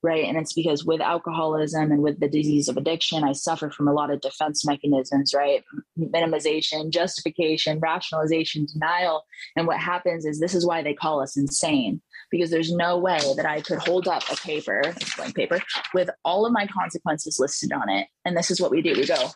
right? 0.06 0.26
And 0.26 0.38
it's 0.38 0.54
because 0.54 0.86
with 0.86 1.02
alcoholism 1.02 1.92
and 1.92 2.02
with 2.02 2.20
the 2.20 2.30
disease 2.30 2.70
of 2.70 2.78
addiction, 2.78 3.24
I 3.24 3.34
suffer 3.34 3.70
from 3.70 3.88
a 3.88 3.94
lot 3.94 4.12
of 4.12 4.22
defense 4.22 4.66
mechanisms, 4.66 5.34
right? 5.34 5.64
Minimization, 6.00 6.92
justification, 6.92 7.80
rationalization, 7.80 8.68
denial. 8.72 9.26
And 9.56 9.68
what 9.68 9.80
happens 9.80 10.26
is 10.26 10.40
this 10.40 10.56
is 10.56 10.66
why 10.66 10.84
they 10.84 10.94
call 10.94 11.22
us 11.22 11.36
insane 11.36 12.02
because 12.32 12.52
there's 12.52 12.72
no 12.72 12.98
way 12.98 13.20
that 13.36 13.46
I 13.46 13.62
could 13.62 13.80
hold 13.80 14.08
up 14.08 14.24
a 14.32 14.36
paper, 14.36 14.82
blank 15.18 15.36
paper, 15.36 15.60
with 15.94 16.10
all 16.24 16.46
of 16.46 16.54
my 16.54 16.68
consequences 16.68 17.40
listed 17.40 17.72
on 17.72 17.90
it. 17.90 18.08
And 18.24 18.38
this 18.38 18.52
is 18.52 18.62
what 18.62 18.72
we 18.72 18.82
do 18.82 18.94
we 18.96 19.06
go, 19.06 19.30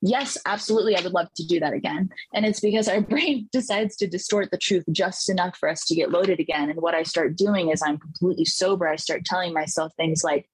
yes, 0.00 0.38
absolutely, 0.46 0.96
I 0.96 1.02
would 1.02 1.12
love 1.12 1.28
to 1.36 1.46
do 1.46 1.60
that 1.60 1.72
again. 1.72 2.10
And 2.34 2.44
it's 2.46 2.60
because 2.60 2.88
our 2.88 3.00
brain 3.12 3.48
decides 3.52 3.96
to 3.96 4.06
distort 4.06 4.50
the 4.50 4.58
truth 4.58 4.84
just 4.90 5.28
enough 5.28 5.56
for 5.56 5.68
us 5.68 5.84
to 5.86 5.94
get 5.94 6.10
loaded 6.10 6.40
again. 6.40 6.70
And 6.70 6.80
what 6.80 6.94
I 6.94 7.02
start 7.02 7.36
doing 7.36 7.70
is 7.70 7.82
I'm 7.82 7.98
completely 7.98 8.44
sober. 8.44 8.88
I 8.88 8.96
start 8.96 9.24
telling 9.24 9.52
myself 9.52 9.92
things 9.96 10.22
like, 10.24 10.48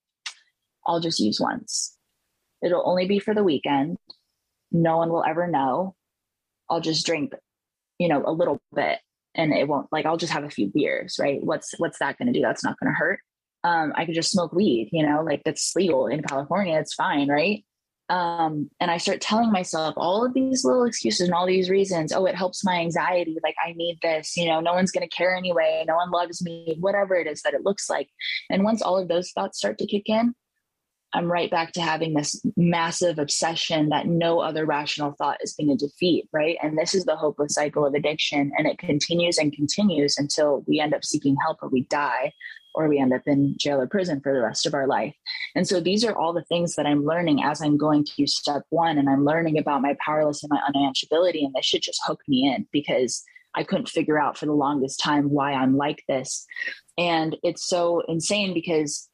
I'll 0.86 1.00
just 1.00 1.18
use 1.18 1.40
once. 1.40 1.96
It'll 2.62 2.88
only 2.88 3.06
be 3.06 3.18
for 3.18 3.34
the 3.34 3.44
weekend. 3.44 3.96
No 4.72 4.98
one 4.98 5.10
will 5.10 5.24
ever 5.24 5.46
know. 5.46 5.94
I'll 6.70 6.80
just 6.80 7.06
drink, 7.06 7.32
you 7.98 8.08
know, 8.08 8.22
a 8.24 8.32
little 8.32 8.60
bit 8.74 9.00
and 9.36 9.52
it 9.52 9.68
won't 9.68 9.86
like 9.92 10.06
I'll 10.06 10.16
just 10.16 10.32
have 10.32 10.44
a 10.44 10.50
few 10.50 10.68
beers, 10.68 11.18
right? 11.20 11.42
What's 11.42 11.74
what's 11.78 11.98
that 11.98 12.18
gonna 12.18 12.32
do? 12.32 12.40
That's 12.40 12.64
not 12.64 12.78
gonna 12.80 12.94
hurt. 12.94 13.20
Um, 13.62 13.92
I 13.94 14.06
could 14.06 14.14
just 14.14 14.30
smoke 14.30 14.52
weed, 14.52 14.88
you 14.92 15.06
know, 15.06 15.22
like 15.22 15.42
that's 15.44 15.74
legal 15.76 16.06
in 16.06 16.22
California, 16.22 16.78
it's 16.78 16.94
fine, 16.94 17.28
right? 17.28 17.64
Um, 18.08 18.70
and 18.78 18.90
I 18.90 18.98
start 18.98 19.20
telling 19.20 19.50
myself 19.50 19.94
all 19.96 20.24
of 20.24 20.32
these 20.32 20.64
little 20.64 20.84
excuses 20.84 21.26
and 21.26 21.34
all 21.34 21.46
these 21.46 21.68
reasons. 21.68 22.12
Oh, 22.12 22.26
it 22.26 22.36
helps 22.36 22.64
my 22.64 22.76
anxiety. 22.76 23.36
Like, 23.42 23.56
I 23.64 23.72
need 23.72 23.98
this. 24.00 24.36
You 24.36 24.46
know, 24.46 24.60
no 24.60 24.74
one's 24.74 24.92
going 24.92 25.08
to 25.08 25.14
care 25.14 25.34
anyway. 25.34 25.84
No 25.86 25.96
one 25.96 26.10
loves 26.10 26.42
me, 26.42 26.76
whatever 26.78 27.16
it 27.16 27.26
is 27.26 27.42
that 27.42 27.54
it 27.54 27.64
looks 27.64 27.90
like. 27.90 28.08
And 28.48 28.62
once 28.62 28.80
all 28.80 28.98
of 28.98 29.08
those 29.08 29.32
thoughts 29.32 29.58
start 29.58 29.78
to 29.78 29.86
kick 29.86 30.04
in, 30.08 30.34
I'm 31.14 31.32
right 31.32 31.50
back 31.50 31.72
to 31.72 31.80
having 31.80 32.14
this 32.14 32.40
massive 32.56 33.18
obsession 33.18 33.88
that 33.88 34.06
no 34.06 34.40
other 34.40 34.66
rational 34.66 35.12
thought 35.12 35.38
is 35.40 35.54
going 35.54 35.76
to 35.76 35.86
defeat. 35.86 36.28
Right. 36.32 36.58
And 36.62 36.78
this 36.78 36.94
is 36.94 37.06
the 37.06 37.16
hopeless 37.16 37.54
cycle 37.54 37.86
of 37.86 37.94
addiction. 37.94 38.52
And 38.56 38.68
it 38.68 38.78
continues 38.78 39.38
and 39.38 39.52
continues 39.52 40.16
until 40.18 40.62
we 40.68 40.78
end 40.78 40.94
up 40.94 41.04
seeking 41.04 41.36
help 41.44 41.58
or 41.62 41.70
we 41.70 41.82
die 41.84 42.34
or 42.76 42.88
we 42.88 42.98
end 42.98 43.12
up 43.12 43.22
in 43.26 43.56
jail 43.58 43.80
or 43.80 43.86
prison 43.86 44.20
for 44.20 44.32
the 44.32 44.42
rest 44.42 44.66
of 44.66 44.74
our 44.74 44.86
life. 44.86 45.14
And 45.54 45.66
so 45.66 45.80
these 45.80 46.04
are 46.04 46.14
all 46.14 46.32
the 46.32 46.44
things 46.44 46.76
that 46.76 46.86
I'm 46.86 47.04
learning 47.04 47.42
as 47.42 47.62
I'm 47.62 47.78
going 47.78 48.04
through 48.04 48.26
step 48.26 48.62
one 48.68 48.98
and 48.98 49.08
I'm 49.08 49.24
learning 49.24 49.58
about 49.58 49.82
my 49.82 49.96
powerless 50.04 50.44
and 50.44 50.50
my 50.50 50.60
unanswerability. 50.70 51.44
And 51.44 51.54
this 51.54 51.64
should 51.64 51.82
just 51.82 52.00
hook 52.06 52.20
me 52.28 52.46
in 52.54 52.68
because 52.72 53.24
I 53.54 53.64
couldn't 53.64 53.88
figure 53.88 54.20
out 54.20 54.36
for 54.36 54.44
the 54.44 54.52
longest 54.52 55.00
time 55.00 55.30
why 55.30 55.54
I'm 55.54 55.76
like 55.76 56.04
this. 56.06 56.46
And 56.98 57.36
it's 57.42 57.66
so 57.66 58.02
insane 58.06 58.52
because 58.52 59.08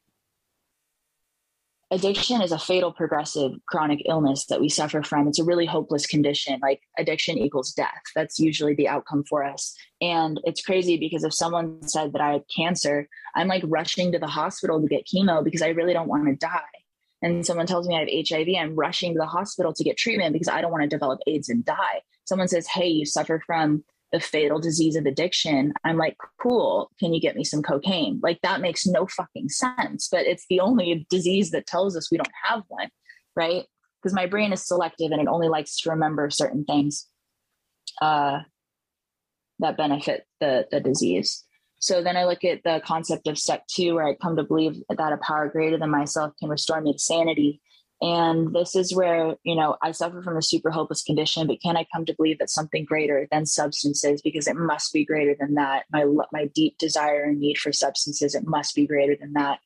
addiction 1.93 2.41
is 2.41 2.51
a 2.51 2.57
fatal 2.57 2.91
progressive 2.91 3.51
chronic 3.67 4.01
illness 4.09 4.47
that 4.47 4.59
we 4.59 4.67
suffer 4.67 5.03
from. 5.03 5.27
It's 5.27 5.39
a 5.39 5.43
really 5.43 5.67
hopeless 5.67 6.07
condition 6.07 6.59
like 6.61 6.81
addiction 6.97 7.37
equals 7.37 7.71
death. 7.71 8.01
That's 8.15 8.39
usually 8.39 8.73
the 8.73 8.87
outcome 8.87 9.23
for 9.29 9.43
us. 9.43 9.75
And 10.01 10.41
it's 10.43 10.63
crazy 10.63 10.97
because 10.97 11.23
if 11.23 11.33
someone 11.33 11.87
said 11.87 12.13
that 12.13 12.21
i 12.21 12.31
had 12.33 12.43
cancer 12.53 13.07
i'm 13.35 13.47
like 13.47 13.63
rushing 13.67 14.11
to 14.11 14.19
the 14.19 14.27
hospital 14.27 14.81
to 14.81 14.87
get 14.87 15.05
chemo 15.07 15.43
because 15.43 15.61
i 15.61 15.69
really 15.69 15.93
don't 15.93 16.09
want 16.09 16.27
to 16.27 16.35
die. 16.35 16.61
And 17.21 17.45
someone 17.45 17.67
tells 17.67 17.87
me 17.87 17.95
i 17.95 17.99
have 17.99 18.27
hiv 18.27 18.47
i'm 18.59 18.75
rushing 18.75 19.13
to 19.13 19.19
the 19.19 19.25
hospital 19.25 19.71
to 19.73 19.83
get 19.83 19.97
treatment 19.97 20.33
because 20.33 20.47
i 20.47 20.61
don't 20.61 20.71
want 20.71 20.83
to 20.83 20.89
develop 20.89 21.19
aids 21.27 21.47
and 21.47 21.63
die. 21.63 22.01
Someone 22.25 22.47
says 22.47 22.67
hey 22.67 22.87
you 22.87 23.05
suffer 23.05 23.41
from 23.45 23.83
the 24.13 24.19
fatal 24.19 24.59
disease 24.59 24.95
of 24.95 25.07
addiction, 25.07 25.73
I'm 25.83 25.97
like, 25.97 26.15
cool, 26.39 26.91
can 26.99 27.13
you 27.15 27.19
get 27.19 27.35
me 27.35 27.43
some 27.43 27.63
cocaine? 27.63 28.19
Like 28.21 28.39
that 28.43 28.61
makes 28.61 28.85
no 28.85 29.07
fucking 29.07 29.49
sense, 29.49 30.07
but 30.09 30.27
it's 30.27 30.45
the 30.49 30.59
only 30.59 31.05
disease 31.09 31.49
that 31.51 31.65
tells 31.65 31.97
us 31.97 32.11
we 32.11 32.17
don't 32.17 32.29
have 32.45 32.61
one, 32.67 32.89
right? 33.35 33.65
Because 34.01 34.13
my 34.13 34.27
brain 34.27 34.53
is 34.53 34.65
selective 34.65 35.11
and 35.11 35.19
it 35.19 35.27
only 35.27 35.49
likes 35.49 35.79
to 35.79 35.89
remember 35.89 36.29
certain 36.29 36.63
things 36.63 37.07
uh, 38.01 38.41
that 39.59 39.77
benefit 39.77 40.27
the, 40.39 40.67
the 40.69 40.79
disease. 40.79 41.43
So 41.79 42.03
then 42.03 42.15
I 42.15 42.25
look 42.25 42.43
at 42.43 42.63
the 42.63 42.81
concept 42.85 43.27
of 43.27 43.39
step 43.39 43.65
two, 43.67 43.95
where 43.95 44.07
I 44.07 44.13
come 44.13 44.37
to 44.37 44.43
believe 44.43 44.75
that 44.95 45.11
a 45.11 45.17
power 45.17 45.49
greater 45.49 45.77
than 45.77 45.89
myself 45.89 46.33
can 46.39 46.49
restore 46.49 46.79
me 46.81 46.93
to 46.93 46.99
sanity. 46.99 47.61
And 48.03 48.53
this 48.53 48.75
is 48.75 48.93
where, 48.93 49.37
you 49.43 49.55
know, 49.55 49.77
I 49.81 49.93
suffer 49.93 50.21
from 50.21 50.35
a 50.35 50.41
super 50.41 50.71
hopeless 50.71 51.03
condition, 51.03 51.47
but 51.47 51.61
can 51.61 51.77
I 51.77 51.87
come 51.95 52.03
to 52.05 52.13
believe 52.13 52.39
that 52.39 52.49
something 52.49 52.83
greater 52.83 53.29
than 53.31 53.45
substances, 53.45 54.21
because 54.21 54.45
it 54.45 54.57
must 54.57 54.91
be 54.91 55.05
greater 55.05 55.37
than 55.39 55.53
that. 55.53 55.85
My, 55.89 56.05
my 56.33 56.47
deep 56.53 56.77
desire 56.77 57.23
and 57.23 57.39
need 57.39 57.57
for 57.57 57.71
substances, 57.71 58.35
it 58.35 58.45
must 58.45 58.75
be 58.75 58.85
greater 58.85 59.15
than 59.15 59.31
that. 59.33 59.59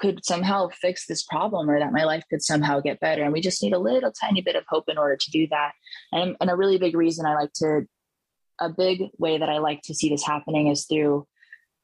could 0.00 0.24
somehow 0.24 0.68
fix 0.68 1.06
this 1.06 1.22
problem 1.22 1.70
or 1.70 1.78
that 1.78 1.92
my 1.92 2.04
life 2.04 2.24
could 2.30 2.42
somehow 2.42 2.80
get 2.80 3.00
better. 3.00 3.22
And 3.22 3.32
we 3.32 3.40
just 3.40 3.62
need 3.62 3.74
a 3.74 3.78
little 3.78 4.10
tiny 4.12 4.40
bit 4.40 4.56
of 4.56 4.64
hope 4.68 4.88
in 4.88 4.98
order 4.98 5.16
to 5.16 5.30
do 5.30 5.46
that. 5.48 5.72
And, 6.10 6.36
and 6.40 6.50
a 6.50 6.56
really 6.56 6.78
big 6.78 6.96
reason 6.96 7.26
I 7.26 7.34
like 7.34 7.52
to, 7.56 7.86
a 8.58 8.70
big 8.70 9.02
way 9.18 9.38
that 9.38 9.48
I 9.48 9.58
like 9.58 9.82
to 9.84 9.94
see 9.94 10.08
this 10.08 10.24
happening 10.24 10.68
is 10.68 10.86
through 10.86 11.26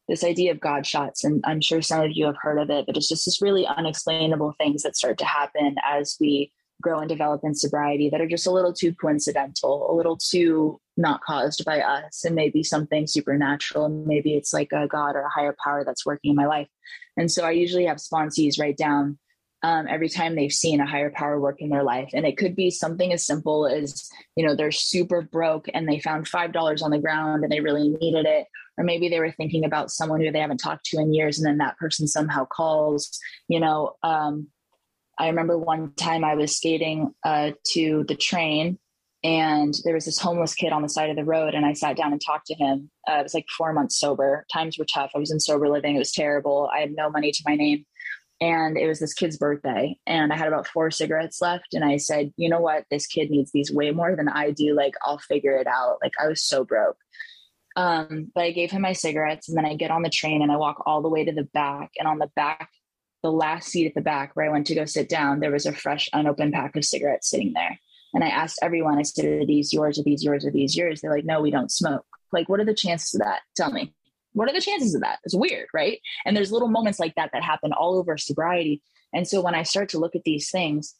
this 0.08 0.24
idea 0.24 0.52
of 0.52 0.60
God 0.60 0.86
shots. 0.86 1.24
And 1.24 1.42
I'm 1.46 1.60
sure 1.60 1.82
some 1.82 2.02
of 2.02 2.12
you 2.12 2.26
have 2.26 2.36
heard 2.40 2.58
of 2.58 2.70
it, 2.70 2.86
but 2.86 2.96
it's 2.96 3.08
just 3.08 3.24
this 3.24 3.42
really 3.42 3.66
unexplainable 3.66 4.54
things 4.58 4.82
that 4.82 4.96
start 4.96 5.18
to 5.18 5.24
happen 5.24 5.76
as 5.84 6.16
we 6.20 6.52
grow 6.82 7.00
and 7.00 7.08
develop 7.08 7.40
in 7.42 7.54
sobriety 7.54 8.10
that 8.10 8.20
are 8.20 8.28
just 8.28 8.46
a 8.46 8.50
little 8.50 8.72
too 8.72 8.94
coincidental, 8.94 9.90
a 9.90 9.94
little 9.94 10.16
too 10.16 10.80
not 10.96 11.22
caused 11.22 11.64
by 11.64 11.80
us, 11.80 12.24
and 12.24 12.34
maybe 12.34 12.62
something 12.62 13.06
supernatural. 13.06 13.88
Maybe 13.88 14.34
it's 14.34 14.52
like 14.52 14.72
a 14.72 14.86
God 14.86 15.16
or 15.16 15.22
a 15.22 15.30
higher 15.30 15.56
power 15.62 15.84
that's 15.84 16.06
working 16.06 16.30
in 16.30 16.36
my 16.36 16.46
life. 16.46 16.68
And 17.16 17.30
so 17.30 17.44
I 17.44 17.52
usually 17.52 17.86
have 17.86 17.96
sponsees 17.96 18.60
write 18.60 18.76
down 18.76 19.18
um, 19.62 19.86
every 19.88 20.08
time 20.08 20.34
they've 20.34 20.52
seen 20.52 20.80
a 20.80 20.86
higher 20.86 21.10
power 21.10 21.40
work 21.40 21.60
in 21.60 21.70
their 21.70 21.82
life. 21.82 22.10
And 22.12 22.26
it 22.26 22.36
could 22.36 22.54
be 22.54 22.70
something 22.70 23.12
as 23.12 23.26
simple 23.26 23.66
as, 23.66 24.08
you 24.36 24.46
know, 24.46 24.54
they're 24.54 24.70
super 24.70 25.22
broke 25.22 25.66
and 25.72 25.88
they 25.88 25.98
found 25.98 26.26
$5 26.26 26.82
on 26.82 26.90
the 26.90 26.98
ground 26.98 27.42
and 27.42 27.50
they 27.50 27.60
really 27.60 27.88
needed 27.88 28.26
it. 28.26 28.46
Or 28.78 28.84
maybe 28.84 29.08
they 29.08 29.20
were 29.20 29.32
thinking 29.32 29.64
about 29.64 29.90
someone 29.90 30.20
who 30.20 30.30
they 30.30 30.40
haven't 30.40 30.58
talked 30.58 30.84
to 30.86 30.98
in 30.98 31.14
years 31.14 31.38
and 31.38 31.46
then 31.46 31.58
that 31.58 31.78
person 31.78 32.06
somehow 32.06 32.46
calls, 32.46 33.18
you 33.48 33.60
know. 33.60 33.94
Um, 34.02 34.48
I 35.18 35.28
remember 35.28 35.56
one 35.56 35.94
time 35.94 36.24
I 36.24 36.34
was 36.34 36.56
skating 36.56 37.14
uh, 37.24 37.52
to 37.72 38.04
the 38.06 38.14
train 38.14 38.78
and 39.24 39.74
there 39.84 39.94
was 39.94 40.04
this 40.04 40.18
homeless 40.18 40.54
kid 40.54 40.72
on 40.72 40.82
the 40.82 40.88
side 40.88 41.10
of 41.10 41.16
the 41.16 41.24
road 41.24 41.54
and 41.54 41.64
i 41.64 41.72
sat 41.72 41.96
down 41.96 42.12
and 42.12 42.20
talked 42.20 42.46
to 42.46 42.54
him. 42.54 42.90
Uh, 43.10 43.14
it 43.14 43.22
was 43.22 43.34
like 43.34 43.46
four 43.48 43.72
months 43.72 43.98
sober. 43.98 44.46
Times 44.52 44.78
were 44.78 44.84
tough. 44.84 45.10
I 45.14 45.18
was 45.18 45.32
in 45.32 45.40
sober 45.40 45.68
living. 45.68 45.96
It 45.96 46.00
was 46.00 46.12
terrible. 46.12 46.70
I 46.72 46.80
had 46.80 46.92
no 46.92 47.10
money 47.10 47.32
to 47.32 47.42
my 47.46 47.56
name. 47.56 47.86
And 48.40 48.76
it 48.76 48.86
was 48.86 49.00
this 49.00 49.14
kid's 49.14 49.38
birthday 49.38 49.98
and 50.06 50.30
i 50.30 50.36
had 50.36 50.46
about 50.46 50.66
four 50.66 50.90
cigarettes 50.90 51.40
left 51.40 51.72
and 51.72 51.82
i 51.82 51.96
said 51.96 52.34
you 52.36 52.50
know 52.50 52.60
what? 52.60 52.84
This 52.90 53.06
kid 53.06 53.30
needs 53.30 53.50
these 53.50 53.72
way 53.72 53.90
more 53.90 54.14
than 54.14 54.28
i 54.28 54.50
do. 54.50 54.74
Like 54.74 54.92
i'll 55.02 55.18
figure 55.18 55.56
it 55.56 55.66
out. 55.66 55.98
Like 56.02 56.12
i 56.22 56.28
was 56.28 56.42
so 56.42 56.62
broke 56.62 56.98
um, 57.76 58.30
but 58.34 58.44
i 58.44 58.50
gave 58.50 58.70
him 58.70 58.82
my 58.82 58.92
cigarettes 58.92 59.48
and 59.48 59.56
then 59.56 59.66
i 59.66 59.74
get 59.74 59.90
on 59.90 60.02
the 60.02 60.10
train 60.10 60.42
and 60.42 60.50
i 60.50 60.56
walk 60.56 60.82
all 60.86 61.02
the 61.02 61.08
way 61.08 61.24
to 61.24 61.32
the 61.32 61.48
back 61.54 61.90
and 61.98 62.08
on 62.08 62.18
the 62.18 62.30
back 62.34 62.70
the 63.22 63.30
last 63.30 63.68
seat 63.68 63.86
at 63.86 63.94
the 63.94 64.00
back 64.00 64.34
where 64.34 64.46
i 64.46 64.52
went 64.52 64.66
to 64.66 64.74
go 64.74 64.84
sit 64.84 65.08
down 65.08 65.40
there 65.40 65.52
was 65.52 65.66
a 65.66 65.72
fresh 65.72 66.08
unopened 66.12 66.52
pack 66.52 66.76
of 66.76 66.84
cigarettes 66.84 67.30
sitting 67.30 67.52
there. 67.52 67.78
And 68.14 68.24
i 68.24 68.28
asked 68.28 68.58
everyone 68.62 68.98
i 68.98 69.02
said 69.02 69.24
are 69.24 69.46
these 69.46 69.72
yours? 69.72 69.98
Are 69.98 70.04
these 70.04 70.22
yours? 70.24 70.44
Are 70.44 70.50
these 70.50 70.76
yours? 70.76 71.00
They're 71.00 71.10
like 71.10 71.24
no 71.24 71.40
we 71.40 71.50
don't 71.50 71.70
smoke. 71.70 72.06
Like 72.32 72.48
what 72.48 72.60
are 72.60 72.64
the 72.64 72.74
chances 72.74 73.14
of 73.14 73.20
that? 73.20 73.40
Tell 73.56 73.70
me. 73.70 73.94
What 74.32 74.50
are 74.50 74.52
the 74.52 74.60
chances 74.60 74.94
of 74.94 75.00
that? 75.00 75.18
It's 75.24 75.34
weird, 75.34 75.68
right? 75.72 75.98
And 76.26 76.36
there's 76.36 76.52
little 76.52 76.68
moments 76.68 77.00
like 77.00 77.14
that 77.14 77.30
that 77.32 77.42
happen 77.42 77.72
all 77.72 77.98
over 77.98 78.18
sobriety. 78.18 78.82
And 79.14 79.26
so 79.26 79.40
when 79.40 79.54
I 79.54 79.62
start 79.62 79.88
to 79.90 79.98
look 79.98 80.14
at 80.14 80.24
these 80.24 80.50
things, 80.50 80.94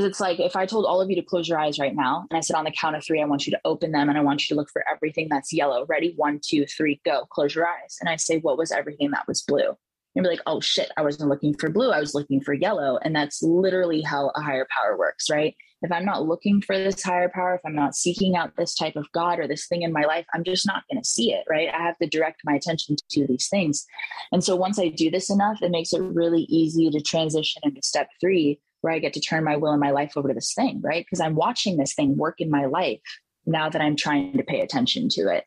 because 0.00 0.10
it's 0.10 0.20
like 0.20 0.40
if 0.40 0.56
I 0.56 0.64
told 0.64 0.86
all 0.86 1.02
of 1.02 1.10
you 1.10 1.16
to 1.16 1.22
close 1.22 1.46
your 1.46 1.58
eyes 1.58 1.78
right 1.78 1.94
now, 1.94 2.26
and 2.30 2.38
I 2.38 2.40
said 2.40 2.56
on 2.56 2.64
the 2.64 2.70
count 2.70 2.96
of 2.96 3.04
three, 3.04 3.20
I 3.20 3.26
want 3.26 3.46
you 3.46 3.50
to 3.50 3.60
open 3.66 3.92
them 3.92 4.08
and 4.08 4.16
I 4.16 4.22
want 4.22 4.40
you 4.40 4.54
to 4.54 4.58
look 4.58 4.70
for 4.70 4.82
everything 4.90 5.28
that's 5.28 5.52
yellow. 5.52 5.84
Ready? 5.86 6.14
One, 6.16 6.40
two, 6.42 6.64
three, 6.64 7.02
go. 7.04 7.26
Close 7.26 7.54
your 7.54 7.66
eyes. 7.66 7.98
And 8.00 8.08
I 8.08 8.16
say, 8.16 8.38
what 8.38 8.56
was 8.56 8.72
everything 8.72 9.10
that 9.10 9.28
was 9.28 9.42
blue? 9.42 9.76
And 10.16 10.24
be 10.24 10.30
like, 10.30 10.40
oh 10.46 10.60
shit, 10.60 10.90
I 10.96 11.02
wasn't 11.02 11.28
looking 11.28 11.54
for 11.54 11.68
blue. 11.68 11.90
I 11.90 12.00
was 12.00 12.14
looking 12.14 12.40
for 12.40 12.54
yellow. 12.54 12.98
And 13.02 13.14
that's 13.14 13.42
literally 13.42 14.00
how 14.00 14.30
a 14.34 14.40
higher 14.40 14.66
power 14.74 14.96
works, 14.96 15.28
right? 15.28 15.54
if 15.82 15.90
I'm 15.90 16.04
not 16.04 16.26
looking 16.26 16.60
for 16.60 16.76
this 16.76 17.02
higher 17.02 17.28
power, 17.28 17.54
if 17.54 17.62
I'm 17.64 17.74
not 17.74 17.94
seeking 17.94 18.36
out 18.36 18.56
this 18.56 18.74
type 18.74 18.96
of 18.96 19.10
God 19.12 19.38
or 19.38 19.48
this 19.48 19.66
thing 19.66 19.82
in 19.82 19.92
my 19.92 20.02
life, 20.02 20.26
I'm 20.34 20.44
just 20.44 20.66
not 20.66 20.84
going 20.90 21.02
to 21.02 21.08
see 21.08 21.32
it, 21.32 21.44
right? 21.48 21.68
I 21.72 21.82
have 21.82 21.96
to 21.98 22.06
direct 22.06 22.42
my 22.44 22.54
attention 22.54 22.96
to 23.10 23.26
these 23.26 23.48
things. 23.48 23.86
And 24.30 24.44
so 24.44 24.56
once 24.56 24.78
I 24.78 24.88
do 24.88 25.10
this 25.10 25.30
enough, 25.30 25.62
it 25.62 25.70
makes 25.70 25.92
it 25.92 26.02
really 26.02 26.42
easy 26.42 26.90
to 26.90 27.00
transition 27.00 27.62
into 27.64 27.80
step 27.82 28.08
three, 28.20 28.60
where 28.80 28.92
I 28.92 28.98
get 28.98 29.12
to 29.14 29.20
turn 29.20 29.44
my 29.44 29.56
will 29.56 29.72
and 29.72 29.80
my 29.80 29.90
life 29.90 30.16
over 30.16 30.28
to 30.28 30.34
this 30.34 30.54
thing, 30.54 30.80
right? 30.82 31.04
Because 31.04 31.20
I'm 31.20 31.34
watching 31.34 31.76
this 31.76 31.94
thing 31.94 32.16
work 32.16 32.40
in 32.40 32.50
my 32.50 32.66
life 32.66 33.00
now 33.46 33.68
that 33.68 33.80
I'm 33.80 33.96
trying 33.96 34.36
to 34.36 34.42
pay 34.42 34.60
attention 34.60 35.08
to 35.10 35.28
it. 35.28 35.44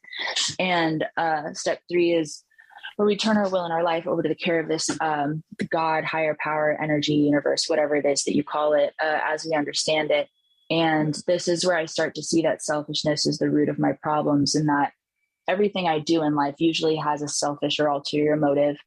And 0.60 1.06
uh, 1.18 1.54
step 1.54 1.80
three 1.90 2.14
is 2.14 2.44
where 2.96 3.08
we 3.08 3.16
turn 3.16 3.38
our 3.38 3.50
will 3.50 3.64
and 3.64 3.74
our 3.74 3.84
life 3.84 4.08
over 4.08 4.22
to 4.22 4.30
the 4.30 4.36
care 4.36 4.60
of 4.60 4.68
this 4.68 4.90
um, 5.02 5.44
God, 5.70 6.04
higher 6.04 6.38
power, 6.40 6.78
energy, 6.80 7.14
universe, 7.14 7.66
whatever 7.68 7.96
it 7.96 8.06
is 8.06 8.24
that 8.24 8.36
you 8.36 8.44
call 8.44 8.74
it, 8.74 8.94
uh, 9.02 9.20
as 9.26 9.46
we 9.46 9.56
understand 9.56 10.12
it. 10.12 10.28
And 10.70 11.18
this 11.28 11.48
is 11.48 11.66
where 11.66 11.78
I 11.78 11.86
start 11.86 12.16
to 12.16 12.24
see 12.24 12.42
that 12.44 12.64
selfishness 12.64 13.26
is 13.26 13.38
the 13.38 13.50
root 13.50 13.70
of 13.70 13.80
my 13.80 13.94
problems, 14.02 14.56
and 14.56 14.70
that 14.70 14.94
everything 15.48 15.88
I 15.88 16.00
do 16.00 16.24
in 16.24 16.36
life 16.36 16.56
usually 16.60 16.96
has 16.96 17.22
a 17.22 17.28
selfish 17.28 17.80
or 17.80 17.88
ulterior 17.88 18.36
motive, 18.36 18.78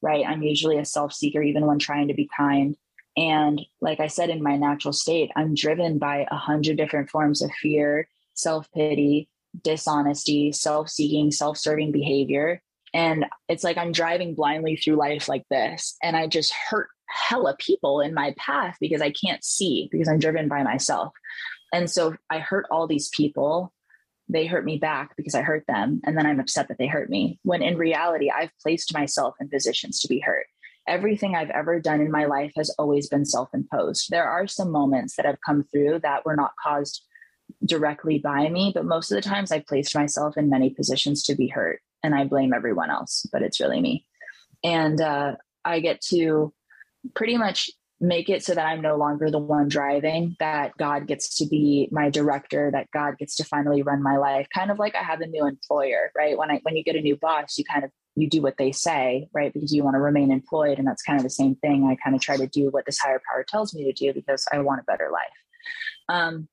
right? 0.00 0.24
I'm 0.26 0.42
usually 0.42 0.78
a 0.78 0.84
self 0.84 1.12
seeker, 1.12 1.42
even 1.42 1.66
when 1.66 1.78
trying 1.78 2.08
to 2.08 2.14
be 2.14 2.28
kind. 2.36 2.76
And 3.16 3.64
like 3.80 4.00
I 4.00 4.08
said, 4.08 4.30
in 4.30 4.42
my 4.42 4.56
natural 4.56 4.92
state, 4.92 5.30
I'm 5.36 5.54
driven 5.54 5.98
by 5.98 6.26
a 6.30 6.36
hundred 6.36 6.76
different 6.76 7.10
forms 7.10 7.42
of 7.42 7.50
fear, 7.52 8.08
self 8.34 8.70
pity, 8.72 9.28
dishonesty, 9.62 10.52
self 10.52 10.88
seeking, 10.88 11.30
self 11.30 11.56
serving 11.56 11.92
behavior. 11.92 12.62
And 12.92 13.26
it's 13.48 13.64
like 13.64 13.78
I'm 13.78 13.92
driving 13.92 14.34
blindly 14.34 14.76
through 14.76 14.96
life 14.96 15.28
like 15.28 15.44
this. 15.50 15.96
And 16.02 16.16
I 16.16 16.26
just 16.26 16.52
hurt 16.52 16.88
hella 17.08 17.56
people 17.58 18.00
in 18.00 18.14
my 18.14 18.34
path 18.36 18.76
because 18.80 19.00
I 19.00 19.10
can't 19.10 19.44
see 19.44 19.88
because 19.90 20.08
I'm 20.08 20.18
driven 20.18 20.48
by 20.48 20.62
myself. 20.62 21.12
And 21.72 21.90
so 21.90 22.16
I 22.30 22.38
hurt 22.38 22.66
all 22.70 22.86
these 22.86 23.08
people. 23.10 23.72
They 24.28 24.46
hurt 24.46 24.64
me 24.64 24.78
back 24.78 25.14
because 25.16 25.34
I 25.34 25.42
hurt 25.42 25.64
them. 25.68 26.00
And 26.04 26.16
then 26.16 26.26
I'm 26.26 26.40
upset 26.40 26.68
that 26.68 26.78
they 26.78 26.86
hurt 26.86 27.10
me. 27.10 27.38
When 27.42 27.62
in 27.62 27.76
reality, 27.76 28.30
I've 28.30 28.50
placed 28.62 28.92
myself 28.92 29.34
in 29.40 29.48
positions 29.48 30.00
to 30.00 30.08
be 30.08 30.20
hurt. 30.20 30.46
Everything 30.88 31.34
I've 31.34 31.50
ever 31.50 31.80
done 31.80 32.00
in 32.00 32.10
my 32.10 32.26
life 32.26 32.52
has 32.56 32.74
always 32.78 33.08
been 33.08 33.24
self 33.24 33.48
imposed. 33.52 34.06
There 34.10 34.28
are 34.28 34.46
some 34.46 34.70
moments 34.70 35.16
that 35.16 35.26
have 35.26 35.38
come 35.44 35.64
through 35.64 36.00
that 36.00 36.24
were 36.24 36.36
not 36.36 36.52
caused 36.62 37.02
directly 37.64 38.18
by 38.18 38.48
me, 38.48 38.72
but 38.74 38.84
most 38.84 39.10
of 39.10 39.16
the 39.16 39.28
times 39.28 39.52
I 39.52 39.60
placed 39.60 39.94
myself 39.94 40.36
in 40.36 40.50
many 40.50 40.70
positions 40.70 41.22
to 41.24 41.34
be 41.34 41.48
hurt 41.48 41.80
and 42.02 42.14
I 42.14 42.24
blame 42.24 42.52
everyone 42.52 42.90
else, 42.90 43.26
but 43.32 43.42
it's 43.42 43.60
really 43.60 43.80
me. 43.80 44.06
And 44.64 45.00
uh, 45.00 45.36
I 45.64 45.80
get 45.80 46.00
to 46.12 46.52
pretty 47.14 47.36
much 47.36 47.70
make 48.00 48.28
it 48.28 48.44
so 48.44 48.54
that 48.54 48.66
I'm 48.66 48.82
no 48.82 48.96
longer 48.96 49.30
the 49.30 49.38
one 49.38 49.68
driving, 49.68 50.36
that 50.38 50.76
God 50.76 51.06
gets 51.06 51.36
to 51.38 51.46
be 51.46 51.88
my 51.90 52.10
director, 52.10 52.70
that 52.72 52.90
God 52.92 53.16
gets 53.18 53.36
to 53.36 53.44
finally 53.44 53.82
run 53.82 54.02
my 54.02 54.18
life. 54.18 54.46
Kind 54.54 54.70
of 54.70 54.78
like 54.78 54.94
I 54.94 55.02
have 55.02 55.20
a 55.20 55.26
new 55.26 55.46
employer, 55.46 56.10
right? 56.16 56.36
When 56.36 56.50
I 56.50 56.60
when 56.62 56.76
you 56.76 56.84
get 56.84 56.96
a 56.96 57.00
new 57.00 57.16
boss, 57.16 57.56
you 57.56 57.64
kind 57.64 57.84
of 57.84 57.90
you 58.16 58.28
do 58.28 58.40
what 58.40 58.56
they 58.56 58.72
say, 58.72 59.28
right? 59.32 59.52
Because 59.52 59.72
you 59.74 59.84
want 59.84 59.94
to 59.94 60.00
remain 60.00 60.32
employed. 60.32 60.78
And 60.78 60.88
that's 60.88 61.02
kind 61.02 61.18
of 61.18 61.22
the 61.22 61.30
same 61.30 61.54
thing. 61.56 61.84
I 61.84 61.96
kind 62.02 62.16
of 62.16 62.22
try 62.22 62.36
to 62.38 62.46
do 62.46 62.70
what 62.70 62.86
this 62.86 62.98
higher 62.98 63.20
power 63.30 63.44
tells 63.46 63.74
me 63.74 63.84
to 63.84 63.92
do 63.92 64.12
because 64.12 64.46
I 64.50 64.58
want 64.60 64.80
a 64.80 64.84
better 64.84 65.10
life. 65.12 65.28
Um, 66.08 66.48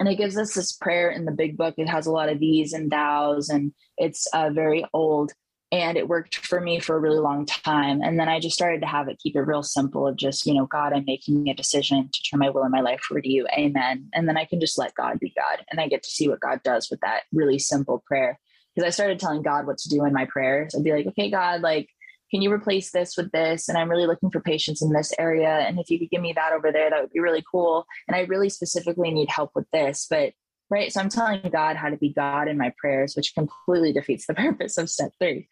and 0.00 0.08
it 0.08 0.16
gives 0.16 0.36
us 0.36 0.54
this 0.54 0.72
prayer 0.72 1.10
in 1.10 1.24
the 1.24 1.32
big 1.32 1.56
book. 1.56 1.74
It 1.76 1.88
has 1.88 2.06
a 2.06 2.12
lot 2.12 2.28
of 2.28 2.38
these 2.38 2.72
and 2.72 2.90
thous, 2.90 3.48
and 3.48 3.72
it's 3.96 4.26
uh, 4.32 4.50
very 4.50 4.84
old. 4.92 5.32
And 5.70 5.98
it 5.98 6.08
worked 6.08 6.46
for 6.46 6.60
me 6.60 6.80
for 6.80 6.96
a 6.96 6.98
really 6.98 7.18
long 7.18 7.44
time. 7.44 8.00
And 8.02 8.18
then 8.18 8.28
I 8.28 8.40
just 8.40 8.54
started 8.54 8.80
to 8.80 8.86
have 8.86 9.08
it 9.08 9.18
keep 9.22 9.36
it 9.36 9.40
real 9.40 9.62
simple 9.62 10.06
of 10.06 10.16
just, 10.16 10.46
you 10.46 10.54
know, 10.54 10.64
God, 10.64 10.94
I'm 10.94 11.04
making 11.04 11.46
a 11.48 11.54
decision 11.54 12.08
to 12.10 12.22
turn 12.22 12.40
my 12.40 12.48
will 12.48 12.62
and 12.62 12.72
my 12.72 12.80
life 12.80 13.02
over 13.10 13.20
to 13.20 13.28
you. 13.28 13.46
Amen. 13.52 14.08
And 14.14 14.26
then 14.26 14.38
I 14.38 14.46
can 14.46 14.60
just 14.60 14.78
let 14.78 14.94
God 14.94 15.18
be 15.20 15.34
God. 15.36 15.62
And 15.70 15.78
I 15.78 15.86
get 15.86 16.02
to 16.04 16.10
see 16.10 16.26
what 16.26 16.40
God 16.40 16.62
does 16.62 16.88
with 16.90 17.00
that 17.00 17.24
really 17.32 17.58
simple 17.58 18.02
prayer. 18.06 18.38
Because 18.78 18.86
I 18.86 18.90
started 18.90 19.18
telling 19.18 19.42
God 19.42 19.66
what 19.66 19.78
to 19.78 19.88
do 19.88 20.04
in 20.04 20.12
my 20.12 20.24
prayers. 20.26 20.72
I'd 20.72 20.84
be 20.84 20.92
like, 20.92 21.08
okay, 21.08 21.32
God, 21.32 21.62
like, 21.62 21.88
can 22.30 22.42
you 22.42 22.52
replace 22.52 22.92
this 22.92 23.16
with 23.16 23.32
this? 23.32 23.68
And 23.68 23.76
I'm 23.76 23.88
really 23.88 24.06
looking 24.06 24.30
for 24.30 24.40
patience 24.40 24.82
in 24.82 24.92
this 24.92 25.12
area. 25.18 25.48
And 25.48 25.80
if 25.80 25.90
you 25.90 25.98
could 25.98 26.10
give 26.10 26.22
me 26.22 26.32
that 26.34 26.52
over 26.52 26.70
there, 26.70 26.88
that 26.88 27.00
would 27.00 27.10
be 27.10 27.18
really 27.18 27.42
cool. 27.50 27.86
And 28.06 28.14
I 28.14 28.20
really 28.20 28.48
specifically 28.48 29.10
need 29.10 29.30
help 29.30 29.50
with 29.56 29.66
this. 29.72 30.06
But 30.08 30.32
right. 30.70 30.92
So 30.92 31.00
I'm 31.00 31.08
telling 31.08 31.40
God 31.50 31.74
how 31.74 31.88
to 31.88 31.96
be 31.96 32.12
God 32.12 32.46
in 32.46 32.56
my 32.56 32.72
prayers, 32.78 33.16
which 33.16 33.34
completely 33.34 33.92
defeats 33.92 34.28
the 34.28 34.34
purpose 34.34 34.78
of 34.78 34.88
step 34.88 35.10
three. 35.20 35.48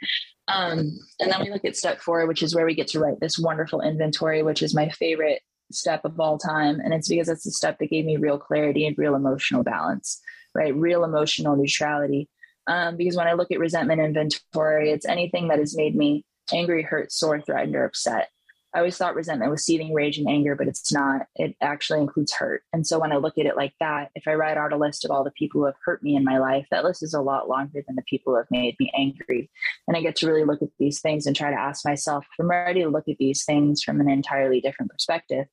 Um, 0.47 0.97
and 1.19 1.33
then 1.33 1.41
we 1.41 1.51
look 1.51 1.65
at 1.65 1.77
step 1.77 2.01
four, 2.01 2.25
which 2.29 2.45
is 2.45 2.55
where 2.55 2.65
we 2.65 2.77
get 2.77 2.87
to 2.89 3.01
write 3.01 3.19
this 3.19 3.41
wonderful 3.41 3.81
inventory, 3.81 4.45
which 4.45 4.63
is 4.63 4.73
my 4.73 4.89
favorite 4.91 5.43
step 5.73 6.05
of 6.05 6.21
all 6.21 6.39
time. 6.39 6.79
And 6.79 6.95
it's 6.95 7.09
because 7.09 7.29
it's 7.29 7.43
the 7.43 7.51
step 7.51 7.81
that 7.81 7.91
gave 7.91 8.05
me 8.05 8.19
real 8.19 8.39
clarity 8.39 8.87
and 8.87 8.97
real 8.97 9.17
emotional 9.17 9.65
balance, 9.65 10.21
right? 10.55 10.73
Real 10.73 11.03
emotional 11.03 11.57
neutrality. 11.57 12.29
Um, 12.67 12.97
because 12.97 13.17
when 13.17 13.29
I 13.29 13.35
look 13.35 13.51
at 13.51 13.59
resentment 13.59 14.01
inventory, 14.01 14.91
it's 14.91 15.07
anything 15.07 15.49
that 15.49 15.59
has 15.59 15.77
made 15.77 15.95
me 15.95 16.25
angry, 16.53 16.83
hurt, 16.83 17.13
sore, 17.13 17.41
threatened, 17.41 17.77
or 17.77 17.85
upset. 17.85 18.29
I 18.75 18.81
always 18.81 18.99
thought 18.99 19.15
resentment 19.15 19.51
was 19.51 19.65
seething 19.65 19.95
rage 19.95 20.19
and 20.19 20.29
anger, 20.29 20.55
but 20.55 20.69
it's 20.69 20.93
not. 20.93 21.29
It 21.35 21.57
actually 21.63 22.01
includes 22.01 22.35
hurt. 22.35 22.63
And 22.75 22.87
so 22.87 22.99
when 22.99 23.11
I 23.11 23.17
look 23.17 23.39
at 23.39 23.47
it 23.47 23.57
like 23.57 23.73
that, 23.81 24.11
if 24.15 24.29
I 24.29 24.35
write 24.35 24.59
out 24.59 24.75
a 24.75 24.77
list 24.77 25.05
of 25.05 25.11
all 25.11 25.25
the 25.25 25.31
people 25.31 25.63
who 25.63 25.65
have 25.65 25.77
hurt 25.83 26.03
me 26.03 26.15
in 26.15 26.25
my 26.25 26.37
life, 26.39 26.67
that 26.71 26.85
list 26.85 27.03
is 27.03 27.15
a 27.15 27.23
lot 27.23 27.49
longer 27.49 27.83
than 27.87 27.97
the 27.97 28.03
people 28.03 28.35
who 28.35 28.37
have 28.37 28.51
made 28.51 28.77
me 28.79 28.93
angry. 28.95 29.51
And 29.89 29.97
I 29.97 30.03
get 30.03 30.17
to 30.17 30.27
really 30.27 30.45
look 30.45 30.61
at 30.61 30.69
these 30.79 31.01
things 31.01 31.27
and 31.27 31.35
try 31.35 31.51
to 31.51 31.59
ask 31.59 31.87
myself, 31.87 32.27
I'm 32.39 32.51
ready 32.51 32.83
to 32.83 32.91
look 32.91 33.09
at 33.09 33.17
these 33.17 33.45
things 33.45 33.83
from 33.83 33.99
an 34.01 34.11
entirely 34.11 34.61
different 34.61 34.91
perspective. 34.91 35.47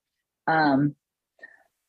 Um, 0.47 0.95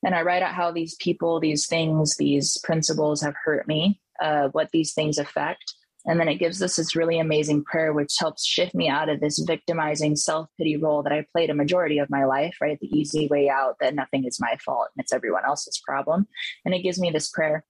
and 0.05 0.15
I 0.15 0.23
write 0.23 0.43
out 0.43 0.55
how 0.55 0.71
these 0.71 0.95
people, 0.95 1.41
these 1.41 1.67
things, 1.67 2.15
these 2.17 2.59
principles 2.63 3.23
have 3.23 3.35
hurt 3.45 3.67
me, 3.67 4.01
uh, 4.21 4.49
what 4.49 4.71
these 4.73 4.95
things 4.95 5.19
affect, 5.19 5.75
And 6.07 6.21
then 6.21 6.29
it 6.29 6.37
gives 6.37 6.63
us 6.63 6.77
this 6.77 6.95
really 6.95 7.19
amazing 7.19 7.65
prayer, 7.65 7.93
which 7.93 8.15
helps 8.19 8.45
shift 8.45 8.75
me 8.75 8.89
out 8.89 9.09
of 9.09 9.21
this 9.21 9.39
victimizing 9.39 10.17
self 10.17 10.49
pity 10.59 10.77
role 10.77 11.03
that 11.03 11.13
I 11.13 11.27
played 11.33 11.51
a 11.51 11.55
majority 11.55 11.99
of 11.99 12.11
my 12.11 12.25
life, 12.25 12.57
right? 12.61 12.79
The 12.79 12.99
easy 12.99 13.27
way 13.29 13.49
out 13.49 13.77
that 13.81 13.95
nothing 13.95 14.25
is 14.25 14.39
my 14.41 14.57
fault 14.65 14.89
and 14.95 15.03
it's 15.03 15.13
everyone 15.13 15.45
else's 15.47 15.81
problem. 15.87 16.27
And 16.65 16.75
it 16.75 16.83
gives 16.83 17.01
me 17.01 17.11
this 17.11 17.31
prayer. 17.31 17.65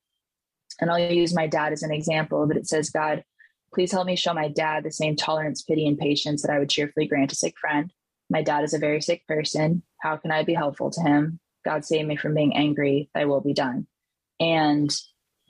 And 0.80 0.90
I'll 0.90 0.98
use 0.98 1.34
my 1.34 1.46
dad 1.46 1.72
as 1.72 1.84
an 1.84 1.92
example, 1.92 2.46
but 2.46 2.56
it 2.56 2.66
says, 2.66 2.90
God, 2.90 3.22
please 3.72 3.92
help 3.92 4.06
me 4.06 4.16
show 4.16 4.34
my 4.34 4.48
dad 4.48 4.84
the 4.84 4.90
same 4.90 5.16
tolerance, 5.16 5.62
pity, 5.62 5.86
and 5.86 5.98
patience 5.98 6.42
that 6.42 6.50
I 6.50 6.58
would 6.58 6.70
cheerfully 6.70 7.06
grant 7.06 7.32
a 7.32 7.36
sick 7.36 7.54
friend. 7.60 7.92
My 8.30 8.42
dad 8.42 8.64
is 8.64 8.74
a 8.74 8.78
very 8.78 9.00
sick 9.00 9.26
person. 9.28 9.82
How 10.00 10.16
can 10.16 10.32
I 10.32 10.42
be 10.42 10.54
helpful 10.54 10.90
to 10.90 11.00
him? 11.00 11.40
God 11.64 11.84
save 11.84 12.06
me 12.06 12.16
from 12.16 12.34
being 12.34 12.54
angry. 12.56 13.10
Thy 13.14 13.24
will 13.24 13.40
be 13.40 13.54
done. 13.54 13.86
And 14.40 14.94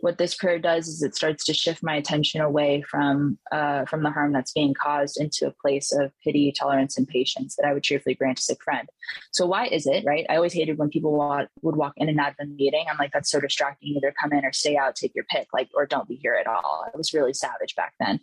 what 0.05 0.19
this 0.19 0.35
prayer 0.35 0.59
does 0.59 0.87
is 0.87 1.03
it 1.03 1.17
starts 1.17 1.43
to 1.43 1.55
shift 1.55 1.83
my 1.83 1.97
attention 1.97 2.43
away 2.43 2.83
from 2.83 3.39
uh, 3.51 3.87
from 3.87 4.03
the 4.03 4.11
harm 4.11 4.35
that's 4.35 4.53
being 4.53 4.75
caused 4.75 5.19
into 5.19 5.47
a 5.47 5.51
place 5.51 5.93
of 5.93 6.13
pity, 6.23 6.53
tolerance, 6.53 6.99
and 6.99 7.09
patience 7.09 7.57
that 7.57 7.65
I 7.65 7.73
would 7.73 7.83
cheerfully 7.83 8.15
grant 8.15 8.39
a 8.39 8.43
sick 8.43 8.63
friend. 8.63 8.87
So 9.33 9.47
why 9.47 9.65
is 9.65 9.87
it 9.87 10.05
right? 10.05 10.27
I 10.29 10.37
always 10.37 10.53
hated 10.53 10.77
when 10.77 10.91
people 10.91 11.13
walk, 11.13 11.49
would 11.63 11.77
walk 11.77 11.95
in 11.97 12.11
and 12.11 12.21
out 12.21 12.33
of 12.33 12.37
the 12.37 12.45
meeting. 12.45 12.85
I'm 12.87 12.99
like, 12.99 13.13
that's 13.15 13.31
so 13.31 13.41
distracting. 13.41 13.97
Either 13.97 14.13
come 14.21 14.35
in 14.35 14.45
or 14.45 14.53
stay 14.53 14.77
out, 14.77 14.95
take 14.95 15.15
your 15.15 15.25
pick, 15.31 15.49
like, 15.55 15.71
or 15.73 15.87
don't 15.87 16.07
be 16.07 16.17
here 16.17 16.35
at 16.35 16.47
all. 16.47 16.85
I 16.87 16.95
was 16.95 17.15
really 17.15 17.33
savage 17.33 17.75
back 17.75 17.95
then. 17.99 18.21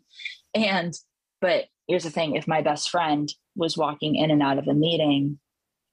And 0.54 0.94
but 1.42 1.66
here's 1.88 2.04
the 2.04 2.12
thing: 2.12 2.36
if 2.36 2.48
my 2.48 2.62
best 2.62 2.92
friend 2.92 3.34
was 3.56 3.76
walking 3.76 4.18
in 4.18 4.30
and 4.30 4.44
out 4.44 4.60
of 4.60 4.68
a 4.68 4.76
meeting 4.76 5.40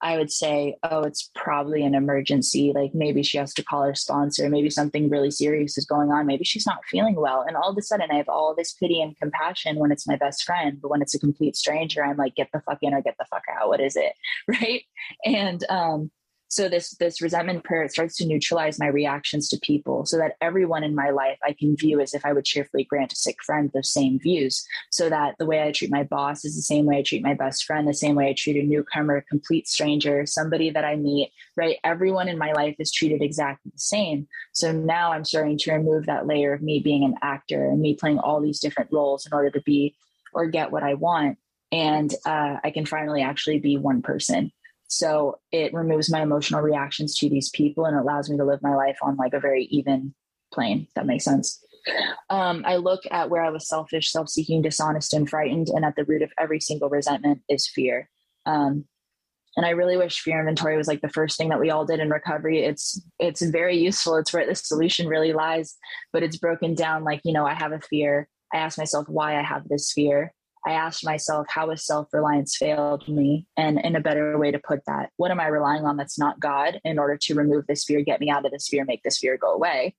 I 0.00 0.16
would 0.16 0.30
say, 0.30 0.76
oh, 0.82 1.02
it's 1.02 1.30
probably 1.34 1.82
an 1.84 1.94
emergency. 1.94 2.72
Like 2.74 2.94
maybe 2.94 3.22
she 3.22 3.38
has 3.38 3.52
to 3.54 3.64
call 3.64 3.82
her 3.82 3.94
sponsor. 3.94 4.48
Maybe 4.48 4.70
something 4.70 5.10
really 5.10 5.30
serious 5.30 5.76
is 5.76 5.86
going 5.86 6.10
on. 6.10 6.26
Maybe 6.26 6.44
she's 6.44 6.66
not 6.66 6.84
feeling 6.84 7.16
well. 7.16 7.44
And 7.46 7.56
all 7.56 7.70
of 7.70 7.76
a 7.76 7.82
sudden, 7.82 8.10
I 8.10 8.16
have 8.16 8.28
all 8.28 8.54
this 8.54 8.72
pity 8.74 9.00
and 9.00 9.16
compassion 9.18 9.76
when 9.76 9.90
it's 9.90 10.06
my 10.06 10.16
best 10.16 10.44
friend. 10.44 10.78
But 10.80 10.90
when 10.90 11.02
it's 11.02 11.14
a 11.14 11.18
complete 11.18 11.56
stranger, 11.56 12.04
I'm 12.04 12.16
like, 12.16 12.36
get 12.36 12.48
the 12.52 12.60
fuck 12.60 12.78
in 12.82 12.94
or 12.94 13.02
get 13.02 13.16
the 13.18 13.26
fuck 13.28 13.42
out. 13.50 13.68
What 13.68 13.80
is 13.80 13.96
it? 13.96 14.12
Right. 14.48 14.84
And 15.24 15.62
um, 15.68 16.10
so 16.48 16.68
this 16.68 16.90
this 16.96 17.20
resentment 17.20 17.62
prayer 17.64 17.82
it 17.82 17.92
starts 17.92 18.16
to 18.16 18.26
neutralize 18.26 18.78
my 18.78 18.86
reactions 18.86 19.48
to 19.48 19.58
people 19.60 20.04
so 20.06 20.16
that 20.16 20.36
everyone 20.40 20.82
in 20.82 20.94
my 20.94 21.10
life 21.10 21.38
i 21.44 21.52
can 21.52 21.76
view 21.76 22.00
as 22.00 22.14
if 22.14 22.24
i 22.24 22.32
would 22.32 22.44
cheerfully 22.44 22.84
grant 22.84 23.12
a 23.12 23.16
sick 23.16 23.36
friend 23.44 23.70
those 23.74 23.90
same 23.90 24.18
views. 24.18 24.66
So 24.90 25.08
that 25.08 25.36
the 25.38 25.46
way 25.46 25.62
i 25.62 25.72
treat 25.72 25.90
my 25.90 26.04
boss 26.04 26.44
is 26.44 26.56
the 26.56 26.62
same 26.62 26.86
way 26.86 26.98
i 26.98 27.02
treat 27.02 27.22
my 27.22 27.34
best 27.34 27.64
friend 27.64 27.86
the 27.86 27.94
same 27.94 28.14
way 28.14 28.28
i 28.28 28.32
treat 28.32 28.56
a 28.56 28.66
newcomer 28.66 29.16
a 29.16 29.22
complete 29.22 29.68
stranger 29.68 30.26
somebody 30.26 30.70
that 30.70 30.84
i 30.84 30.96
meet 30.96 31.30
right? 31.58 31.76
Everyone 31.82 32.28
in 32.28 32.38
my 32.38 32.52
life 32.52 32.76
is 32.78 32.92
treated 32.92 33.20
exactly 33.20 33.72
the 33.74 33.80
same. 33.80 34.28
So 34.52 34.72
now 34.72 35.12
i'm 35.12 35.24
starting 35.24 35.58
to 35.58 35.72
remove 35.72 36.06
that 36.06 36.26
layer 36.26 36.52
of 36.52 36.62
me 36.62 36.80
being 36.80 37.04
an 37.04 37.16
actor 37.20 37.68
and 37.68 37.80
me 37.80 37.94
playing 37.94 38.18
all 38.20 38.40
these 38.40 38.60
different 38.60 38.90
roles 38.92 39.26
in 39.26 39.32
order 39.34 39.50
to 39.50 39.60
be 39.62 39.96
or 40.32 40.46
get 40.46 40.70
what 40.70 40.82
i 40.82 40.94
want. 40.94 41.38
And 41.70 42.14
uh, 42.24 42.56
i 42.64 42.70
can 42.70 42.86
finally 42.86 43.22
actually 43.22 43.58
be 43.58 43.76
one 43.76 44.02
person 44.02 44.52
so 44.88 45.38
it 45.52 45.72
removes 45.74 46.10
my 46.10 46.22
emotional 46.22 46.62
reactions 46.62 47.16
to 47.18 47.28
these 47.28 47.50
people 47.50 47.84
and 47.84 47.96
allows 47.96 48.28
me 48.28 48.36
to 48.38 48.44
live 48.44 48.62
my 48.62 48.74
life 48.74 48.98
on 49.02 49.16
like 49.16 49.34
a 49.34 49.40
very 49.40 49.64
even 49.64 50.14
plane. 50.52 50.88
that 50.94 51.06
makes 51.06 51.24
sense. 51.24 51.62
Um, 52.30 52.64
I 52.66 52.76
look 52.76 53.02
at 53.10 53.30
where 53.30 53.42
I 53.42 53.50
was 53.50 53.68
selfish, 53.68 54.10
self 54.10 54.28
seeking, 54.28 54.62
dishonest, 54.62 55.14
and 55.14 55.28
frightened. 55.28 55.68
And 55.68 55.84
at 55.84 55.94
the 55.94 56.04
root 56.04 56.22
of 56.22 56.32
every 56.38 56.60
single 56.60 56.88
resentment 56.88 57.42
is 57.48 57.68
fear. 57.68 58.10
Um, 58.46 58.84
and 59.56 59.66
I 59.66 59.70
really 59.70 59.96
wish 59.96 60.20
fear 60.20 60.38
inventory 60.38 60.76
was 60.76 60.88
like 60.88 61.00
the 61.00 61.08
first 61.08 61.36
thing 61.36 61.48
that 61.48 61.60
we 61.60 61.70
all 61.70 61.84
did 61.84 62.00
in 62.00 62.10
recovery. 62.10 62.64
It's 62.64 63.00
it's 63.18 63.42
very 63.42 63.76
useful. 63.76 64.16
It's 64.16 64.32
where 64.32 64.46
the 64.46 64.54
solution 64.54 65.06
really 65.06 65.32
lies, 65.32 65.76
but 66.12 66.22
it's 66.22 66.36
broken 66.36 66.74
down 66.74 67.04
like, 67.04 67.20
you 67.24 67.32
know, 67.32 67.46
I 67.46 67.54
have 67.54 67.72
a 67.72 67.80
fear. 67.80 68.28
I 68.52 68.58
ask 68.58 68.78
myself 68.78 69.08
why 69.08 69.38
I 69.38 69.42
have 69.42 69.68
this 69.68 69.92
fear. 69.92 70.32
I 70.66 70.72
asked 70.72 71.04
myself, 71.04 71.46
how 71.48 71.70
has 71.70 71.84
self 71.86 72.08
reliance 72.12 72.56
failed 72.56 73.08
me? 73.08 73.46
And 73.56 73.80
in 73.80 73.96
a 73.96 74.00
better 74.00 74.38
way 74.38 74.50
to 74.50 74.58
put 74.58 74.80
that, 74.86 75.10
what 75.16 75.30
am 75.30 75.40
I 75.40 75.46
relying 75.46 75.84
on 75.84 75.96
that's 75.96 76.18
not 76.18 76.40
God 76.40 76.80
in 76.84 76.98
order 76.98 77.16
to 77.22 77.34
remove 77.34 77.66
this 77.66 77.84
fear, 77.84 78.02
get 78.02 78.20
me 78.20 78.30
out 78.30 78.44
of 78.44 78.52
this 78.52 78.68
fear, 78.68 78.84
make 78.84 79.02
this 79.02 79.18
fear 79.18 79.36
go 79.36 79.52
away? 79.52 79.94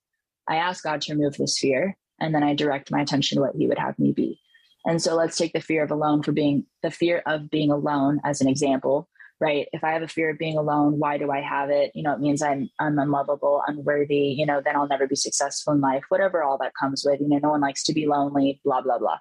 I 0.48 0.58
ask 0.58 0.84
God 0.84 1.02
to 1.02 1.14
remove 1.14 1.38
this 1.38 1.58
fear, 1.58 1.98
and 2.20 2.34
then 2.34 2.44
I 2.44 2.56
direct 2.56 2.92
my 2.92 3.02
attention 3.02 3.38
to 3.38 3.42
what 3.42 3.56
He 3.56 3.68
would 3.68 3.80
have 3.80 3.98
me 4.00 4.12
be. 4.12 4.40
And 4.86 5.02
so 5.02 5.16
let's 5.16 5.38
take 5.38 5.54
the 5.54 5.62
fear 5.62 5.84
of 5.84 5.92
alone 5.92 6.24
for 6.24 6.32
being 6.32 6.66
the 6.84 6.92
fear 6.92 7.22
of 7.26 7.50
being 7.50 7.72
alone 7.72 8.20
as 8.24 8.42
an 8.42 8.48
example, 8.48 9.10
right? 9.40 9.68
If 9.74 9.84
I 9.84 9.92
have 9.92 10.02
a 10.02 10.08
fear 10.08 10.32
of 10.32 10.38
being 10.38 10.58
alone, 10.58 11.00
why 11.00 11.18
do 11.18 11.32
I 11.32 11.42
have 11.42 11.70
it? 11.70 11.92
You 11.94 12.04
know, 12.04 12.14
it 12.14 12.20
means 12.20 12.42
I'm 12.42 12.70
I'm 12.80 12.98
unlovable, 12.98 13.62
unworthy, 13.68 14.36
you 14.38 14.46
know, 14.46 14.62
then 14.64 14.76
I'll 14.76 14.88
never 14.88 15.08
be 15.08 15.16
successful 15.16 15.74
in 15.74 15.82
life, 15.82 16.04
whatever 16.10 16.44
all 16.44 16.58
that 16.60 16.74
comes 16.80 17.04
with. 17.06 17.20
You 17.22 17.28
know, 17.30 17.40
no 17.40 17.50
one 17.50 17.62
likes 17.62 17.84
to 17.84 17.94
be 17.94 18.08
lonely, 18.08 18.62
blah, 18.64 18.82
blah, 18.82 19.00
blah. 19.00 19.18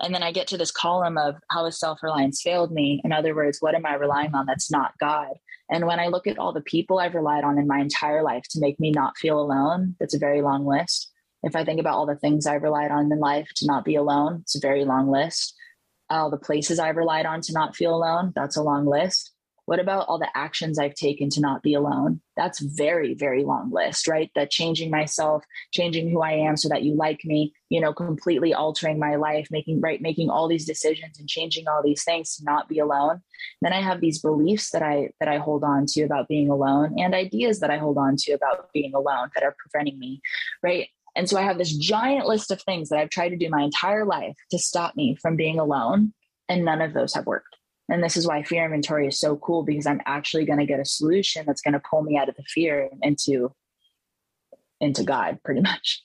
And 0.00 0.14
then 0.14 0.22
I 0.22 0.32
get 0.32 0.46
to 0.48 0.58
this 0.58 0.70
column 0.70 1.18
of 1.18 1.36
how 1.50 1.64
has 1.64 1.78
self 1.78 2.02
reliance 2.02 2.40
failed 2.42 2.72
me? 2.72 3.00
In 3.04 3.12
other 3.12 3.34
words, 3.34 3.58
what 3.60 3.74
am 3.74 3.86
I 3.86 3.94
relying 3.94 4.34
on 4.34 4.46
that's 4.46 4.70
not 4.70 4.94
God? 4.98 5.34
And 5.70 5.86
when 5.86 6.00
I 6.00 6.08
look 6.08 6.26
at 6.26 6.38
all 6.38 6.52
the 6.52 6.62
people 6.62 6.98
I've 6.98 7.14
relied 7.14 7.44
on 7.44 7.58
in 7.58 7.66
my 7.66 7.78
entire 7.78 8.22
life 8.22 8.44
to 8.50 8.60
make 8.60 8.80
me 8.80 8.90
not 8.90 9.16
feel 9.16 9.38
alone, 9.38 9.96
that's 10.00 10.14
a 10.14 10.18
very 10.18 10.42
long 10.42 10.66
list. 10.66 11.10
If 11.42 11.54
I 11.54 11.64
think 11.64 11.80
about 11.80 11.94
all 11.94 12.06
the 12.06 12.16
things 12.16 12.46
I've 12.46 12.62
relied 12.62 12.90
on 12.90 13.10
in 13.10 13.18
life 13.18 13.48
to 13.56 13.66
not 13.66 13.84
be 13.84 13.94
alone, 13.94 14.40
it's 14.42 14.56
a 14.56 14.60
very 14.60 14.84
long 14.84 15.10
list. 15.10 15.54
All 16.10 16.30
the 16.30 16.36
places 16.36 16.78
I've 16.78 16.96
relied 16.96 17.24
on 17.24 17.40
to 17.42 17.52
not 17.52 17.76
feel 17.76 17.94
alone, 17.94 18.32
that's 18.34 18.56
a 18.56 18.62
long 18.62 18.86
list. 18.86 19.29
What 19.70 19.78
about 19.78 20.08
all 20.08 20.18
the 20.18 20.36
actions 20.36 20.80
I've 20.80 20.96
taken 20.96 21.30
to 21.30 21.40
not 21.40 21.62
be 21.62 21.74
alone? 21.74 22.20
That's 22.36 22.58
very, 22.58 23.14
very 23.14 23.44
long 23.44 23.70
list, 23.70 24.08
right? 24.08 24.28
That 24.34 24.50
changing 24.50 24.90
myself, 24.90 25.44
changing 25.70 26.10
who 26.10 26.22
I 26.22 26.32
am 26.32 26.56
so 26.56 26.68
that 26.70 26.82
you 26.82 26.96
like 26.96 27.24
me, 27.24 27.52
you 27.68 27.80
know, 27.80 27.92
completely 27.92 28.52
altering 28.52 28.98
my 28.98 29.14
life, 29.14 29.46
making 29.48 29.80
right, 29.80 30.02
making 30.02 30.28
all 30.28 30.48
these 30.48 30.66
decisions 30.66 31.20
and 31.20 31.28
changing 31.28 31.68
all 31.68 31.84
these 31.84 32.02
things 32.02 32.34
to 32.34 32.44
not 32.44 32.68
be 32.68 32.80
alone. 32.80 33.20
Then 33.62 33.72
I 33.72 33.80
have 33.80 34.00
these 34.00 34.18
beliefs 34.20 34.70
that 34.70 34.82
I 34.82 35.10
that 35.20 35.28
I 35.28 35.38
hold 35.38 35.62
on 35.62 35.86
to 35.90 36.02
about 36.02 36.26
being 36.26 36.50
alone 36.50 36.98
and 36.98 37.14
ideas 37.14 37.60
that 37.60 37.70
I 37.70 37.78
hold 37.78 37.96
on 37.96 38.16
to 38.22 38.32
about 38.32 38.72
being 38.72 38.92
alone 38.92 39.30
that 39.36 39.44
are 39.44 39.54
preventing 39.56 40.00
me, 40.00 40.20
right? 40.64 40.88
And 41.14 41.28
so 41.28 41.38
I 41.38 41.42
have 41.42 41.58
this 41.58 41.78
giant 41.78 42.26
list 42.26 42.50
of 42.50 42.60
things 42.60 42.88
that 42.88 42.98
I've 42.98 43.10
tried 43.10 43.28
to 43.28 43.36
do 43.36 43.48
my 43.48 43.62
entire 43.62 44.04
life 44.04 44.34
to 44.50 44.58
stop 44.58 44.96
me 44.96 45.14
from 45.14 45.36
being 45.36 45.60
alone, 45.60 46.12
and 46.48 46.64
none 46.64 46.82
of 46.82 46.92
those 46.92 47.14
have 47.14 47.26
worked. 47.26 47.54
And 47.90 48.02
this 48.02 48.16
is 48.16 48.26
why 48.26 48.42
fear 48.42 48.64
inventory 48.64 49.08
is 49.08 49.18
so 49.18 49.36
cool 49.36 49.64
because 49.64 49.86
I'm 49.86 50.00
actually 50.06 50.46
going 50.46 50.60
to 50.60 50.66
get 50.66 50.80
a 50.80 50.84
solution 50.84 51.44
that's 51.46 51.60
going 51.60 51.74
to 51.74 51.82
pull 51.90 52.02
me 52.02 52.16
out 52.16 52.28
of 52.28 52.36
the 52.36 52.44
fear 52.44 52.88
into 53.02 53.52
into 54.80 55.02
God, 55.02 55.38
pretty 55.44 55.60
much. 55.72 56.02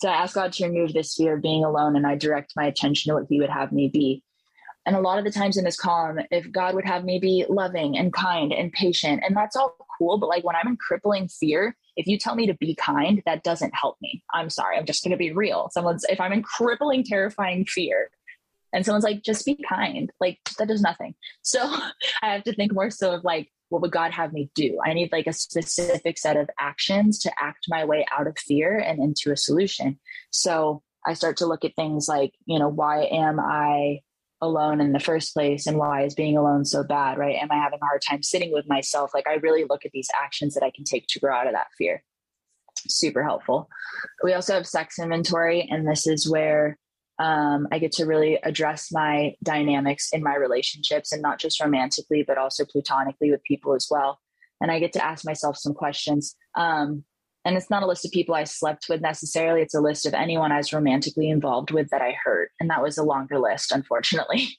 So 0.00 0.08
I 0.08 0.22
ask 0.22 0.34
God 0.34 0.52
to 0.52 0.66
remove 0.66 0.92
this 0.92 1.14
fear 1.14 1.36
of 1.36 1.42
being 1.42 1.64
alone 1.64 1.96
and 1.96 2.06
I 2.06 2.16
direct 2.16 2.52
my 2.56 2.66
attention 2.66 3.10
to 3.10 3.14
what 3.18 3.26
He 3.28 3.40
would 3.40 3.50
have 3.50 3.72
me 3.72 3.88
be. 3.88 4.22
And 4.84 4.96
a 4.96 5.00
lot 5.00 5.18
of 5.18 5.24
the 5.24 5.30
times 5.30 5.58
in 5.58 5.64
this 5.64 5.78
column, 5.78 6.18
if 6.30 6.50
God 6.50 6.74
would 6.74 6.86
have 6.86 7.04
me 7.04 7.18
be 7.18 7.44
loving 7.48 7.98
and 7.98 8.12
kind 8.12 8.52
and 8.52 8.72
patient, 8.72 9.22
and 9.22 9.36
that's 9.36 9.54
all 9.54 9.76
cool, 9.98 10.16
but 10.16 10.28
like 10.30 10.44
when 10.44 10.56
I'm 10.56 10.66
in 10.66 10.76
crippling 10.76 11.28
fear, 11.28 11.76
if 11.96 12.06
you 12.06 12.18
tell 12.18 12.34
me 12.34 12.46
to 12.46 12.54
be 12.54 12.74
kind, 12.74 13.22
that 13.26 13.42
doesn't 13.42 13.74
help 13.74 13.98
me. 14.00 14.22
I'm 14.32 14.48
sorry, 14.48 14.78
I'm 14.78 14.86
just 14.86 15.04
going 15.04 15.10
to 15.10 15.18
be 15.18 15.32
real. 15.32 15.68
Someone's, 15.72 16.04
if 16.08 16.20
I'm 16.20 16.32
in 16.32 16.42
crippling, 16.42 17.04
terrifying 17.04 17.66
fear, 17.66 18.10
and 18.72 18.84
someone's 18.84 19.04
like 19.04 19.22
just 19.22 19.46
be 19.46 19.58
kind. 19.68 20.10
Like 20.20 20.38
that 20.58 20.68
does 20.68 20.82
nothing. 20.82 21.14
So 21.42 21.60
i 22.22 22.32
have 22.32 22.44
to 22.44 22.54
think 22.54 22.72
more 22.72 22.90
so 22.90 23.14
of 23.14 23.24
like 23.24 23.50
what 23.70 23.82
would 23.82 23.92
god 23.92 24.12
have 24.12 24.32
me 24.32 24.50
do? 24.54 24.78
I 24.84 24.94
need 24.94 25.12
like 25.12 25.26
a 25.26 25.32
specific 25.32 26.18
set 26.18 26.36
of 26.36 26.48
actions 26.58 27.18
to 27.20 27.32
act 27.38 27.66
my 27.68 27.84
way 27.84 28.06
out 28.16 28.26
of 28.26 28.38
fear 28.38 28.78
and 28.78 28.98
into 28.98 29.32
a 29.32 29.36
solution. 29.36 29.98
So 30.30 30.82
i 31.06 31.14
start 31.14 31.36
to 31.38 31.46
look 31.46 31.64
at 31.64 31.76
things 31.76 32.08
like 32.08 32.32
you 32.46 32.58
know 32.58 32.68
why 32.68 33.04
am 33.04 33.38
i 33.38 34.00
alone 34.40 34.80
in 34.80 34.92
the 34.92 35.00
first 35.00 35.32
place 35.32 35.66
and 35.66 35.78
why 35.78 36.02
is 36.02 36.14
being 36.14 36.36
alone 36.36 36.64
so 36.64 36.84
bad 36.84 37.18
right? 37.18 37.36
Am 37.36 37.50
i 37.50 37.56
having 37.56 37.78
a 37.82 37.86
hard 37.86 38.02
time 38.02 38.22
sitting 38.22 38.52
with 38.52 38.68
myself? 38.68 39.12
Like 39.14 39.26
i 39.26 39.34
really 39.34 39.64
look 39.68 39.84
at 39.84 39.92
these 39.92 40.08
actions 40.22 40.54
that 40.54 40.64
i 40.64 40.70
can 40.70 40.84
take 40.84 41.06
to 41.08 41.20
grow 41.20 41.34
out 41.34 41.46
of 41.46 41.52
that 41.52 41.68
fear. 41.76 42.02
Super 42.88 43.24
helpful. 43.24 43.68
We 44.22 44.34
also 44.34 44.54
have 44.54 44.66
sex 44.66 44.98
inventory 44.98 45.68
and 45.70 45.86
this 45.86 46.06
is 46.06 46.30
where 46.30 46.78
um, 47.18 47.66
I 47.72 47.78
get 47.78 47.92
to 47.92 48.06
really 48.06 48.38
address 48.42 48.92
my 48.92 49.34
dynamics 49.42 50.10
in 50.12 50.22
my 50.22 50.36
relationships 50.36 51.12
and 51.12 51.20
not 51.20 51.38
just 51.38 51.60
romantically, 51.60 52.22
but 52.22 52.38
also 52.38 52.64
platonically 52.64 53.30
with 53.30 53.42
people 53.44 53.74
as 53.74 53.88
well. 53.90 54.20
And 54.60 54.70
I 54.70 54.78
get 54.78 54.92
to 54.94 55.04
ask 55.04 55.24
myself 55.24 55.56
some 55.56 55.74
questions. 55.74 56.36
Um, 56.56 57.04
and 57.44 57.56
it's 57.56 57.70
not 57.70 57.82
a 57.82 57.86
list 57.86 58.04
of 58.04 58.12
people 58.12 58.34
I 58.34 58.44
slept 58.44 58.86
with 58.88 59.00
necessarily. 59.00 59.62
It's 59.62 59.74
a 59.74 59.80
list 59.80 60.06
of 60.06 60.14
anyone 60.14 60.52
I 60.52 60.58
was 60.58 60.72
romantically 60.72 61.30
involved 61.30 61.70
with 61.70 61.88
that 61.90 62.02
I 62.02 62.16
hurt. 62.22 62.50
And 62.60 62.70
that 62.70 62.82
was 62.82 62.98
a 62.98 63.04
longer 63.04 63.38
list, 63.38 63.72
unfortunately. 63.72 64.48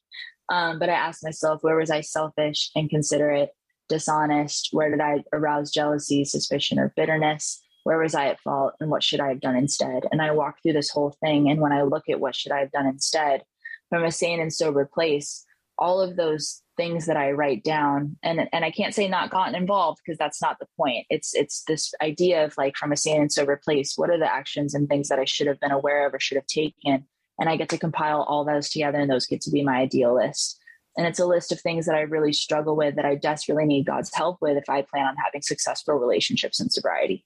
Um, 0.51 0.80
but 0.80 0.89
I 0.89 0.93
asked 0.93 1.24
myself, 1.24 1.62
where 1.62 1.76
was 1.76 1.91
I 1.91 2.01
selfish, 2.01 2.72
inconsiderate, 2.76 3.51
dishonest? 3.88 4.70
Where 4.72 4.89
did 4.89 4.99
I 4.99 5.24
arouse 5.32 5.70
jealousy, 5.70 6.26
suspicion, 6.26 6.80
or 6.80 6.91
bitterness? 6.95 7.62
Where 7.84 7.99
was 7.99 8.15
I 8.15 8.27
at 8.27 8.39
fault 8.39 8.73
and 8.80 8.89
what 8.89 9.03
should 9.03 9.19
I 9.19 9.30
have 9.30 9.41
done 9.41 9.55
instead? 9.55 10.03
And 10.11 10.21
I 10.21 10.32
walk 10.32 10.57
through 10.61 10.73
this 10.73 10.89
whole 10.89 11.15
thing. 11.23 11.49
And 11.49 11.61
when 11.61 11.71
I 11.71 11.84
look 11.84 12.09
at 12.09 12.19
what 12.19 12.36
should 12.36 12.51
I 12.51 12.59
have 12.59 12.71
done 12.71 12.86
instead 12.86 13.43
from 13.89 14.03
a 14.03 14.11
sane 14.11 14.39
and 14.39 14.53
sober 14.53 14.86
place, 14.86 15.45
all 15.77 16.01
of 16.01 16.15
those 16.15 16.61
things 16.77 17.07
that 17.07 17.17
I 17.17 17.32
write 17.32 17.63
down, 17.63 18.17
and 18.21 18.47
and 18.53 18.63
I 18.63 18.71
can't 18.71 18.93
say 18.93 19.07
not 19.07 19.32
gotten 19.32 19.55
involved 19.55 20.01
because 20.05 20.17
that's 20.17 20.41
not 20.41 20.59
the 20.59 20.67
point. 20.77 21.05
It's 21.09 21.34
it's 21.34 21.63
this 21.67 21.93
idea 22.01 22.45
of 22.45 22.53
like 22.57 22.75
from 22.75 22.91
a 22.91 22.97
sane 22.97 23.21
and 23.21 23.32
sober 23.32 23.59
place, 23.63 23.93
what 23.95 24.09
are 24.09 24.19
the 24.19 24.32
actions 24.32 24.73
and 24.73 24.88
things 24.88 25.09
that 25.09 25.19
I 25.19 25.25
should 25.25 25.47
have 25.47 25.59
been 25.59 25.71
aware 25.71 26.05
of 26.05 26.13
or 26.13 26.19
should 26.19 26.38
have 26.38 26.47
taken? 26.47 27.05
And 27.39 27.49
I 27.49 27.55
get 27.55 27.69
to 27.69 27.77
compile 27.77 28.23
all 28.23 28.43
those 28.45 28.69
together, 28.69 28.99
and 28.99 29.09
those 29.09 29.25
get 29.25 29.41
to 29.41 29.51
be 29.51 29.63
my 29.63 29.77
ideal 29.77 30.15
list. 30.15 30.59
And 30.97 31.07
it's 31.07 31.19
a 31.19 31.25
list 31.25 31.51
of 31.51 31.61
things 31.61 31.86
that 31.86 31.95
I 31.95 32.01
really 32.01 32.34
struggle 32.34 32.75
with 32.75 32.95
that 32.95 33.05
I 33.05 33.15
desperately 33.15 33.65
need 33.65 33.86
God's 33.86 34.13
help 34.13 34.38
with 34.41 34.57
if 34.57 34.69
I 34.69 34.82
plan 34.82 35.05
on 35.05 35.15
having 35.15 35.41
successful 35.41 35.95
relationships 35.95 36.59
in 36.59 36.69
sobriety. 36.69 37.25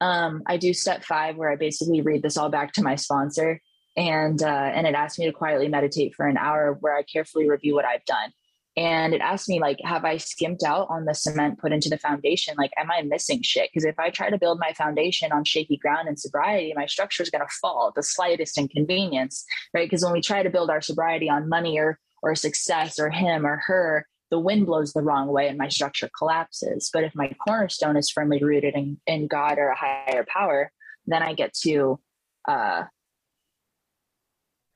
Um, 0.00 0.42
I 0.46 0.56
do 0.56 0.72
step 0.72 1.04
five 1.04 1.36
where 1.36 1.50
I 1.50 1.56
basically 1.56 2.00
read 2.00 2.22
this 2.22 2.36
all 2.36 2.50
back 2.50 2.72
to 2.74 2.82
my 2.82 2.94
sponsor, 2.94 3.60
and 3.96 4.42
uh, 4.42 4.46
and 4.46 4.86
it 4.86 4.94
asks 4.94 5.18
me 5.18 5.26
to 5.26 5.32
quietly 5.32 5.68
meditate 5.68 6.14
for 6.14 6.26
an 6.26 6.36
hour 6.36 6.76
where 6.80 6.96
I 6.96 7.02
carefully 7.02 7.48
review 7.48 7.74
what 7.74 7.84
I've 7.84 8.04
done. 8.04 8.32
And 8.76 9.12
it 9.12 9.20
asked 9.20 9.48
me 9.48 9.58
like 9.58 9.78
have 9.82 10.04
i 10.04 10.18
skimped 10.18 10.62
out 10.62 10.86
on 10.88 11.04
the 11.04 11.12
cement 11.12 11.58
put 11.58 11.72
into 11.72 11.88
the 11.88 11.98
foundation? 11.98 12.54
Like 12.56 12.70
am 12.76 12.92
i 12.92 13.02
missing 13.02 13.42
shit? 13.42 13.70
Because 13.72 13.84
if 13.84 13.98
i 13.98 14.08
try 14.08 14.30
to 14.30 14.38
build 14.38 14.60
my 14.60 14.72
foundation 14.72 15.32
on 15.32 15.42
shaky 15.44 15.76
ground 15.76 16.06
and 16.06 16.18
sobriety 16.18 16.72
my 16.76 16.86
structure 16.86 17.24
is 17.24 17.30
going 17.30 17.44
to 17.44 17.54
fall 17.60 17.88
at 17.88 17.94
the 17.96 18.04
slightest 18.04 18.56
inconvenience 18.56 19.44
right? 19.74 19.88
Because 19.88 20.04
when 20.04 20.12
we 20.12 20.20
try 20.20 20.44
to 20.44 20.50
build 20.50 20.70
our 20.70 20.80
sobriety 20.80 21.28
on 21.28 21.48
money 21.48 21.76
or 21.78 21.98
or 22.22 22.36
success 22.36 23.00
or 23.00 23.10
him 23.10 23.44
or 23.44 23.56
her 23.66 24.06
the 24.30 24.38
wind 24.38 24.66
blows 24.66 24.92
the 24.92 25.02
wrong 25.02 25.28
way 25.28 25.48
and 25.48 25.58
my 25.58 25.68
structure 25.68 26.10
collapses. 26.16 26.90
But 26.92 27.04
if 27.04 27.14
my 27.14 27.34
cornerstone 27.46 27.96
is 27.96 28.10
firmly 28.10 28.42
rooted 28.42 28.74
in, 28.74 29.00
in 29.06 29.26
god 29.26 29.58
or 29.58 29.68
a 29.68 29.76
higher 29.76 30.26
power 30.28 30.70
then 31.08 31.22
i 31.22 31.34
get 31.34 31.52
to 31.54 31.98
uh 32.46 32.84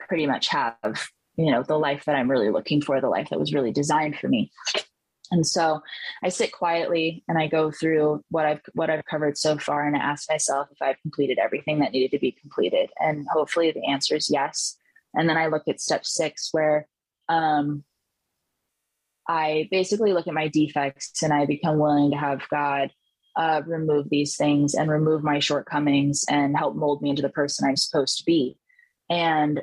pretty 0.01 0.27
much 0.27 0.49
have 0.49 0.77
you 1.37 1.51
know 1.51 1.63
the 1.63 1.79
life 1.79 2.05
that 2.07 2.17
i'm 2.17 2.31
really 2.31 2.51
looking 2.51 2.81
for 2.81 3.01
the 3.01 3.09
life 3.09 3.29
that 3.31 3.39
was 3.39 3.55
really 3.55 3.73
designed 3.73 4.17
for 4.17 4.29
me. 4.29 4.51
And 5.31 5.47
so 5.47 5.81
i 6.23 6.29
sit 6.29 6.53
quietly 6.53 7.25
and 7.29 7.39
i 7.39 7.47
go 7.47 7.71
through 7.71 8.23
what 8.29 8.45
i've 8.45 8.61
what 8.75 8.91
i've 8.91 9.05
covered 9.05 9.39
so 9.39 9.57
far 9.57 9.87
and 9.87 9.97
i 9.97 10.01
ask 10.01 10.29
myself 10.29 10.69
if 10.71 10.83
i've 10.83 11.01
completed 11.01 11.39
everything 11.39 11.79
that 11.79 11.93
needed 11.93 12.11
to 12.11 12.19
be 12.19 12.33
completed. 12.33 12.91
And 12.99 13.27
hopefully 13.33 13.71
the 13.71 13.87
answer 13.87 14.17
is 14.17 14.29
yes. 14.31 14.77
And 15.15 15.29
then 15.29 15.39
i 15.39 15.47
look 15.47 15.63
at 15.69 15.81
step 15.81 16.05
six 16.05 16.49
where 16.53 16.87
um, 17.29 17.85
i 19.29 19.69
basically 19.71 20.13
look 20.13 20.27
at 20.27 20.35
my 20.35 20.49
defects 20.49 21.23
and 21.23 21.33
i 21.33 21.47
become 21.47 21.79
willing 21.79 22.11
to 22.11 22.17
have 22.17 22.41
god 22.51 22.91
uh, 23.35 23.63
remove 23.67 24.11
these 24.11 24.37
things 24.37 24.75
and 24.75 24.91
remove 24.91 25.25
my 25.25 25.39
shortcomings 25.39 26.23
and 26.29 26.55
help 26.55 26.77
mold 26.77 27.01
me 27.01 27.11
into 27.11 27.23
the 27.23 27.31
person 27.31 27.67
i'm 27.67 27.77
supposed 27.77 28.19
to 28.19 28.25
be 28.25 28.57
and 29.09 29.63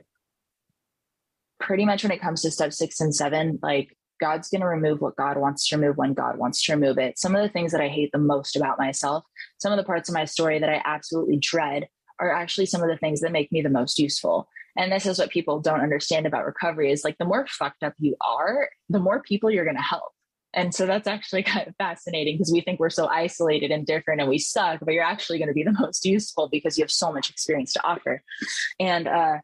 pretty 1.60 1.86
much 1.86 2.04
when 2.04 2.12
it 2.12 2.22
comes 2.22 2.42
to 2.42 2.52
step 2.52 2.74
six 2.74 3.00
and 3.00 3.14
seven, 3.14 3.60
like 3.62 3.96
God's 4.20 4.50
going 4.50 4.62
to 4.62 4.68
remove 4.68 5.02
what 5.02 5.16
God 5.16 5.38
wants 5.38 5.68
to 5.68 5.78
remove 5.78 5.98
when 5.98 6.14
God 6.14 6.38
wants 6.38 6.64
to 6.64 6.74
remove 6.74 6.98
it. 6.98 7.20
Some 7.20 7.36
of 7.36 7.42
the 7.42 7.50
things 7.50 7.72
that 7.72 7.82
I 7.82 7.88
hate 7.88 8.12
the 8.12 8.20
most 8.20 8.56
about 8.56 8.80
myself, 8.80 9.24
some 9.60 9.72
of 9.72 9.78
the 9.78 9.84
parts 9.84 10.10
of 10.10 10.14
my 10.14 10.26
story 10.26 10.60
that 10.60 10.70
I 10.70 10.82
absolutely 10.86 11.38
dread, 11.38 11.88
are 12.20 12.34
actually 12.34 12.66
some 12.66 12.82
of 12.82 12.90
the 12.90 12.98
things 12.98 13.22
that 13.22 13.32
make 13.32 13.52
me 13.52 13.62
the 13.62 13.70
most 13.70 13.98
useful. 13.98 14.50
And 14.80 14.94
this 14.94 15.06
is 15.06 15.20
what 15.20 15.30
people 15.30 15.60
don't 15.60 15.82
understand 15.82 16.26
about 16.26 16.46
recovery 16.46 16.90
is 16.90 17.04
like 17.04 17.18
the 17.18 17.26
more 17.26 17.46
fucked 17.48 17.84
up 17.84 17.94
you 18.00 18.16
are, 18.26 18.70
the 18.88 19.00
more 19.00 19.22
people 19.22 19.52
you're 19.52 19.66
going 19.66 19.76
to 19.76 19.82
help. 19.82 20.14
And 20.54 20.74
so 20.74 20.86
that's 20.86 21.06
actually 21.06 21.44
kind 21.52 21.68
of 21.68 21.76
fascinating 21.76 22.36
because 22.36 22.52
we 22.52 22.62
think 22.62 22.80
we're 22.80 22.90
so 22.90 23.06
isolated 23.08 23.72
and 23.72 23.86
different 23.86 24.22
and 24.22 24.30
we 24.30 24.40
suck, 24.40 24.80
but 24.82 24.94
you're 24.94 25.04
actually 25.04 25.38
going 25.38 25.50
to 25.50 25.54
be 25.54 25.64
the 25.64 25.74
most 25.80 26.06
useful 26.06 26.48
because 26.48 26.78
you 26.78 26.84
have 26.84 26.92
so 26.92 27.12
much 27.12 27.30
experience 27.30 27.74
to 27.74 27.84
offer. 27.84 28.24
And 28.80 29.06
uh, 29.10 29.40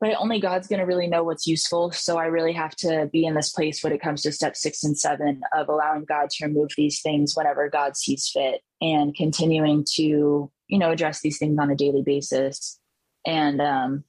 but 0.00 0.16
only 0.18 0.40
God's 0.40 0.66
going 0.66 0.80
to 0.80 0.86
really 0.86 1.06
know 1.06 1.22
what's 1.22 1.46
useful. 1.46 1.92
So 1.92 2.18
I 2.18 2.24
really 2.24 2.54
have 2.54 2.74
to 2.76 3.08
be 3.12 3.26
in 3.26 3.34
this 3.34 3.52
place 3.52 3.84
when 3.84 3.92
it 3.92 4.00
comes 4.00 4.22
to 4.22 4.32
step 4.32 4.56
six 4.56 4.82
and 4.82 4.98
seven 4.98 5.42
of 5.54 5.68
allowing 5.68 6.06
God 6.06 6.30
to 6.30 6.46
remove 6.46 6.70
these 6.76 7.02
things 7.02 7.36
whenever 7.36 7.68
God 7.68 7.96
sees 7.96 8.28
fit 8.28 8.62
and 8.80 9.14
continuing 9.14 9.84
to, 9.96 10.50
you 10.66 10.78
know, 10.78 10.90
address 10.90 11.20
these 11.20 11.38
things 11.38 11.56
on 11.60 11.70
a 11.70 11.76
daily 11.76 12.02
basis. 12.02 12.80
And 13.26 13.60
um, 13.60 14.04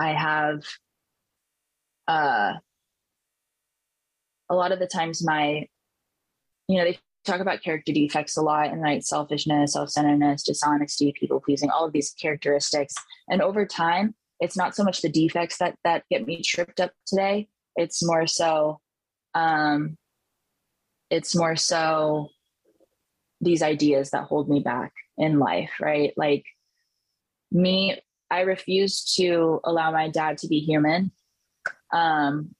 I 0.00 0.12
have 0.12 0.62
uh, 2.08 2.54
a 4.50 4.54
lot 4.54 4.72
of 4.72 4.78
the 4.78 4.86
times 4.86 5.24
my, 5.24 5.66
you 6.68 6.78
know, 6.78 6.84
they 6.84 6.98
talk 7.24 7.40
about 7.40 7.62
character 7.62 7.92
defects 7.92 8.36
a 8.36 8.42
lot 8.42 8.70
and 8.70 8.80
like 8.80 9.02
selfishness, 9.02 9.72
self 9.72 9.90
centeredness, 9.90 10.42
dishonesty, 10.42 11.14
people 11.18 11.40
pleasing, 11.40 11.70
all 11.70 11.86
of 11.86 11.92
these 11.92 12.14
characteristics. 12.20 12.94
And 13.28 13.40
over 13.40 13.64
time, 13.64 14.14
it's 14.40 14.56
not 14.56 14.74
so 14.74 14.84
much 14.84 15.00
the 15.00 15.08
defects 15.08 15.58
that 15.58 15.76
that 15.84 16.04
get 16.10 16.26
me 16.26 16.42
tripped 16.42 16.80
up 16.80 16.92
today 17.06 17.48
it's 17.76 18.04
more 18.04 18.26
so 18.26 18.80
um 19.34 19.96
it's 21.10 21.34
more 21.34 21.56
so 21.56 22.28
these 23.40 23.62
ideas 23.62 24.10
that 24.10 24.24
hold 24.24 24.48
me 24.48 24.60
back 24.60 24.92
in 25.18 25.38
life 25.38 25.72
right 25.80 26.12
like 26.16 26.44
me 27.50 27.98
i 28.30 28.40
refused 28.40 29.16
to 29.16 29.60
allow 29.64 29.90
my 29.90 30.08
dad 30.08 30.38
to 30.38 30.48
be 30.48 30.60
human. 30.60 31.12
Um 31.92 32.54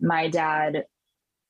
my 0.00 0.28
dad 0.28 0.86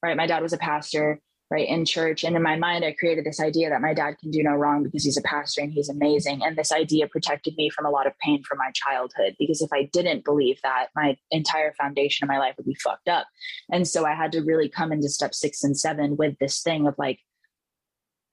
right 0.03 0.17
my 0.17 0.27
dad 0.27 0.43
was 0.43 0.53
a 0.53 0.59
pastor 0.59 1.21
right 1.51 1.69
in 1.69 1.85
church. 1.85 2.25
And 2.25 2.35
in 2.35 2.43
my 2.43 2.57
mind 2.57 2.85
i 2.85 2.93
created 2.93 3.25
this 3.25 3.41
idea 3.41 3.71
that 3.71 3.81
my 3.81 3.95
dad 3.95 4.17
can 4.19 4.31
do 4.31 4.43
no 4.43 4.53
wrong 4.53 4.83
because 4.83 5.05
he's 5.05 5.19
a 5.19 5.23
pastor 5.23 5.61
and 5.61 5.73
he's 5.73 5.89
amazing. 5.89 6.43
And 6.43 6.57
this 6.57 6.73
idea 6.73 7.07
protected 7.07 7.55
me 7.57 7.71
from 7.71 7.87
a 7.87 7.91
lot 7.91 8.07
of 8.07 8.19
pain 8.19 8.43
from 8.43 8.59
my 8.59 8.71
childhood 8.75 9.37
because 9.39 9.61
if 9.63 9.73
i 9.73 9.89
didn't 9.93 10.25
believe 10.25 10.59
that 10.63 10.89
my 10.95 11.17
entire 11.31 11.73
foundation 11.75 12.25
of 12.25 12.29
my 12.29 12.39
life 12.39 12.55
would 12.57 12.67
be 12.67 12.75
fucked 12.75 13.09
up. 13.09 13.27
And 13.71 13.87
so 13.87 14.07
i 14.07 14.15
had 14.15 14.33
to 14.33 14.43
really 14.43 14.69
come 14.69 14.93
into 14.93 15.09
step 15.09 15.35
six 15.35 15.63
and 15.63 15.79
seven 15.79 16.17
with 16.17 16.39
this 16.39 16.63
thing 16.63 16.87
of 16.87 16.95
like 16.99 17.21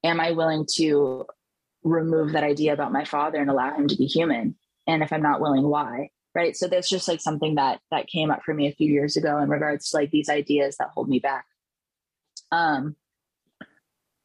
am 0.03 0.19
i 0.19 0.31
willing 0.31 0.65
to 0.75 1.25
remove 1.83 2.33
that 2.33 2.43
idea 2.43 2.73
about 2.73 2.91
my 2.91 3.05
father 3.05 3.39
and 3.39 3.49
allow 3.49 3.73
him 3.73 3.87
to 3.87 3.95
be 3.95 4.05
human 4.05 4.55
and 4.89 5.03
if 5.03 5.13
i'm 5.13 5.21
not 5.21 5.39
willing 5.39 5.67
why 5.67 6.09
right 6.35 6.57
so 6.57 6.67
that's 6.67 6.89
just 6.89 7.07
like 7.07 7.21
something 7.21 7.55
that 7.55 7.79
that 7.91 8.07
came 8.07 8.31
up 8.31 8.41
for 8.43 8.53
me 8.53 8.67
a 8.67 8.73
few 8.73 8.91
years 8.91 9.15
ago 9.15 9.37
in 9.39 9.49
regards 9.49 9.89
to 9.89 9.97
like 9.97 10.11
these 10.11 10.29
ideas 10.29 10.75
that 10.77 10.89
hold 10.93 11.07
me 11.07 11.19
back 11.19 11.45
um 12.51 12.95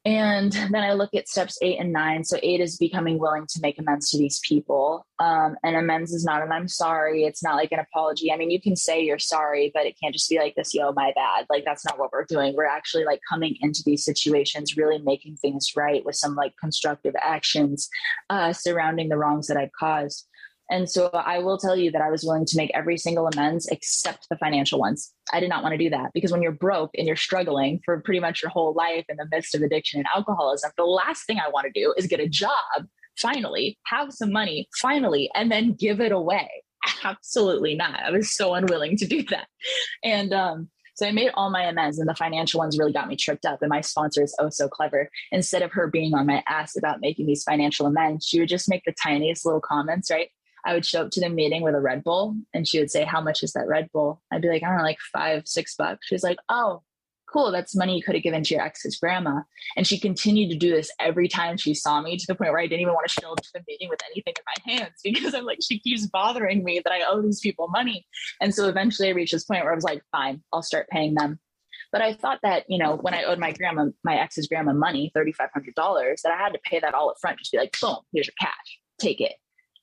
and 0.06 0.52
then 0.52 0.82
I 0.84 0.92
look 0.92 1.14
at 1.14 1.28
steps 1.28 1.56
eight 1.62 1.80
and 1.80 1.90
nine. 1.90 2.24
So 2.24 2.38
eight 2.42 2.60
is 2.60 2.76
becoming 2.76 3.18
willing 3.18 3.46
to 3.48 3.60
make 3.62 3.78
amends 3.78 4.10
to 4.10 4.18
these 4.18 4.38
people. 4.46 5.06
Um, 5.18 5.56
and 5.62 5.76
amends 5.76 6.12
is 6.12 6.26
not 6.26 6.42
an 6.42 6.52
I'm 6.52 6.68
sorry. 6.68 7.24
It's 7.24 7.42
not 7.42 7.56
like 7.56 7.72
an 7.72 7.78
apology. 7.78 8.30
I 8.30 8.36
mean, 8.36 8.50
you 8.50 8.60
can 8.60 8.76
say 8.76 9.02
you're 9.02 9.18
sorry, 9.18 9.70
but 9.72 9.86
it 9.86 9.96
can't 9.98 10.12
just 10.12 10.28
be 10.28 10.38
like 10.38 10.54
this, 10.56 10.74
yo, 10.74 10.92
my 10.92 11.12
bad. 11.14 11.46
Like 11.48 11.64
that's 11.64 11.86
not 11.86 11.98
what 11.98 12.12
we're 12.12 12.26
doing. 12.26 12.54
We're 12.54 12.66
actually 12.66 13.06
like 13.06 13.20
coming 13.26 13.56
into 13.62 13.82
these 13.86 14.04
situations, 14.04 14.76
really 14.76 14.98
making 14.98 15.36
things 15.36 15.72
right 15.74 16.04
with 16.04 16.16
some 16.16 16.34
like 16.34 16.52
constructive 16.60 17.14
actions 17.18 17.88
uh, 18.28 18.52
surrounding 18.52 19.08
the 19.08 19.16
wrongs 19.16 19.46
that 19.46 19.56
I've 19.56 19.72
caused. 19.72 20.28
And 20.70 20.88
so 20.88 21.10
I 21.12 21.38
will 21.38 21.58
tell 21.58 21.76
you 21.76 21.90
that 21.90 22.00
I 22.00 22.10
was 22.10 22.24
willing 22.24 22.46
to 22.46 22.56
make 22.56 22.70
every 22.74 22.96
single 22.96 23.26
amends 23.26 23.66
except 23.66 24.28
the 24.30 24.36
financial 24.36 24.78
ones. 24.78 25.12
I 25.32 25.40
did 25.40 25.50
not 25.50 25.62
want 25.62 25.74
to 25.74 25.78
do 25.78 25.90
that 25.90 26.10
because 26.14 26.32
when 26.32 26.42
you're 26.42 26.52
broke 26.52 26.90
and 26.96 27.06
you're 27.06 27.16
struggling 27.16 27.80
for 27.84 28.00
pretty 28.00 28.20
much 28.20 28.42
your 28.42 28.50
whole 28.50 28.72
life 28.74 29.04
in 29.08 29.16
the 29.16 29.28
midst 29.30 29.54
of 29.54 29.62
addiction 29.62 30.00
and 30.00 30.06
alcoholism, 30.14 30.70
the 30.76 30.84
last 30.84 31.26
thing 31.26 31.38
I 31.38 31.50
want 31.50 31.66
to 31.66 31.80
do 31.80 31.94
is 31.96 32.06
get 32.06 32.20
a 32.20 32.28
job, 32.28 32.52
finally, 33.18 33.78
have 33.86 34.12
some 34.12 34.32
money, 34.32 34.68
finally, 34.80 35.30
and 35.34 35.52
then 35.52 35.74
give 35.74 36.00
it 36.00 36.12
away. 36.12 36.48
Absolutely 37.04 37.74
not. 37.74 38.00
I 38.00 38.10
was 38.10 38.34
so 38.34 38.54
unwilling 38.54 38.96
to 38.98 39.06
do 39.06 39.22
that. 39.24 39.48
And 40.02 40.32
um, 40.32 40.68
so 40.94 41.06
I 41.06 41.12
made 41.12 41.30
all 41.34 41.50
my 41.50 41.64
amends, 41.64 41.98
and 41.98 42.08
the 42.08 42.14
financial 42.14 42.58
ones 42.58 42.78
really 42.78 42.92
got 42.92 43.08
me 43.08 43.16
tripped 43.16 43.44
up. 43.44 43.62
And 43.62 43.68
my 43.68 43.80
sponsor 43.80 44.22
is 44.22 44.34
oh 44.38 44.48
so 44.48 44.68
clever. 44.68 45.10
Instead 45.32 45.62
of 45.62 45.72
her 45.72 45.88
being 45.88 46.14
on 46.14 46.26
my 46.26 46.42
ass 46.48 46.76
about 46.76 47.00
making 47.00 47.26
these 47.26 47.42
financial 47.42 47.86
amends, 47.86 48.26
she 48.26 48.38
would 48.38 48.48
just 48.48 48.68
make 48.68 48.82
the 48.86 48.94
tiniest 49.02 49.44
little 49.44 49.60
comments, 49.60 50.10
right? 50.10 50.28
I 50.66 50.74
would 50.74 50.86
show 50.86 51.02
up 51.02 51.10
to 51.12 51.20
the 51.20 51.28
meeting 51.28 51.62
with 51.62 51.74
a 51.74 51.80
Red 51.80 52.04
Bull 52.04 52.36
and 52.52 52.66
she 52.66 52.78
would 52.78 52.90
say, 52.90 53.04
How 53.04 53.20
much 53.20 53.42
is 53.42 53.52
that 53.52 53.68
Red 53.68 53.90
Bull? 53.92 54.22
I'd 54.32 54.42
be 54.42 54.48
like, 54.48 54.62
I 54.62 54.68
don't 54.68 54.78
know, 54.78 54.82
like 54.82 54.98
five, 55.12 55.46
six 55.46 55.74
bucks. 55.76 56.06
She's 56.06 56.24
like, 56.24 56.38
Oh, 56.48 56.82
cool. 57.34 57.50
That's 57.50 57.76
money 57.76 57.96
you 57.96 58.02
could 58.02 58.14
have 58.14 58.22
given 58.22 58.44
to 58.44 58.54
your 58.54 58.62
ex's 58.62 58.96
grandma. 58.96 59.40
And 59.76 59.86
she 59.86 59.98
continued 59.98 60.50
to 60.50 60.56
do 60.56 60.70
this 60.70 60.90
every 61.00 61.28
time 61.28 61.56
she 61.56 61.74
saw 61.74 62.00
me 62.00 62.16
to 62.16 62.26
the 62.26 62.34
point 62.34 62.52
where 62.52 62.60
I 62.60 62.66
didn't 62.66 62.82
even 62.82 62.94
want 62.94 63.08
to 63.08 63.20
show 63.20 63.32
up 63.32 63.40
to 63.40 63.50
the 63.52 63.64
meeting 63.66 63.88
with 63.88 64.00
anything 64.04 64.34
in 64.36 64.44
my 64.46 64.72
hands 64.72 65.00
because 65.04 65.34
I'm 65.34 65.44
like, 65.44 65.58
she 65.60 65.80
keeps 65.80 66.06
bothering 66.06 66.64
me 66.64 66.80
that 66.84 66.92
I 66.92 67.02
owe 67.08 67.20
these 67.20 67.40
people 67.40 67.68
money. 67.68 68.06
And 68.40 68.54
so 68.54 68.68
eventually 68.68 69.08
I 69.08 69.12
reached 69.12 69.32
this 69.32 69.44
point 69.44 69.64
where 69.64 69.72
I 69.72 69.76
was 69.76 69.84
like, 69.84 70.02
fine, 70.12 70.42
I'll 70.52 70.62
start 70.62 70.88
paying 70.88 71.14
them. 71.14 71.40
But 71.92 72.02
I 72.02 72.14
thought 72.14 72.40
that, 72.42 72.64
you 72.68 72.78
know, 72.78 72.96
when 72.96 73.14
I 73.14 73.24
owed 73.24 73.38
my 73.38 73.52
grandma, 73.52 73.86
my 74.02 74.16
ex's 74.16 74.48
grandma 74.48 74.72
money, 74.72 75.12
$3,500, 75.16 76.22
that 76.22 76.32
I 76.32 76.36
had 76.36 76.52
to 76.52 76.58
pay 76.64 76.80
that 76.80 76.94
all 76.94 77.10
up 77.10 77.16
front, 77.20 77.38
just 77.38 77.52
be 77.52 77.58
like, 77.58 77.76
boom, 77.80 77.98
here's 78.12 78.26
your 78.26 78.34
cash, 78.40 78.80
take 78.98 79.20
it. 79.20 79.34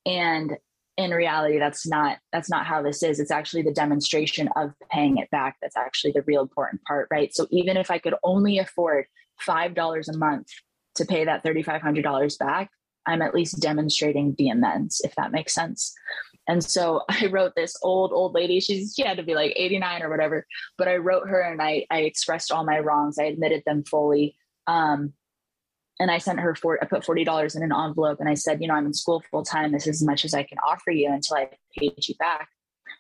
And 0.06 0.58
in 0.98 1.12
reality 1.12 1.58
that's 1.58 1.88
not 1.88 2.18
that's 2.32 2.50
not 2.50 2.66
how 2.66 2.82
this 2.82 3.02
is. 3.04 3.20
It's 3.20 3.32
actually 3.32 3.64
the 3.64 3.74
demonstration 3.74 4.50
of 4.56 4.74
paying 4.90 5.18
it 5.18 5.30
back 5.32 5.58
that's 5.62 5.78
actually 5.78 6.12
the 6.12 6.24
real 6.24 6.42
important 6.42 6.82
part 6.84 7.08
right? 7.12 7.34
So 7.34 7.48
even 7.52 7.78
if 7.78 7.90
i 7.90 7.98
could 7.98 8.16
only 8.24 8.60
afford 8.60 9.06
five 9.40 9.74
dollars 9.74 10.10
a 10.10 10.18
month 10.18 10.48
to 10.96 11.06
pay 11.06 11.24
that 11.26 11.44
$3500 11.44 12.38
back 12.38 12.70
i'm 13.08 13.22
at 13.22 13.34
least 13.34 13.62
demonstrating 13.62 14.36
the 14.38 14.50
amends 14.50 15.02
if 15.04 15.16
that 15.16 15.32
makes 15.32 15.54
sense. 15.54 15.94
And 16.48 16.64
so 16.64 17.04
i 17.10 17.28
wrote 17.28 17.54
this 17.56 17.76
old 17.82 18.12
old 18.14 18.34
lady 18.34 18.60
she's 18.60 18.94
she 18.96 19.04
had 19.04 19.18
to 19.18 19.24
be 19.24 19.36
like 19.36 19.54
89 19.56 20.04
or 20.04 20.10
whatever 20.10 20.46
but 20.78 20.88
i 20.88 20.98
wrote 20.98 21.28
her 21.28 21.42
and 21.42 21.62
i 21.62 21.86
i 21.90 22.00
expressed 22.02 22.52
all 22.52 22.66
my 22.66 22.80
wrongs. 22.80 23.18
I 23.18 23.26
admitted 23.26 23.64
them 23.66 23.84
fully. 23.84 24.36
Um 24.68 25.14
and 26.02 26.10
I 26.10 26.18
sent 26.18 26.40
her 26.40 26.56
for 26.56 26.80
I 26.82 26.88
put 26.88 27.06
forty 27.06 27.24
dollars 27.24 27.56
in 27.56 27.62
an 27.62 27.72
envelope 27.72 28.20
and 28.20 28.28
I 28.28 28.34
said, 28.34 28.60
you 28.60 28.68
know, 28.68 28.74
I'm 28.74 28.88
in 28.88 28.94
school 28.94 29.24
full 29.30 29.44
time. 29.44 29.72
This 29.72 29.86
is 29.86 30.02
as 30.02 30.04
much 30.04 30.26
as 30.26 30.34
I 30.34 30.42
can 30.42 30.58
offer 30.68 30.90
you 30.90 31.12
until 31.12 31.38
I 31.38 31.50
paid 31.78 32.08
you 32.08 32.16
back. 32.16 32.50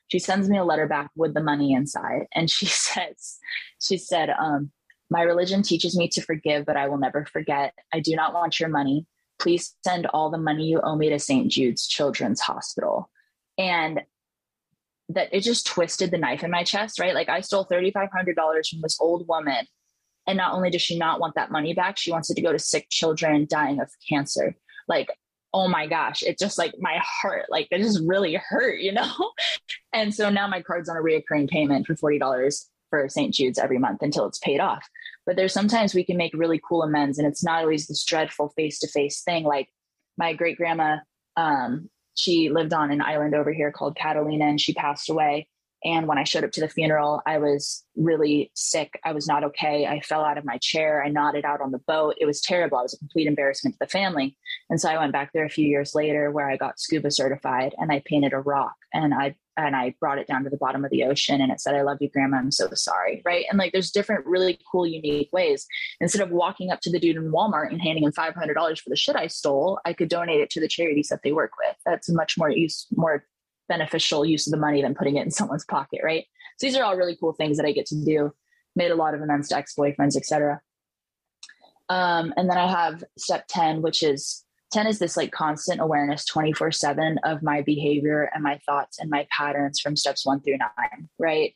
She 0.08 0.20
sends 0.20 0.47
me 0.47 0.60
a 0.60 0.64
letter 0.64 0.88
back 0.88 1.10
with 1.16 1.34
the 1.34 1.41
money 1.41 1.74
inside, 1.74 2.28
and 2.36 2.49
she 2.49 2.66
says, 2.68 3.39
she 3.82 3.97
said, 3.97 4.30
um, 4.30 4.72
my 5.10 5.24
religion 5.24 5.64
teaches 5.64 5.97
me 5.97 6.08
to 6.10 6.22
forgive, 6.22 6.66
but 6.66 6.78
I 6.78 6.88
will 6.88 6.99
never 6.99 7.26
forget. 7.26 7.74
I 7.91 7.99
do 8.02 8.16
not 8.16 8.34
want 8.34 8.60
your 8.60 8.70
money. 8.70 9.08
Please 9.39 9.76
send 9.84 10.06
all 10.06 10.30
the 10.30 10.38
money 10.38 10.68
you 10.68 10.80
owe 10.82 10.95
me 10.95 11.10
to 11.10 11.18
St. 11.18 11.52
Jude's 11.52 11.88
Children's 11.88 12.39
Hospital. 12.39 13.10
And 13.58 14.02
that 15.10 15.30
it 15.34 15.41
just 15.41 15.66
twisted 15.66 16.12
the 16.12 16.18
knife 16.18 16.43
in 16.43 16.52
my 16.52 16.64
chest, 16.64 16.99
right? 16.99 17.16
Like 17.16 17.28
I 17.28 17.41
stole 17.41 17.66
$3,500 17.66 18.70
from 18.70 18.82
this 18.82 18.97
old 19.02 19.28
woman 19.28 19.66
and 20.28 20.38
not 20.38 20.53
only 20.53 20.69
does 20.69 20.82
she 20.82 20.97
not 20.97 21.19
want 21.19 21.36
that 21.36 21.51
money 21.51 21.74
back, 21.74 21.97
she 21.97 22.11
wants 22.11 22.30
it 22.30 22.36
to 22.36 22.41
go 22.41 22.51
to 22.51 22.59
sick 22.59 22.88
children 22.89 23.47
dying 23.49 23.80
of 23.80 23.89
cancer. 24.07 24.55
Like, 24.88 25.09
oh 25.53 25.67
my 25.67 25.88
gosh, 25.88 26.24
it 26.24 26.39
just 26.39 26.57
like 26.57 26.74
my 26.80 26.99
heart, 27.03 27.45
like 27.49 27.67
it 27.72 27.80
just 27.80 28.01
really 28.05 28.36
hurt, 28.36 28.80
you 28.80 28.91
know? 28.91 29.11
and 29.93 30.13
so 30.13 30.30
now 30.30 30.47
my 30.47 30.61
card's 30.61 30.89
on 30.89 30.97
a 30.97 31.01
reoccurring 31.01 31.49
payment 31.49 31.88
for 31.88 31.95
$40 31.95 32.65
for 32.89 33.09
St. 33.09 33.34
Jude's 33.34 33.59
every 33.59 33.78
month 33.78 34.01
until 34.01 34.28
it's 34.28 34.39
paid 34.39 34.59
off. 34.59 34.88
But 35.26 35.36
there's 35.36 35.53
sometimes 35.53 35.93
we 35.93 36.03
can 36.03 36.17
make 36.17 36.34
really 36.34 36.61
cool 36.67 36.84
amends 36.84 37.17
and 37.17 37.28
it's 37.28 37.43
not 37.43 37.61
always 37.61 37.88
this 37.88 38.03
dreadful 38.05 38.49
face 38.55 38.80
to 38.80 38.88
face 38.88 39.24
thing. 39.24 39.43
Like 39.43 39.69
my 40.17 40.34
great 40.34 40.57
grandma, 40.57 40.97
um, 41.36 41.89
she 42.15 42.49
lived 42.49 42.74
on 42.74 42.91
an 42.91 43.01
island 43.01 43.34
over 43.34 43.51
here 43.51 43.72
called 43.72 43.95
Catalina 43.95 44.45
and 44.45 44.61
she 44.61 44.74
passed 44.74 45.09
away. 45.09 45.47
And 45.84 46.07
when 46.07 46.17
I 46.17 46.23
showed 46.23 46.43
up 46.43 46.51
to 46.51 46.61
the 46.61 46.69
funeral, 46.69 47.21
I 47.25 47.38
was 47.39 47.84
really 47.95 48.51
sick. 48.55 48.99
I 49.03 49.13
was 49.13 49.27
not 49.27 49.43
okay. 49.45 49.88
I 49.88 49.99
fell 50.01 50.23
out 50.23 50.38
of 50.38 50.45
my 50.45 50.57
chair. 50.59 51.03
I 51.03 51.09
nodded 51.09 51.43
out 51.45 51.61
on 51.61 51.71
the 51.71 51.79
boat. 51.79 52.15
It 52.19 52.25
was 52.25 52.41
terrible. 52.41 52.77
I 52.77 52.84
was 52.84 52.93
a 52.93 52.99
complete 52.99 53.27
embarrassment 53.27 53.75
to 53.75 53.79
the 53.79 53.88
family. 53.88 54.38
And 54.69 54.79
so 54.79 54.89
I 54.89 54.97
went 54.97 55.11
back 55.11 55.32
there 55.34 55.45
a 55.45 55.49
few 55.49 55.67
years 55.67 55.95
later 55.95 56.32
where 56.32 56.49
I 56.49 56.57
got 56.57 56.79
scuba 56.79 57.11
certified 57.11 57.73
and 57.77 57.91
I 57.91 58.03
painted 58.05 58.34
a 58.34 58.39
rock 58.39 58.75
and 58.93 59.13
I 59.13 59.36
and 59.57 59.75
I 59.75 59.93
brought 59.99 60.17
it 60.17 60.27
down 60.27 60.43
to 60.43 60.49
the 60.49 60.57
bottom 60.57 60.86
of 60.86 60.91
the 60.91 61.03
ocean 61.03 61.41
and 61.41 61.51
it 61.51 61.59
said, 61.59 61.75
I 61.75 61.82
love 61.82 61.97
you, 61.99 62.09
grandma. 62.09 62.38
I'm 62.38 62.51
so 62.51 62.69
sorry. 62.73 63.21
Right. 63.25 63.45
And 63.49 63.59
like 63.59 63.73
there's 63.73 63.91
different 63.91 64.25
really 64.25 64.59
cool, 64.71 64.88
unique 64.88 65.29
ways. 65.34 65.67
Instead 65.99 66.21
of 66.21 66.32
walking 66.32 66.71
up 66.71 66.79
to 66.82 66.91
the 66.91 66.99
dude 66.99 67.17
in 67.17 67.32
Walmart 67.32 67.69
and 67.69 67.82
handing 67.82 68.05
him 68.05 68.13
$500 68.13 68.34
for 68.79 68.89
the 68.89 68.95
shit 68.95 69.15
I 69.15 69.27
stole, 69.27 69.79
I 69.86 69.93
could 69.93 70.09
donate 70.09 70.39
it 70.39 70.49
to 70.51 70.61
the 70.61 70.67
charities 70.67 71.09
that 71.09 71.19
they 71.23 71.34
work 71.34 71.51
with. 71.59 71.75
That's 71.86 72.09
much 72.09 72.38
more 72.38 72.49
use, 72.49 72.88
more 72.95 73.25
beneficial 73.72 74.26
use 74.26 74.45
of 74.47 74.51
the 74.51 74.57
money 74.57 74.82
than 74.82 74.93
putting 74.93 75.15
it 75.15 75.26
in 75.26 75.32
someone's 75.39 75.65
pocket, 75.65 76.01
right? 76.03 76.26
So 76.57 76.67
these 76.67 76.76
are 76.76 76.84
all 76.84 76.97
really 76.97 77.17
cool 77.19 77.34
things 77.34 77.57
that 77.57 77.65
I 77.65 77.72
get 77.72 77.86
to 77.88 77.95
do. 77.95 78.32
Made 78.76 78.91
a 78.91 78.95
lot 78.95 79.13
of 79.13 79.22
amends 79.22 79.49
to 79.49 79.57
ex-boyfriends, 79.57 80.15
etc. 80.15 80.61
Um, 81.89 82.34
and 82.38 82.49
then 82.49 82.57
I 82.57 82.67
have 82.67 83.03
step 83.17 83.45
10, 83.49 83.82
which 83.82 84.03
is 84.03 84.45
10 84.72 84.88
is 84.88 84.99
this 84.99 85.17
like 85.17 85.32
constant 85.32 85.82
awareness 85.82 86.26
24 86.26 86.72
7 86.72 87.19
of 87.26 87.43
my 87.43 87.61
behavior 87.61 88.30
and 88.34 88.43
my 88.43 88.59
thoughts 88.65 88.99
and 88.99 89.09
my 89.09 89.28
patterns 89.36 89.80
from 89.80 89.97
steps 89.97 90.26
one 90.26 90.39
through 90.41 90.57
nine, 90.57 91.09
right? 91.19 91.53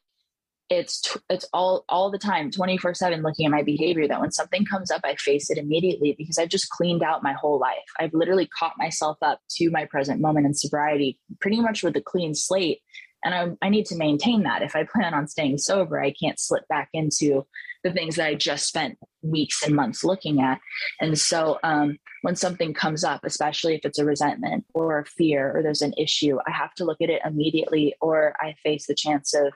It's 0.70 1.02
t- 1.02 1.20
it's 1.30 1.46
all 1.54 1.86
all 1.90 2.10
the 2.10 2.18
time 2.18 2.50
24 2.50 2.96
7 2.96 3.22
looking 3.22 3.46
at 3.46 3.52
my 3.52 3.62
behavior 3.62 4.08
that 4.08 4.20
when 4.20 4.32
something 4.32 4.66
comes 4.66 4.90
up 4.90 5.02
i 5.04 5.16
face 5.16 5.50
it 5.50 5.58
immediately 5.58 6.16
because 6.18 6.40
i've 6.40 6.50
just 6.50 6.70
cleaned 6.70 7.04
out 7.04 7.24
my 7.24 7.34
whole 7.34 7.60
life. 7.60 7.76
I've 8.00 8.14
literally 8.14 8.48
caught 8.48 8.74
myself 8.78 9.18
up 9.22 9.40
to 9.58 9.70
my 9.70 9.86
present 9.86 10.22
moment 10.22 10.46
in 10.46 10.54
sobriety 10.54 11.20
pretty 11.40 11.62
much 11.62 11.84
with 11.84 11.96
a 11.96 12.02
clean 12.02 12.34
slate 12.34 12.82
and 13.24 13.34
I, 13.34 13.66
I 13.66 13.70
need 13.70 13.88
to 13.88 13.96
maintain 13.96 14.44
that. 14.44 14.62
If 14.62 14.76
i 14.76 14.84
plan 14.84 15.14
on 15.14 15.28
staying 15.28 15.60
sober 15.60 16.02
i 16.02 16.12
can't 16.12 16.40
slip 16.40 16.68
back 16.68 16.90
into 16.94 17.46
the 17.84 17.92
things 17.92 18.16
that 18.16 18.28
i 18.28 18.34
just 18.34 18.68
spent 18.68 18.98
weeks 19.22 19.64
and 19.64 19.76
months 19.76 20.04
looking 20.04 20.42
at. 20.42 20.60
And 21.00 21.18
so 21.18 21.60
um, 21.64 21.98
when 22.24 22.36
something 22.36 22.74
comes 22.74 23.04
up 23.04 23.22
especially 23.24 23.76
if 23.76 23.86
it's 23.86 24.00
a 24.00 24.06
resentment 24.06 24.66
or 24.74 25.00
a 25.00 25.06
fear 25.06 25.56
or 25.56 25.62
there's 25.62 25.84
an 25.84 25.94
issue 25.96 26.40
i 26.48 26.52
have 26.52 26.74
to 26.76 26.86
look 26.86 27.00
at 27.02 27.10
it 27.12 27.22
immediately 27.24 27.94
or 28.02 28.34
i 28.42 28.56
face 28.64 28.88
the 28.88 28.96
chance 28.96 29.36
of 29.36 29.54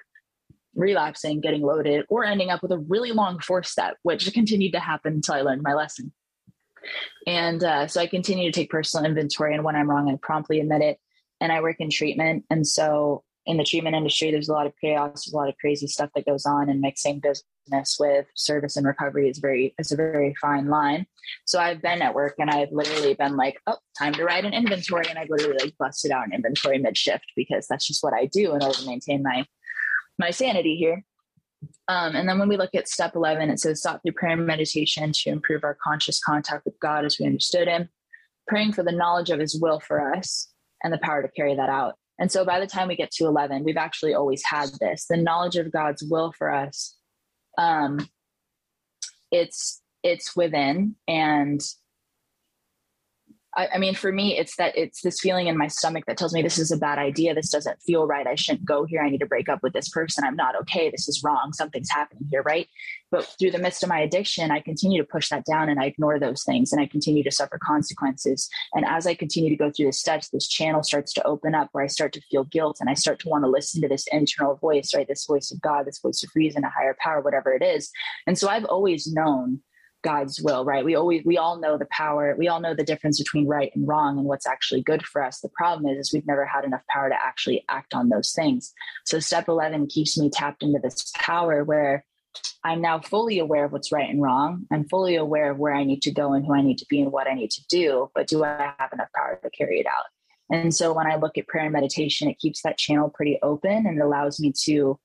relapsing, 0.75 1.41
getting 1.41 1.61
loaded, 1.61 2.05
or 2.09 2.23
ending 2.23 2.49
up 2.49 2.61
with 2.61 2.71
a 2.71 2.77
really 2.77 3.11
long 3.11 3.39
fourth 3.39 3.65
step, 3.65 3.97
which 4.03 4.31
continued 4.33 4.73
to 4.73 4.79
happen 4.79 5.13
until 5.13 5.35
I 5.35 5.41
learned 5.41 5.63
my 5.63 5.73
lesson. 5.73 6.13
And 7.27 7.63
uh, 7.63 7.87
so 7.87 8.01
I 8.01 8.07
continue 8.07 8.51
to 8.51 8.59
take 8.59 8.69
personal 8.69 9.05
inventory, 9.05 9.53
and 9.53 9.63
when 9.63 9.75
I'm 9.75 9.89
wrong, 9.89 10.09
I 10.09 10.17
promptly 10.21 10.59
admit 10.59 10.81
it. 10.81 10.97
And 11.41 11.51
I 11.51 11.61
work 11.61 11.77
in 11.79 11.89
treatment, 11.89 12.45
and 12.49 12.67
so 12.67 13.23
in 13.45 13.57
the 13.57 13.63
treatment 13.63 13.95
industry, 13.95 14.29
there's 14.29 14.49
a 14.49 14.53
lot 14.53 14.67
of 14.67 14.73
chaos, 14.79 15.25
there's 15.25 15.33
a 15.33 15.37
lot 15.37 15.49
of 15.49 15.57
crazy 15.57 15.87
stuff 15.87 16.09
that 16.15 16.25
goes 16.25 16.45
on, 16.45 16.69
and 16.69 16.81
mixing 16.81 17.19
business 17.19 17.97
with 17.99 18.25
service 18.35 18.77
and 18.77 18.85
recovery 18.85 19.29
is 19.29 19.39
very 19.39 19.73
is 19.79 19.91
a 19.91 19.95
very 19.95 20.35
fine 20.41 20.67
line. 20.67 21.05
So 21.45 21.59
I've 21.59 21.81
been 21.81 22.01
at 22.01 22.13
work, 22.13 22.35
and 22.39 22.49
I've 22.49 22.71
literally 22.71 23.13
been 23.13 23.37
like, 23.37 23.57
"Oh, 23.67 23.77
time 23.97 24.13
to 24.13 24.23
write 24.23 24.45
an 24.45 24.53
inventory," 24.53 25.05
and 25.09 25.17
I 25.17 25.25
literally 25.29 25.57
like 25.61 25.77
busted 25.77 26.11
out 26.11 26.27
an 26.27 26.33
inventory 26.33 26.77
mid 26.77 26.97
shift 26.97 27.25
because 27.35 27.67
that's 27.67 27.87
just 27.87 28.03
what 28.03 28.13
I 28.13 28.25
do 28.25 28.53
in 28.53 28.61
order 28.63 28.77
to 28.77 28.85
maintain 28.85 29.23
my 29.23 29.45
my 30.19 30.29
sanity 30.29 30.75
here. 30.75 31.03
Um, 31.87 32.15
and 32.15 32.29
then 32.29 32.37
when 32.37 32.49
we 32.49 32.57
look 32.57 32.75
at 32.75 32.87
step 32.87 33.15
11, 33.15 33.49
it 33.49 33.59
says 33.59 33.81
sought 33.81 34.01
through 34.03 34.13
prayer 34.13 34.33
and 34.33 34.45
meditation 34.45 35.11
to 35.11 35.29
improve 35.29 35.63
our 35.63 35.77
conscious 35.83 36.21
contact 36.23 36.65
with 36.65 36.79
God 36.79 37.05
as 37.05 37.17
we 37.19 37.25
understood 37.25 37.67
Him, 37.67 37.89
praying 38.47 38.73
for 38.73 38.83
the 38.83 38.91
knowledge 38.91 39.29
of 39.29 39.39
His 39.39 39.59
will 39.59 39.79
for 39.79 40.15
us 40.15 40.49
and 40.83 40.93
the 40.93 40.99
power 40.99 41.21
to 41.21 41.29
carry 41.29 41.55
that 41.55 41.69
out. 41.69 41.95
And 42.19 42.31
so 42.31 42.45
by 42.45 42.59
the 42.59 42.67
time 42.67 42.89
we 42.89 42.95
get 42.95 43.11
to 43.11 43.25
11, 43.25 43.63
we've 43.63 43.77
actually 43.77 44.13
always 44.13 44.43
had 44.45 44.69
this 44.79 45.05
the 45.09 45.17
knowledge 45.17 45.55
of 45.55 45.71
God's 45.71 46.03
will 46.03 46.33
for 46.37 46.53
us. 46.53 46.95
Um, 47.57 48.07
it's 49.31 49.81
it's 50.03 50.35
within 50.35 50.95
and 51.07 51.61
I, 53.55 53.67
I, 53.75 53.77
mean, 53.79 53.95
for 53.95 54.11
me, 54.11 54.37
it's 54.37 54.55
that 54.57 54.77
it's 54.77 55.01
this 55.01 55.19
feeling 55.19 55.47
in 55.47 55.57
my 55.57 55.67
stomach 55.67 56.05
that 56.05 56.17
tells 56.17 56.33
me 56.33 56.41
this 56.41 56.59
is 56.59 56.71
a 56.71 56.77
bad 56.77 56.99
idea. 56.99 57.33
This 57.33 57.49
doesn't 57.49 57.81
feel 57.81 58.05
right. 58.05 58.27
I 58.27 58.35
shouldn't 58.35 58.65
go 58.65 58.85
here. 58.85 59.01
I 59.01 59.09
need 59.09 59.19
to 59.19 59.25
break 59.25 59.49
up 59.49 59.63
with 59.63 59.73
this 59.73 59.89
person. 59.89 60.23
I'm 60.23 60.35
not 60.35 60.55
okay. 60.61 60.91
This 60.91 61.09
is 61.09 61.23
wrong. 61.23 61.51
Something's 61.53 61.89
happening 61.89 62.27
here, 62.29 62.43
right? 62.43 62.67
But 63.11 63.25
through 63.39 63.51
the 63.51 63.57
midst 63.57 63.81
of 63.81 63.89
my 63.89 63.99
addiction, 63.99 64.51
I 64.51 64.59
continue 64.59 65.01
to 65.01 65.07
push 65.07 65.29
that 65.29 65.45
down 65.45 65.67
and 65.67 65.79
I 65.79 65.85
ignore 65.85 66.19
those 66.19 66.43
things 66.43 66.71
and 66.71 66.79
I 66.79 66.85
continue 66.85 67.23
to 67.23 67.31
suffer 67.31 67.59
consequences. 67.61 68.47
And 68.73 68.85
as 68.85 69.07
I 69.07 69.15
continue 69.15 69.49
to 69.49 69.55
go 69.55 69.71
through 69.71 69.87
the 69.87 69.93
steps, 69.93 70.29
this 70.29 70.47
channel 70.47 70.83
starts 70.83 71.11
to 71.13 71.25
open 71.25 71.55
up 71.55 71.69
where 71.71 71.83
I 71.83 71.87
start 71.87 72.13
to 72.13 72.21
feel 72.29 72.43
guilt 72.43 72.77
and 72.79 72.89
I 72.89 72.93
start 72.93 73.19
to 73.21 73.29
want 73.29 73.45
to 73.45 73.49
listen 73.49 73.81
to 73.81 73.87
this 73.87 74.05
internal 74.11 74.57
voice, 74.57 74.93
right? 74.95 75.07
This 75.07 75.25
voice 75.25 75.51
of 75.51 75.59
God, 75.59 75.87
this 75.87 75.99
voice 75.99 76.23
of 76.23 76.29
reason, 76.35 76.63
a 76.63 76.69
higher 76.69 76.95
power, 76.99 77.21
whatever 77.21 77.51
it 77.51 77.63
is. 77.63 77.89
And 78.27 78.37
so 78.37 78.47
I've 78.47 78.65
always 78.65 79.11
known 79.11 79.61
God's 80.01 80.41
will, 80.41 80.63
right? 80.63 80.85
We 80.85 80.95
always 80.95 81.23
we 81.25 81.37
all 81.37 81.59
know 81.59 81.77
the 81.77 81.87
power, 81.91 82.35
we 82.37 82.47
all 82.47 82.61
know 82.61 82.73
the 82.73 82.83
difference 82.83 83.19
between 83.19 83.47
right 83.47 83.71
and 83.75 83.87
wrong 83.87 84.17
and 84.17 84.25
what's 84.25 84.47
actually 84.47 84.81
good 84.81 85.05
for 85.05 85.23
us. 85.23 85.41
The 85.41 85.49
problem 85.49 85.91
is, 85.91 86.07
is 86.07 86.13
we've 86.13 86.27
never 86.27 86.45
had 86.45 86.63
enough 86.63 86.83
power 86.89 87.09
to 87.09 87.15
actually 87.15 87.65
act 87.69 87.93
on 87.93 88.09
those 88.09 88.31
things. 88.31 88.73
So 89.05 89.19
step 89.19 89.47
11 89.47 89.87
keeps 89.87 90.17
me 90.17 90.29
tapped 90.29 90.63
into 90.63 90.79
this 90.81 91.11
power 91.17 91.63
where 91.63 92.05
I'm 92.63 92.81
now 92.81 92.99
fully 92.99 93.39
aware 93.39 93.65
of 93.65 93.71
what's 93.71 93.91
right 93.91 94.09
and 94.09 94.21
wrong. 94.21 94.67
I'm 94.71 94.87
fully 94.87 95.15
aware 95.15 95.51
of 95.51 95.57
where 95.57 95.73
I 95.73 95.83
need 95.83 96.01
to 96.03 96.11
go 96.11 96.33
and 96.33 96.45
who 96.45 96.53
I 96.53 96.61
need 96.61 96.77
to 96.79 96.85
be 96.89 97.01
and 97.01 97.11
what 97.11 97.27
I 97.27 97.33
need 97.33 97.51
to 97.51 97.61
do, 97.69 98.09
but 98.15 98.27
do 98.27 98.43
I 98.43 98.73
have 98.77 98.93
enough 98.93 99.09
power 99.15 99.39
to 99.41 99.49
carry 99.49 99.79
it 99.79 99.85
out? 99.85 100.05
And 100.51 100.73
so 100.73 100.93
when 100.93 101.07
I 101.07 101.15
look 101.15 101.37
at 101.37 101.47
prayer 101.47 101.65
and 101.65 101.73
meditation, 101.73 102.27
it 102.27 102.39
keeps 102.39 102.61
that 102.63 102.77
channel 102.77 103.09
pretty 103.09 103.37
open 103.41 103.85
and 103.85 103.99
it 103.99 104.03
allows 104.03 104.39
me 104.39 104.53
to 104.65 104.99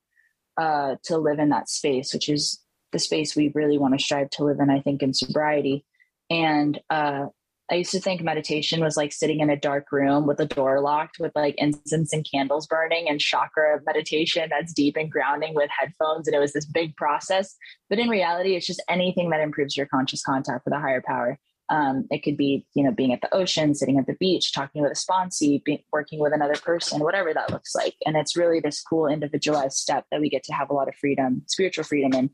uh, 0.56 0.94
to 1.04 1.18
live 1.18 1.40
in 1.40 1.48
that 1.48 1.68
space, 1.68 2.14
which 2.14 2.28
is 2.28 2.60
the 2.94 2.98
space 2.98 3.36
we 3.36 3.52
really 3.54 3.76
want 3.76 3.98
to 3.98 4.02
strive 4.02 4.30
to 4.30 4.44
live 4.44 4.60
in, 4.60 4.70
I 4.70 4.80
think, 4.80 5.02
in 5.02 5.12
sobriety. 5.12 5.84
And 6.30 6.80
uh, 6.88 7.26
I 7.70 7.76
used 7.76 7.92
to 7.92 8.00
think 8.00 8.22
meditation 8.22 8.82
was 8.82 8.96
like 8.96 9.12
sitting 9.12 9.40
in 9.40 9.50
a 9.50 9.56
dark 9.56 9.90
room 9.90 10.26
with 10.26 10.36
the 10.36 10.46
door 10.46 10.80
locked 10.80 11.18
with 11.18 11.32
like 11.34 11.54
incense 11.56 12.12
and 12.12 12.26
candles 12.30 12.66
burning 12.66 13.08
and 13.08 13.20
chakra 13.20 13.80
meditation 13.86 14.48
that's 14.50 14.72
deep 14.72 14.96
and 14.96 15.10
grounding 15.10 15.54
with 15.54 15.70
headphones. 15.76 16.28
And 16.28 16.34
it 16.34 16.40
was 16.40 16.52
this 16.52 16.66
big 16.66 16.94
process. 16.96 17.56
But 17.88 17.98
in 17.98 18.08
reality, 18.08 18.54
it's 18.54 18.66
just 18.66 18.82
anything 18.88 19.30
that 19.30 19.40
improves 19.40 19.76
your 19.76 19.86
conscious 19.86 20.22
contact 20.22 20.64
with 20.64 20.74
a 20.74 20.80
higher 20.80 21.02
power. 21.04 21.38
Um, 21.70 22.06
it 22.10 22.22
could 22.22 22.36
be, 22.36 22.66
you 22.74 22.84
know, 22.84 22.92
being 22.92 23.14
at 23.14 23.22
the 23.22 23.34
ocean, 23.34 23.74
sitting 23.74 23.98
at 23.98 24.06
the 24.06 24.16
beach, 24.20 24.52
talking 24.52 24.82
with 24.82 24.92
a 24.92 24.94
sponsee, 24.94 25.64
be, 25.64 25.86
working 25.90 26.18
with 26.18 26.34
another 26.34 26.56
person, 26.56 27.00
whatever 27.00 27.32
that 27.32 27.50
looks 27.50 27.74
like. 27.74 27.94
And 28.04 28.16
it's 28.16 28.36
really 28.36 28.60
this 28.60 28.82
cool 28.82 29.06
individualized 29.06 29.78
step 29.78 30.04
that 30.10 30.20
we 30.20 30.28
get 30.28 30.44
to 30.44 30.52
have 30.52 30.68
a 30.68 30.74
lot 30.74 30.88
of 30.88 30.94
freedom, 30.96 31.42
spiritual 31.46 31.84
freedom 31.84 32.12
in. 32.12 32.30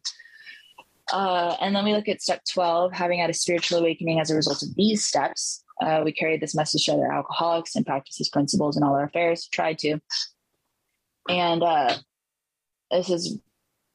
Uh, 1.13 1.57
and 1.61 1.75
then 1.75 1.85
we 1.85 1.93
look 1.93 2.09
at 2.09 2.23
step 2.23 2.43
12, 2.53 2.93
having 2.93 3.21
had 3.21 3.31
a 3.31 3.35
spiritual 3.35 3.79
awakening 3.79 4.21
as 4.21 4.31
a 4.31 4.37
result 4.37 4.63
of 4.63 4.75
these 4.77 5.07
steps. 5.07 5.65
Uh, 5.81 6.03
we 6.05 6.13
carried 6.13 6.41
this 6.41 6.55
message 6.55 6.85
to 6.85 6.93
other 6.93 7.11
alcoholics 7.11 7.75
and 7.75 7.87
practice 7.87 8.17
these 8.19 8.29
principles 8.29 8.77
in 8.77 8.83
all 8.83 8.95
our 8.95 9.05
affairs, 9.05 9.49
tried 9.53 9.79
to. 9.79 9.99
And 11.29 11.63
uh, 11.63 11.97
this 12.91 13.11
is 13.11 13.39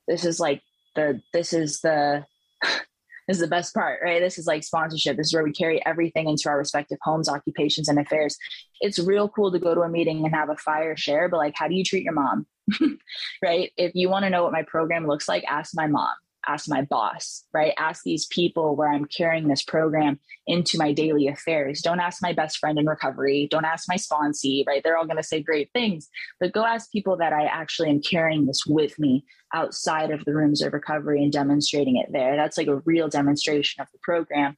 this 0.08 0.26
is 0.26 0.40
like 0.40 0.62
the 0.96 1.22
this 1.34 1.54
is 1.54 1.82
the 1.82 2.26
this 2.64 3.38
is 3.38 3.40
the 3.40 3.48
best 3.48 3.74
part, 3.74 4.00
right? 4.04 4.20
This 4.20 4.38
is 4.38 4.48
like 4.48 4.64
sponsorship. 4.64 5.16
This 5.16 5.28
is 5.28 5.34
where 5.34 5.44
we 5.44 5.52
carry 5.52 5.86
everything 5.86 6.28
into 6.28 6.50
our 6.50 6.58
respective 6.58 6.98
homes, 7.02 7.30
occupations, 7.30 7.88
and 7.88 8.00
affairs. 8.00 8.38
It's 8.82 9.00
real 9.00 9.30
cool 9.30 9.52
to 9.52 9.60
go 9.60 9.76
to 9.76 9.82
a 9.82 9.90
meeting 9.90 10.26
and 10.26 10.34
have 10.34 10.50
a 10.50 10.56
fire 10.58 10.98
share, 10.98 11.30
but 11.30 11.38
like, 11.38 11.54
how 11.56 11.68
do 11.68 11.76
you 11.76 11.84
treat 11.84 12.04
your 12.04 12.14
mom? 12.14 12.48
right? 13.44 13.72
If 13.78 13.94
you 13.96 14.10
want 14.10 14.24
to 14.26 14.30
know 14.30 14.44
what 14.44 14.54
my 14.54 14.64
program 14.64 15.08
looks 15.08 15.28
like, 15.30 15.44
ask 15.48 15.72
my 15.76 15.88
mom 15.88 16.14
ask 16.48 16.70
my 16.70 16.84
boss, 16.84 17.44
right? 17.54 17.74
Ask 17.78 18.04
these 18.04 18.26
people 18.28 18.76
where 18.76 18.92
I'm 18.92 19.06
carrying 19.06 19.48
this 19.48 19.64
program 19.64 20.20
into 20.48 20.78
my 20.78 20.94
daily 20.94 21.28
affairs. 21.28 21.82
Don't 21.82 22.00
ask 22.00 22.22
my 22.22 22.34
best 22.34 22.58
friend 22.58 22.78
in 22.78 22.86
recovery. 22.86 23.48
Don't 23.50 23.66
ask 23.66 23.88
my 23.88 23.96
sponsee, 23.96 24.66
right? 24.68 24.82
They're 24.84 24.98
all 24.98 25.06
going 25.06 25.18
to 25.18 25.24
say 25.24 25.42
great 25.42 25.72
things, 25.74 26.08
but 26.40 26.54
go 26.54 26.66
ask 26.66 26.92
people 26.92 27.18
that 27.18 27.34
I 27.34 27.46
actually 27.46 27.90
am 27.90 28.02
carrying 28.02 28.46
this 28.46 28.64
with 28.66 28.98
me 29.00 29.26
outside 29.54 30.12
of 30.12 30.24
the 30.26 30.36
rooms 30.36 30.62
of 30.62 30.74
recovery 30.74 31.24
and 31.24 31.32
demonstrating 31.32 31.98
it 31.98 32.12
there. 32.12 32.36
That's 32.36 32.58
like 32.58 32.68
a 32.68 32.82
real 32.86 33.08
demonstration 33.08 33.82
of 33.82 33.88
the 33.92 34.00
program, 34.04 34.58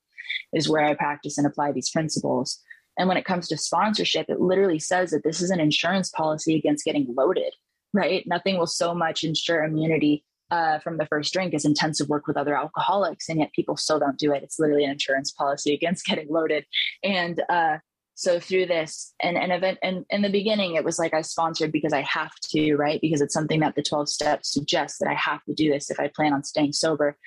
is 0.54 0.70
where 0.70 0.84
I 0.84 0.94
practice 0.94 1.38
and 1.38 1.48
apply 1.48 1.72
these 1.72 1.90
principles. 1.90 2.60
And 2.98 3.08
when 3.08 3.18
it 3.18 3.26
comes 3.26 3.48
to 3.48 3.58
sponsorship, 3.58 4.26
it 4.28 4.42
literally 4.42 4.80
says 4.80 5.12
that 5.12 5.24
this 5.24 5.42
is 5.42 5.52
an 5.52 5.60
insurance 5.60 6.10
policy 6.10 6.56
against 6.56 6.84
getting 6.84 7.14
loaded, 7.16 7.54
right? 7.94 8.26
Nothing 8.26 8.58
will 8.58 8.68
so 8.68 8.94
much 8.96 9.24
ensure 9.24 9.64
immunity 9.64 10.26
uh, 10.52 10.80
from 10.80 10.98
the 10.98 11.06
first 11.06 11.34
drink 11.34 11.54
is 11.54 11.66
intensive 11.66 12.10
work 12.10 12.28
with 12.28 12.38
other 12.38 12.56
alcoholics, 12.56 13.30
and 13.30 13.40
yet 13.40 13.52
people 13.54 13.78
still 13.78 14.00
don't 14.00 14.18
do 14.18 14.32
it. 14.32 14.44
It's 14.44 14.60
literally 14.60 14.86
an 14.86 14.92
insurance 14.92 15.32
policy 15.32 15.74
against 15.76 16.06
getting 16.06 16.28
loaded. 16.30 16.66
And 17.04 17.42
uh, 17.50 17.78
so 18.16 18.40
through 18.40 18.66
this 18.66 19.14
and 19.22 19.38
an 19.38 19.52
event, 19.52 19.80
and 19.84 20.06
in 20.10 20.22
the 20.22 20.30
beginning, 20.30 20.76
it 20.76 20.84
was 20.84 20.98
like 20.98 21.14
I 21.14 21.22
sponsored 21.22 21.72
because 21.72 21.94
I 21.94 22.02
have 22.02 22.34
to, 22.50 22.76
right? 22.76 23.00
Because 23.02 23.22
it's 23.22 23.34
something 23.34 23.60
that 23.60 23.76
the 23.76 23.84
12 23.84 24.10
steps 24.10 24.54
suggest 24.54 25.00
that 25.00 25.10
I 25.10 25.14
have 25.14 25.44
to 25.46 25.54
do 25.54 25.72
this 25.72 25.92
if 25.92 26.00
I 26.00 26.08
plan 26.08 26.34
on 26.34 26.44
staying 26.44 26.74
sober. 26.74 27.18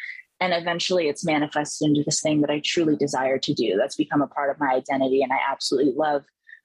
And 0.40 0.54
eventually 0.54 1.08
it's 1.08 1.24
manifested 1.24 1.88
into 1.88 2.02
this 2.02 2.22
thing 2.22 2.40
that 2.40 2.50
I 2.50 2.62
truly 2.64 2.96
desire 2.96 3.38
to 3.38 3.54
do. 3.54 3.76
That's 3.76 3.96
become 3.96 4.22
a 4.22 4.26
part 4.26 4.50
of 4.50 4.58
my 4.58 4.72
identity. 4.72 5.22
And 5.22 5.32
I 5.32 5.38
absolutely 5.50 5.92
love 5.94 6.24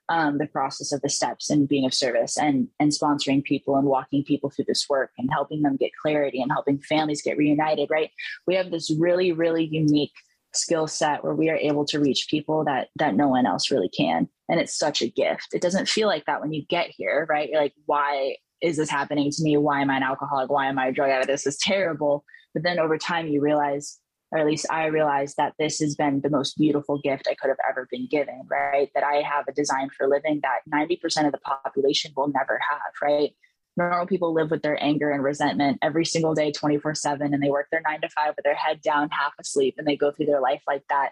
um, 0.10 0.38
the 0.38 0.48
process 0.48 0.92
of 0.92 1.02
the 1.02 1.10
steps 1.10 1.50
and 1.50 1.68
being 1.68 1.86
of 1.86 1.94
service 1.94 2.38
and 2.38 2.68
and 2.80 2.92
sponsoring 2.92 3.44
people 3.44 3.76
and 3.76 3.88
walking 3.88 4.24
people 4.24 4.50
through 4.50 4.66
this 4.68 4.86
work 4.90 5.12
and 5.18 5.30
helping 5.32 5.62
them 5.62 5.78
get 5.78 5.92
clarity 6.02 6.42
and 6.42 6.52
helping 6.52 6.80
families 6.80 7.22
get 7.22 7.38
reunited 7.38 7.90
right? 7.90 8.12
We 8.48 8.56
have 8.56 8.72
this 8.72 8.92
really 8.92 9.32
really 9.32 9.66
unique 9.66 10.14
skill 10.54 10.88
set 10.88 11.24
where 11.24 11.36
we 11.36 11.50
are 11.50 11.58
able 11.58 11.86
to 11.86 12.00
reach 12.00 12.28
people 12.30 12.64
that 12.66 12.90
that 12.96 13.16
no 13.16 13.28
one 13.28 13.46
else 13.46 13.72
really 13.72 13.90
can. 13.90 14.30
And 14.48 14.60
it's 14.60 14.78
such 14.78 15.02
a 15.02 15.10
gift. 15.10 15.54
It 15.54 15.62
doesn't 15.62 15.90
feel 15.90 16.08
like 16.08 16.26
that 16.26 16.42
when 16.42 16.54
you 16.54 16.66
get 16.70 16.90
here 16.90 17.26
right? 17.30 17.50
You're 17.50 17.62
like 17.62 17.74
why 17.86 18.38
is 18.62 18.78
this 18.78 18.90
happening 18.90 19.32
to 19.32 19.44
me? 19.44 19.58
Why 19.58 19.82
am 19.82 19.90
i 19.90 19.98
an 19.98 20.04
alcoholic? 20.04 20.50
Why 20.50 20.68
am 20.68 20.80
i 20.80 20.88
a 20.88 20.92
drug 20.92 21.10
addict? 21.10 21.28
This 21.28 21.48
is 21.48 21.58
terrible. 21.58 22.24
But 22.54 22.64
then 22.64 22.80
over 22.80 22.98
time 22.98 23.28
you 23.28 23.42
realize 23.42 24.00
or 24.36 24.40
at 24.40 24.46
least 24.46 24.66
I 24.70 24.88
realized 24.88 25.38
that 25.38 25.54
this 25.58 25.80
has 25.80 25.96
been 25.96 26.20
the 26.20 26.30
most 26.30 26.58
beautiful 26.58 27.00
gift 27.02 27.26
I 27.30 27.36
could 27.36 27.48
have 27.48 27.58
ever 27.70 27.88
been 27.90 28.06
given, 28.06 28.42
right? 28.52 28.90
That 28.94 29.06
I 29.06 29.22
have 29.22 29.48
a 29.48 29.54
design 29.54 29.90
for 29.98 30.10
living 30.10 30.42
that 30.44 30.60
90% 30.70 31.26
of 31.26 31.32
the 31.32 31.38
population 31.38 32.12
will 32.18 32.28
never 32.28 32.60
have, 32.70 32.82
right? 33.02 33.34
Normal 33.78 34.06
people 34.06 34.34
live 34.34 34.52
with 34.52 34.62
their 34.62 34.82
anger 34.84 35.10
and 35.10 35.24
resentment 35.24 35.80
every 35.82 36.04
single 36.04 36.34
day, 36.34 36.52
24 36.52 36.96
7, 36.96 37.34
and 37.34 37.42
they 37.42 37.50
work 37.50 37.68
their 37.72 37.82
nine 37.88 38.02
to 38.02 38.10
five 38.10 38.34
with 38.36 38.44
their 38.44 38.56
head 38.56 38.82
down, 38.82 39.10
half 39.10 39.32
asleep, 39.40 39.76
and 39.78 39.88
they 39.88 39.96
go 39.96 40.12
through 40.12 40.26
their 40.26 40.42
life 40.42 40.64
like 40.68 40.84
that. 40.90 41.12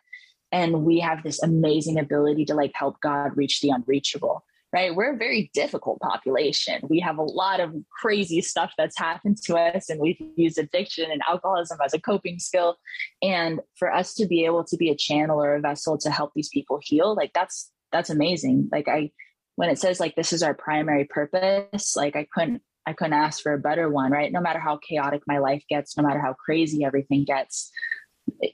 And 0.52 0.84
we 0.84 1.00
have 1.00 1.24
this 1.24 1.42
amazing 1.42 2.00
ability 2.00 2.44
to 2.46 2.56
like 2.56 2.74
help 2.76 3.00
God 3.00 3.38
reach 3.38 3.62
the 3.62 3.70
unreachable 3.70 4.44
right? 4.74 4.96
We're 4.96 5.14
a 5.14 5.18
very 5.18 5.52
difficult 5.54 6.00
population. 6.02 6.82
We 6.90 7.00
have 7.00 7.18
a 7.18 7.24
lot 7.24 7.60
of 7.60 7.74
crazy 8.02 8.42
stuff 8.42 8.74
that's 8.78 8.98
happened 8.98 9.38
to 9.46 9.56
us, 9.56 9.90
and 9.90 10.00
we've 10.00 10.18
used 10.36 10.58
addiction 10.58 11.12
and 11.12 11.22
alcoholism 11.30 11.78
as 11.86 11.94
a 11.94 12.02
coping 12.02 12.40
skill. 12.40 12.78
And 13.22 13.60
for 13.78 13.94
us 13.94 14.16
to 14.16 14.26
be 14.26 14.46
able 14.46 14.64
to 14.66 14.78
be 14.78 14.90
a 14.90 14.96
channel 14.96 15.42
or 15.42 15.56
a 15.56 15.62
vessel 15.62 15.98
to 16.00 16.10
help 16.10 16.32
these 16.36 16.50
people 16.50 16.80
heal, 16.82 17.16
like 17.16 17.32
that's 17.34 17.72
that's 17.92 18.10
amazing. 18.10 18.70
Like 18.72 18.88
I 18.88 19.12
when 19.56 19.70
it 19.70 19.78
says 19.78 20.00
like 20.00 20.16
this 20.16 20.34
is 20.34 20.42
our 20.42 20.56
primary 20.56 21.06
purpose, 21.06 21.96
like 21.96 22.16
I 22.16 22.28
couldn't 22.34 22.64
I 22.86 22.94
couldn't 22.94 23.14
ask 23.14 23.42
for 23.42 23.54
a 23.54 23.60
better 23.60 23.90
one, 23.90 24.12
right? 24.12 24.32
No 24.32 24.42
matter 24.42 24.60
how 24.60 24.78
chaotic 24.78 25.22
my 25.28 25.38
life 25.38 25.64
gets, 25.70 25.96
no 25.96 26.04
matter 26.04 26.20
how 26.20 26.34
crazy 26.34 26.84
everything 26.84 27.24
gets, 27.24 27.72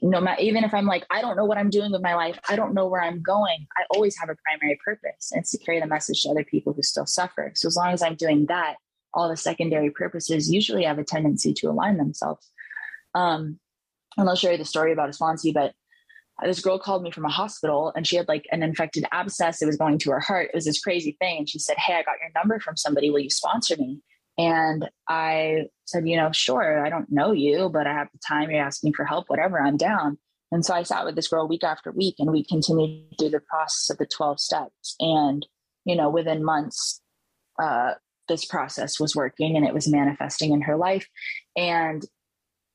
no 0.01 0.19
matter 0.19 0.41
even 0.41 0.63
if 0.63 0.73
i'm 0.73 0.85
like 0.85 1.05
i 1.09 1.21
don't 1.21 1.35
know 1.35 1.45
what 1.45 1.57
i'm 1.57 1.69
doing 1.69 1.91
with 1.91 2.01
my 2.01 2.15
life. 2.15 2.39
I 2.49 2.55
don't 2.55 2.73
know 2.73 2.87
where 2.87 3.01
i'm 3.01 3.21
going. 3.21 3.67
I 3.77 3.83
always 3.93 4.17
have 4.17 4.29
a 4.29 4.35
primary 4.45 4.79
purpose 4.83 5.31
and 5.31 5.41
it's 5.41 5.51
to 5.51 5.57
carry 5.59 5.79
the 5.79 5.87
message 5.87 6.23
to 6.23 6.29
other 6.29 6.43
people 6.43 6.73
who 6.73 6.83
still 6.83 7.05
suffer. 7.05 7.51
So 7.55 7.67
as 7.67 7.75
long 7.75 7.93
as 7.93 8.01
i'm 8.01 8.15
doing 8.15 8.45
that 8.47 8.75
all 9.13 9.29
the 9.29 9.37
secondary 9.37 9.89
purposes 9.89 10.51
usually 10.51 10.83
have 10.83 10.99
a 10.99 11.03
tendency 11.03 11.53
to 11.53 11.67
align 11.67 11.97
themselves. 11.97 12.49
Um, 13.15 13.59
and 14.17 14.27
i'll 14.29 14.35
show 14.35 14.51
you 14.51 14.57
the 14.57 14.65
story 14.65 14.91
about 14.91 15.09
a 15.09 15.11
sponsee 15.11 15.53
but 15.53 15.73
this 16.43 16.61
girl 16.61 16.79
called 16.79 17.03
me 17.03 17.11
from 17.11 17.25
a 17.25 17.29
hospital 17.29 17.91
and 17.95 18.07
she 18.07 18.15
had 18.15 18.29
like 18.29 18.45
an 18.51 18.63
infected 18.63 19.03
abscess. 19.11 19.61
It 19.61 19.65
was 19.65 19.75
going 19.75 19.97
to 19.99 20.11
her 20.11 20.21
heart. 20.21 20.49
It 20.53 20.55
was 20.55 20.63
this 20.63 20.79
crazy 20.79 21.17
thing 21.19 21.39
and 21.39 21.49
she 21.49 21.59
said 21.59 21.77
hey 21.77 21.95
i 21.95 22.03
got 22.03 22.15
your 22.21 22.31
number 22.35 22.59
from 22.59 22.77
somebody. 22.77 23.09
Will 23.09 23.19
you 23.19 23.29
sponsor 23.29 23.75
me? 23.77 23.99
And 24.37 24.89
I 25.09 25.65
said, 25.89 26.07
you 26.07 26.17
know, 26.17 26.31
sure, 26.31 26.85
I 26.85 26.89
don't 26.89 27.11
know 27.11 27.31
you, 27.31 27.69
but 27.69 27.87
I 27.87 27.93
have 27.93 28.09
the 28.11 28.19
time. 28.27 28.49
You're 28.49 28.63
asking 28.63 28.93
for 28.93 29.05
help, 29.05 29.29
whatever, 29.29 29.61
I'm 29.61 29.77
down. 29.77 30.17
And 30.51 30.65
so 30.65 30.73
I 30.73 30.83
sat 30.83 31.05
with 31.05 31.15
this 31.15 31.27
girl 31.27 31.47
week 31.47 31.63
after 31.63 31.91
week 31.91 32.15
and 32.19 32.31
we 32.31 32.43
continued 32.43 33.17
through 33.19 33.29
the 33.29 33.41
process 33.41 33.89
of 33.89 33.97
the 33.97 34.05
12 34.05 34.39
steps. 34.39 34.95
And, 34.99 35.45
you 35.85 35.95
know, 35.95 36.09
within 36.09 36.43
months, 36.43 37.01
uh, 37.61 37.93
this 38.27 38.45
process 38.45 38.99
was 38.99 39.15
working 39.15 39.55
and 39.55 39.65
it 39.65 39.73
was 39.73 39.87
manifesting 39.87 40.51
in 40.51 40.61
her 40.61 40.75
life. 40.75 41.07
And, 41.55 42.03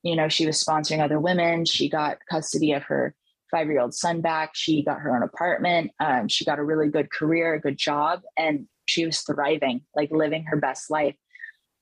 you 0.02 0.14
know, 0.14 0.28
she 0.28 0.46
was 0.46 0.62
sponsoring 0.62 1.02
other 1.02 1.18
women. 1.18 1.64
She 1.64 1.88
got 1.88 2.18
custody 2.30 2.72
of 2.72 2.84
her 2.84 3.14
five 3.50 3.66
year 3.68 3.80
old 3.80 3.94
son 3.94 4.20
back. 4.20 4.50
She 4.54 4.84
got 4.84 5.00
her 5.00 5.16
own 5.16 5.22
apartment. 5.22 5.90
Um, 5.98 6.28
she 6.28 6.44
got 6.44 6.58
a 6.58 6.64
really 6.64 6.88
good 6.88 7.10
career, 7.10 7.54
a 7.54 7.60
good 7.60 7.78
job, 7.78 8.22
and 8.36 8.66
she 8.86 9.06
was 9.06 9.20
thriving, 9.20 9.82
like 9.96 10.10
living 10.12 10.44
her 10.44 10.56
best 10.56 10.90
life 10.90 11.16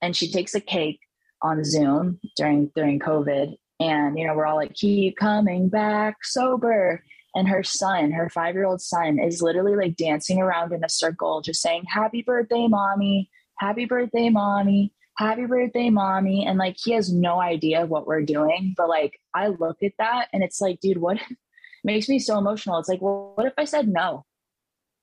and 0.02 0.16
she 0.16 0.30
takes 0.30 0.54
a 0.54 0.60
cake 0.60 1.00
on 1.42 1.64
Zoom 1.64 2.20
during 2.36 2.70
during 2.74 2.98
COVID. 2.98 3.56
And 3.80 4.18
you 4.18 4.26
know, 4.26 4.34
we're 4.34 4.46
all 4.46 4.56
like, 4.56 4.74
keep 4.74 5.16
coming 5.16 5.68
back 5.68 6.24
sober. 6.24 7.02
And 7.34 7.48
her 7.48 7.62
son, 7.62 8.12
her 8.12 8.28
five 8.28 8.54
year 8.54 8.66
old 8.66 8.82
son, 8.82 9.18
is 9.18 9.42
literally 9.42 9.74
like 9.74 9.96
dancing 9.96 10.40
around 10.40 10.72
in 10.72 10.84
a 10.84 10.88
circle, 10.88 11.40
just 11.40 11.62
saying, 11.62 11.84
Happy 11.88 12.22
birthday, 12.22 12.68
mommy. 12.68 13.30
Happy 13.58 13.86
birthday, 13.86 14.28
mommy. 14.28 14.92
Happy 15.16 15.46
birthday, 15.46 15.90
mommy. 15.90 16.46
And 16.46 16.58
like, 16.58 16.76
he 16.82 16.92
has 16.92 17.12
no 17.12 17.40
idea 17.40 17.86
what 17.86 18.06
we're 18.06 18.22
doing. 18.22 18.74
But 18.76 18.88
like, 18.88 19.18
I 19.34 19.48
look 19.48 19.82
at 19.82 19.92
that 19.98 20.28
and 20.32 20.42
it's 20.42 20.60
like, 20.60 20.80
dude, 20.80 20.98
what 20.98 21.18
makes 21.84 22.08
me 22.08 22.18
so 22.18 22.38
emotional? 22.38 22.78
It's 22.78 22.88
like, 22.88 23.00
well, 23.00 23.32
what 23.34 23.46
if 23.46 23.54
I 23.56 23.64
said 23.64 23.88
no? 23.88 24.24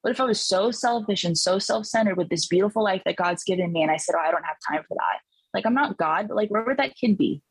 What 0.01 0.11
if 0.11 0.21
I 0.21 0.25
was 0.25 0.39
so 0.39 0.71
selfish 0.71 1.23
and 1.23 1.37
so 1.37 1.59
self 1.59 1.85
centered 1.85 2.17
with 2.17 2.29
this 2.29 2.47
beautiful 2.47 2.83
life 2.83 3.01
that 3.05 3.17
God's 3.17 3.43
given 3.43 3.73
me? 3.73 3.81
And 3.81 3.91
I 3.91 3.97
said, 3.97 4.15
Oh, 4.17 4.21
I 4.21 4.31
don't 4.31 4.45
have 4.45 4.55
time 4.69 4.83
for 4.87 4.95
that. 4.95 5.19
Like, 5.53 5.65
I'm 5.65 5.73
not 5.73 5.97
God, 5.97 6.27
but 6.27 6.37
like, 6.37 6.49
where 6.49 6.63
would 6.63 6.77
that 6.77 6.95
kid 6.95 7.17
be? 7.17 7.41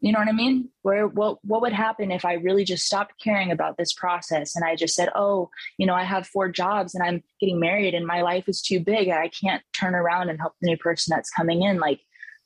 You 0.00 0.12
know 0.12 0.18
what 0.18 0.28
I 0.28 0.32
mean? 0.32 0.68
Where 0.82 1.06
what 1.06 1.38
what 1.44 1.62
would 1.62 1.72
happen 1.72 2.10
if 2.10 2.26
I 2.26 2.34
really 2.34 2.64
just 2.64 2.84
stopped 2.84 3.14
caring 3.22 3.50
about 3.50 3.78
this 3.78 3.94
process 3.94 4.54
and 4.54 4.62
I 4.62 4.76
just 4.76 4.94
said, 4.94 5.08
"Oh, 5.14 5.48
you 5.78 5.86
know, 5.86 5.94
I 5.94 6.04
have 6.04 6.26
four 6.26 6.50
jobs 6.50 6.94
and 6.94 7.02
I'm 7.02 7.22
getting 7.40 7.58
married 7.58 7.94
and 7.94 8.06
my 8.06 8.20
life 8.20 8.44
is 8.46 8.60
too 8.60 8.80
big. 8.80 9.08
and 9.08 9.18
I 9.18 9.28
can't 9.28 9.62
turn 9.72 9.94
around 9.94 10.28
and 10.28 10.38
help 10.38 10.52
the 10.60 10.68
new 10.68 10.76
person 10.76 11.12
that's 11.14 11.30
coming 11.30 11.62
in." 11.62 11.78
Like, 11.78 12.00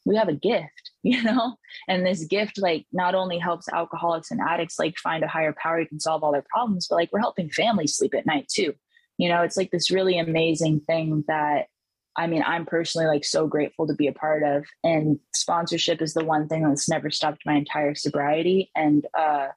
we 0.07 0.15
have 0.17 0.29
a 0.29 0.35
gift, 0.35 0.93
you 1.03 1.21
know? 1.23 1.57
And 1.89 2.07
this 2.07 2.25
gift 2.27 2.59
like 2.59 2.87
not 2.93 3.17
only 3.17 3.39
helps 3.39 3.69
alcoholics 3.69 4.31
and 4.31 4.41
addicts 4.41 4.79
like 4.79 4.97
find 4.99 5.25
a 5.25 5.29
higher 5.29 5.55
power 5.61 5.81
who 5.81 5.87
can 5.87 6.01
solve 6.01 6.23
all 6.23 6.33
their 6.33 6.45
problems, 6.49 6.87
but 6.89 6.97
like 6.97 7.13
we're 7.13 7.19
helping 7.19 7.51
families 7.51 7.97
sleep 7.97 8.15
at 8.15 8.27
night 8.27 8.47
too 8.49 8.75
you 9.19 9.29
know 9.29 9.43
it's 9.43 9.57
like 9.57 9.71
this 9.71 9.91
really 9.91 10.19
amazing 10.19 10.81
thing 10.81 11.25
that 11.29 11.67
i 12.19 12.27
mean 12.27 12.43
i'm 12.47 12.67
personally 12.67 13.07
like 13.07 13.25
so 13.25 13.47
grateful 13.47 13.87
to 13.87 13.95
be 13.95 14.07
a 14.07 14.13
part 14.13 14.43
of 14.43 14.65
and 14.85 15.19
sponsorship 15.35 16.03
is 16.03 16.15
the 16.15 16.25
one 16.25 16.49
thing 16.49 16.63
that's 16.63 16.89
never 16.89 17.11
stopped 17.11 17.43
my 17.47 17.55
entire 17.55 17.95
sobriety 17.95 18.71
and 18.77 19.07
uh 19.19 19.49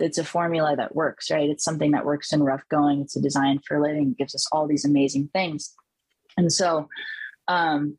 it's 0.00 0.18
a 0.18 0.24
formula 0.24 0.74
that 0.74 0.94
works 0.94 1.30
right 1.30 1.50
it's 1.50 1.64
something 1.64 1.92
that 1.92 2.04
works 2.06 2.32
in 2.32 2.42
rough 2.42 2.64
going 2.70 3.02
it's 3.02 3.16
a 3.16 3.20
design 3.20 3.60
for 3.66 3.80
living 3.80 4.10
it 4.10 4.18
gives 4.18 4.34
us 4.34 4.48
all 4.50 4.66
these 4.66 4.84
amazing 4.84 5.28
things 5.32 5.74
and 6.36 6.52
so 6.52 6.88
um 7.46 7.96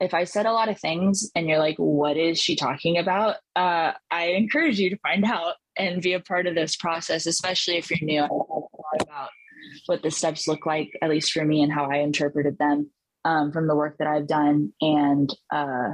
if 0.00 0.12
I 0.12 0.24
said 0.24 0.46
a 0.46 0.52
lot 0.52 0.68
of 0.68 0.78
things 0.78 1.30
and 1.34 1.48
you're 1.48 1.58
like, 1.58 1.76
what 1.76 2.16
is 2.16 2.38
she 2.40 2.56
talking 2.56 2.98
about? 2.98 3.36
Uh, 3.56 3.92
I 4.10 4.26
encourage 4.36 4.78
you 4.78 4.90
to 4.90 4.98
find 4.98 5.24
out 5.24 5.54
and 5.76 6.02
be 6.02 6.12
a 6.12 6.20
part 6.20 6.46
of 6.46 6.54
this 6.54 6.76
process, 6.76 7.26
especially 7.26 7.76
if 7.78 7.90
you're 7.90 7.98
new. 8.02 8.22
I 8.22 8.28
talk 8.28 8.48
a 8.48 8.54
lot 8.54 9.02
about 9.02 9.30
what 9.86 10.02
the 10.02 10.10
steps 10.10 10.48
look 10.48 10.66
like, 10.66 10.90
at 11.02 11.10
least 11.10 11.32
for 11.32 11.44
me, 11.44 11.62
and 11.62 11.72
how 11.72 11.90
I 11.90 11.96
interpreted 11.96 12.58
them 12.58 12.90
um, 13.24 13.52
from 13.52 13.66
the 13.66 13.76
work 13.76 13.96
that 13.98 14.08
I've 14.08 14.26
done. 14.26 14.72
And 14.80 15.34
uh, 15.52 15.90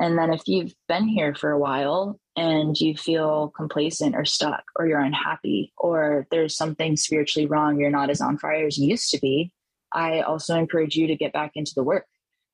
and 0.00 0.16
then 0.16 0.32
if 0.32 0.42
you've 0.46 0.74
been 0.88 1.08
here 1.08 1.34
for 1.34 1.50
a 1.50 1.58
while 1.58 2.20
and 2.36 2.78
you 2.78 2.96
feel 2.96 3.52
complacent 3.56 4.14
or 4.14 4.24
stuck, 4.24 4.62
or 4.76 4.86
you're 4.86 5.00
unhappy, 5.00 5.72
or 5.76 6.26
there's 6.30 6.56
something 6.56 6.96
spiritually 6.96 7.46
wrong, 7.46 7.78
you're 7.78 7.90
not 7.90 8.10
as 8.10 8.20
on 8.20 8.38
fire 8.38 8.66
as 8.66 8.78
you 8.78 8.88
used 8.88 9.10
to 9.10 9.18
be. 9.18 9.52
I 9.92 10.20
also 10.20 10.56
encourage 10.56 10.96
you 10.96 11.08
to 11.08 11.16
get 11.16 11.32
back 11.32 11.52
into 11.54 11.72
the 11.74 11.82
work 11.82 12.06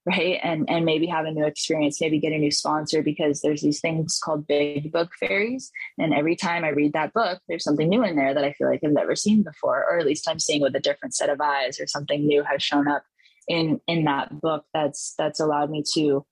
right? 0.07 0.39
And 0.43 0.69
and 0.69 0.85
maybe 0.85 1.07
have 1.07 1.25
a 1.25 1.31
new 1.31 1.47
experience 1.47 2.01
maybe 2.01 2.21
get 2.21 2.33
a 2.33 2.39
new 2.39 2.51
sponsor 2.51 3.03
because 3.03 3.41
there's 3.41 3.63
these 3.63 3.81
things 3.81 4.21
called 4.23 4.47
big 4.47 4.93
book 4.93 5.11
fairies. 5.19 5.71
And 5.99 6.13
every 6.13 6.37
time 6.37 6.65
i 6.65 6.69
read 6.69 6.93
that 6.93 7.13
book 7.13 7.41
there's 7.49 7.65
something 7.65 7.89
new 7.89 8.05
in 8.05 8.17
there 8.17 8.35
that 8.35 8.45
i 8.45 8.53
feel 8.53 8.69
like 8.69 8.81
i've 8.85 8.93
never 8.93 9.17
seen 9.17 9.43
before 9.43 9.85
or 9.89 9.99
at 9.99 10.07
least 10.07 10.29
i'm 10.29 10.39
seeing 10.39 10.61
with 10.61 10.75
a 10.75 10.81
different 10.81 11.15
set 11.15 11.31
of 11.31 11.41
eyes 11.41 11.81
or 11.81 11.87
something 11.87 12.27
new 12.27 12.43
has 12.43 12.63
shown 12.63 12.89
up 12.89 13.05
in 13.49 13.81
in 13.87 14.05
that 14.05 14.41
book 14.41 14.65
that's 14.75 15.15
that's 15.17 15.41
allowed 15.41 15.71
me 15.71 15.83
to 15.95 16.25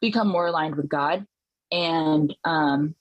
become 0.00 0.28
more 0.28 0.46
aligned 0.46 0.76
with 0.76 0.88
god. 0.88 1.26
And 1.72 2.34
um, 2.44 2.94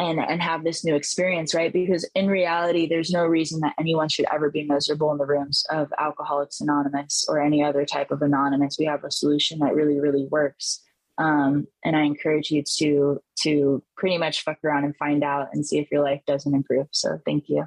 and 0.00 0.18
and 0.18 0.42
have 0.42 0.64
this 0.64 0.84
new 0.84 0.96
experience 0.96 1.54
right? 1.54 1.72
Because 1.72 2.08
in 2.14 2.26
reality 2.26 2.88
there's 2.88 3.10
no 3.10 3.24
reason 3.24 3.60
that 3.60 3.74
anyone 3.78 4.08
should 4.08 4.26
ever 4.32 4.50
be 4.50 4.64
miserable 4.64 5.12
in 5.12 5.18
the 5.18 5.26
rooms 5.26 5.64
of 5.70 5.92
alcoholics 5.98 6.60
anonymous 6.60 7.26
or 7.28 7.40
any 7.40 7.62
other 7.62 7.84
type 7.84 8.10
of 8.10 8.22
anonymous. 8.22 8.76
We 8.78 8.86
have 8.86 9.04
a 9.04 9.10
solution 9.10 9.60
that 9.60 9.74
really 9.74 10.00
really 10.00 10.26
works. 10.28 10.82
Um, 11.18 11.66
and 11.84 11.96
i 11.96 12.02
encourage 12.02 12.50
you 12.50 12.64
to 12.78 13.20
to 13.42 13.82
pretty 13.96 14.16
much 14.16 14.42
fuck 14.42 14.56
around 14.64 14.84
and 14.84 14.96
find 14.96 15.22
out 15.22 15.48
and 15.52 15.66
see 15.66 15.78
if 15.78 15.90
your 15.92 16.02
life 16.02 16.22
doesn't 16.26 16.54
improve. 16.54 16.86
So 16.92 17.20
thank 17.26 17.48
you 17.48 17.66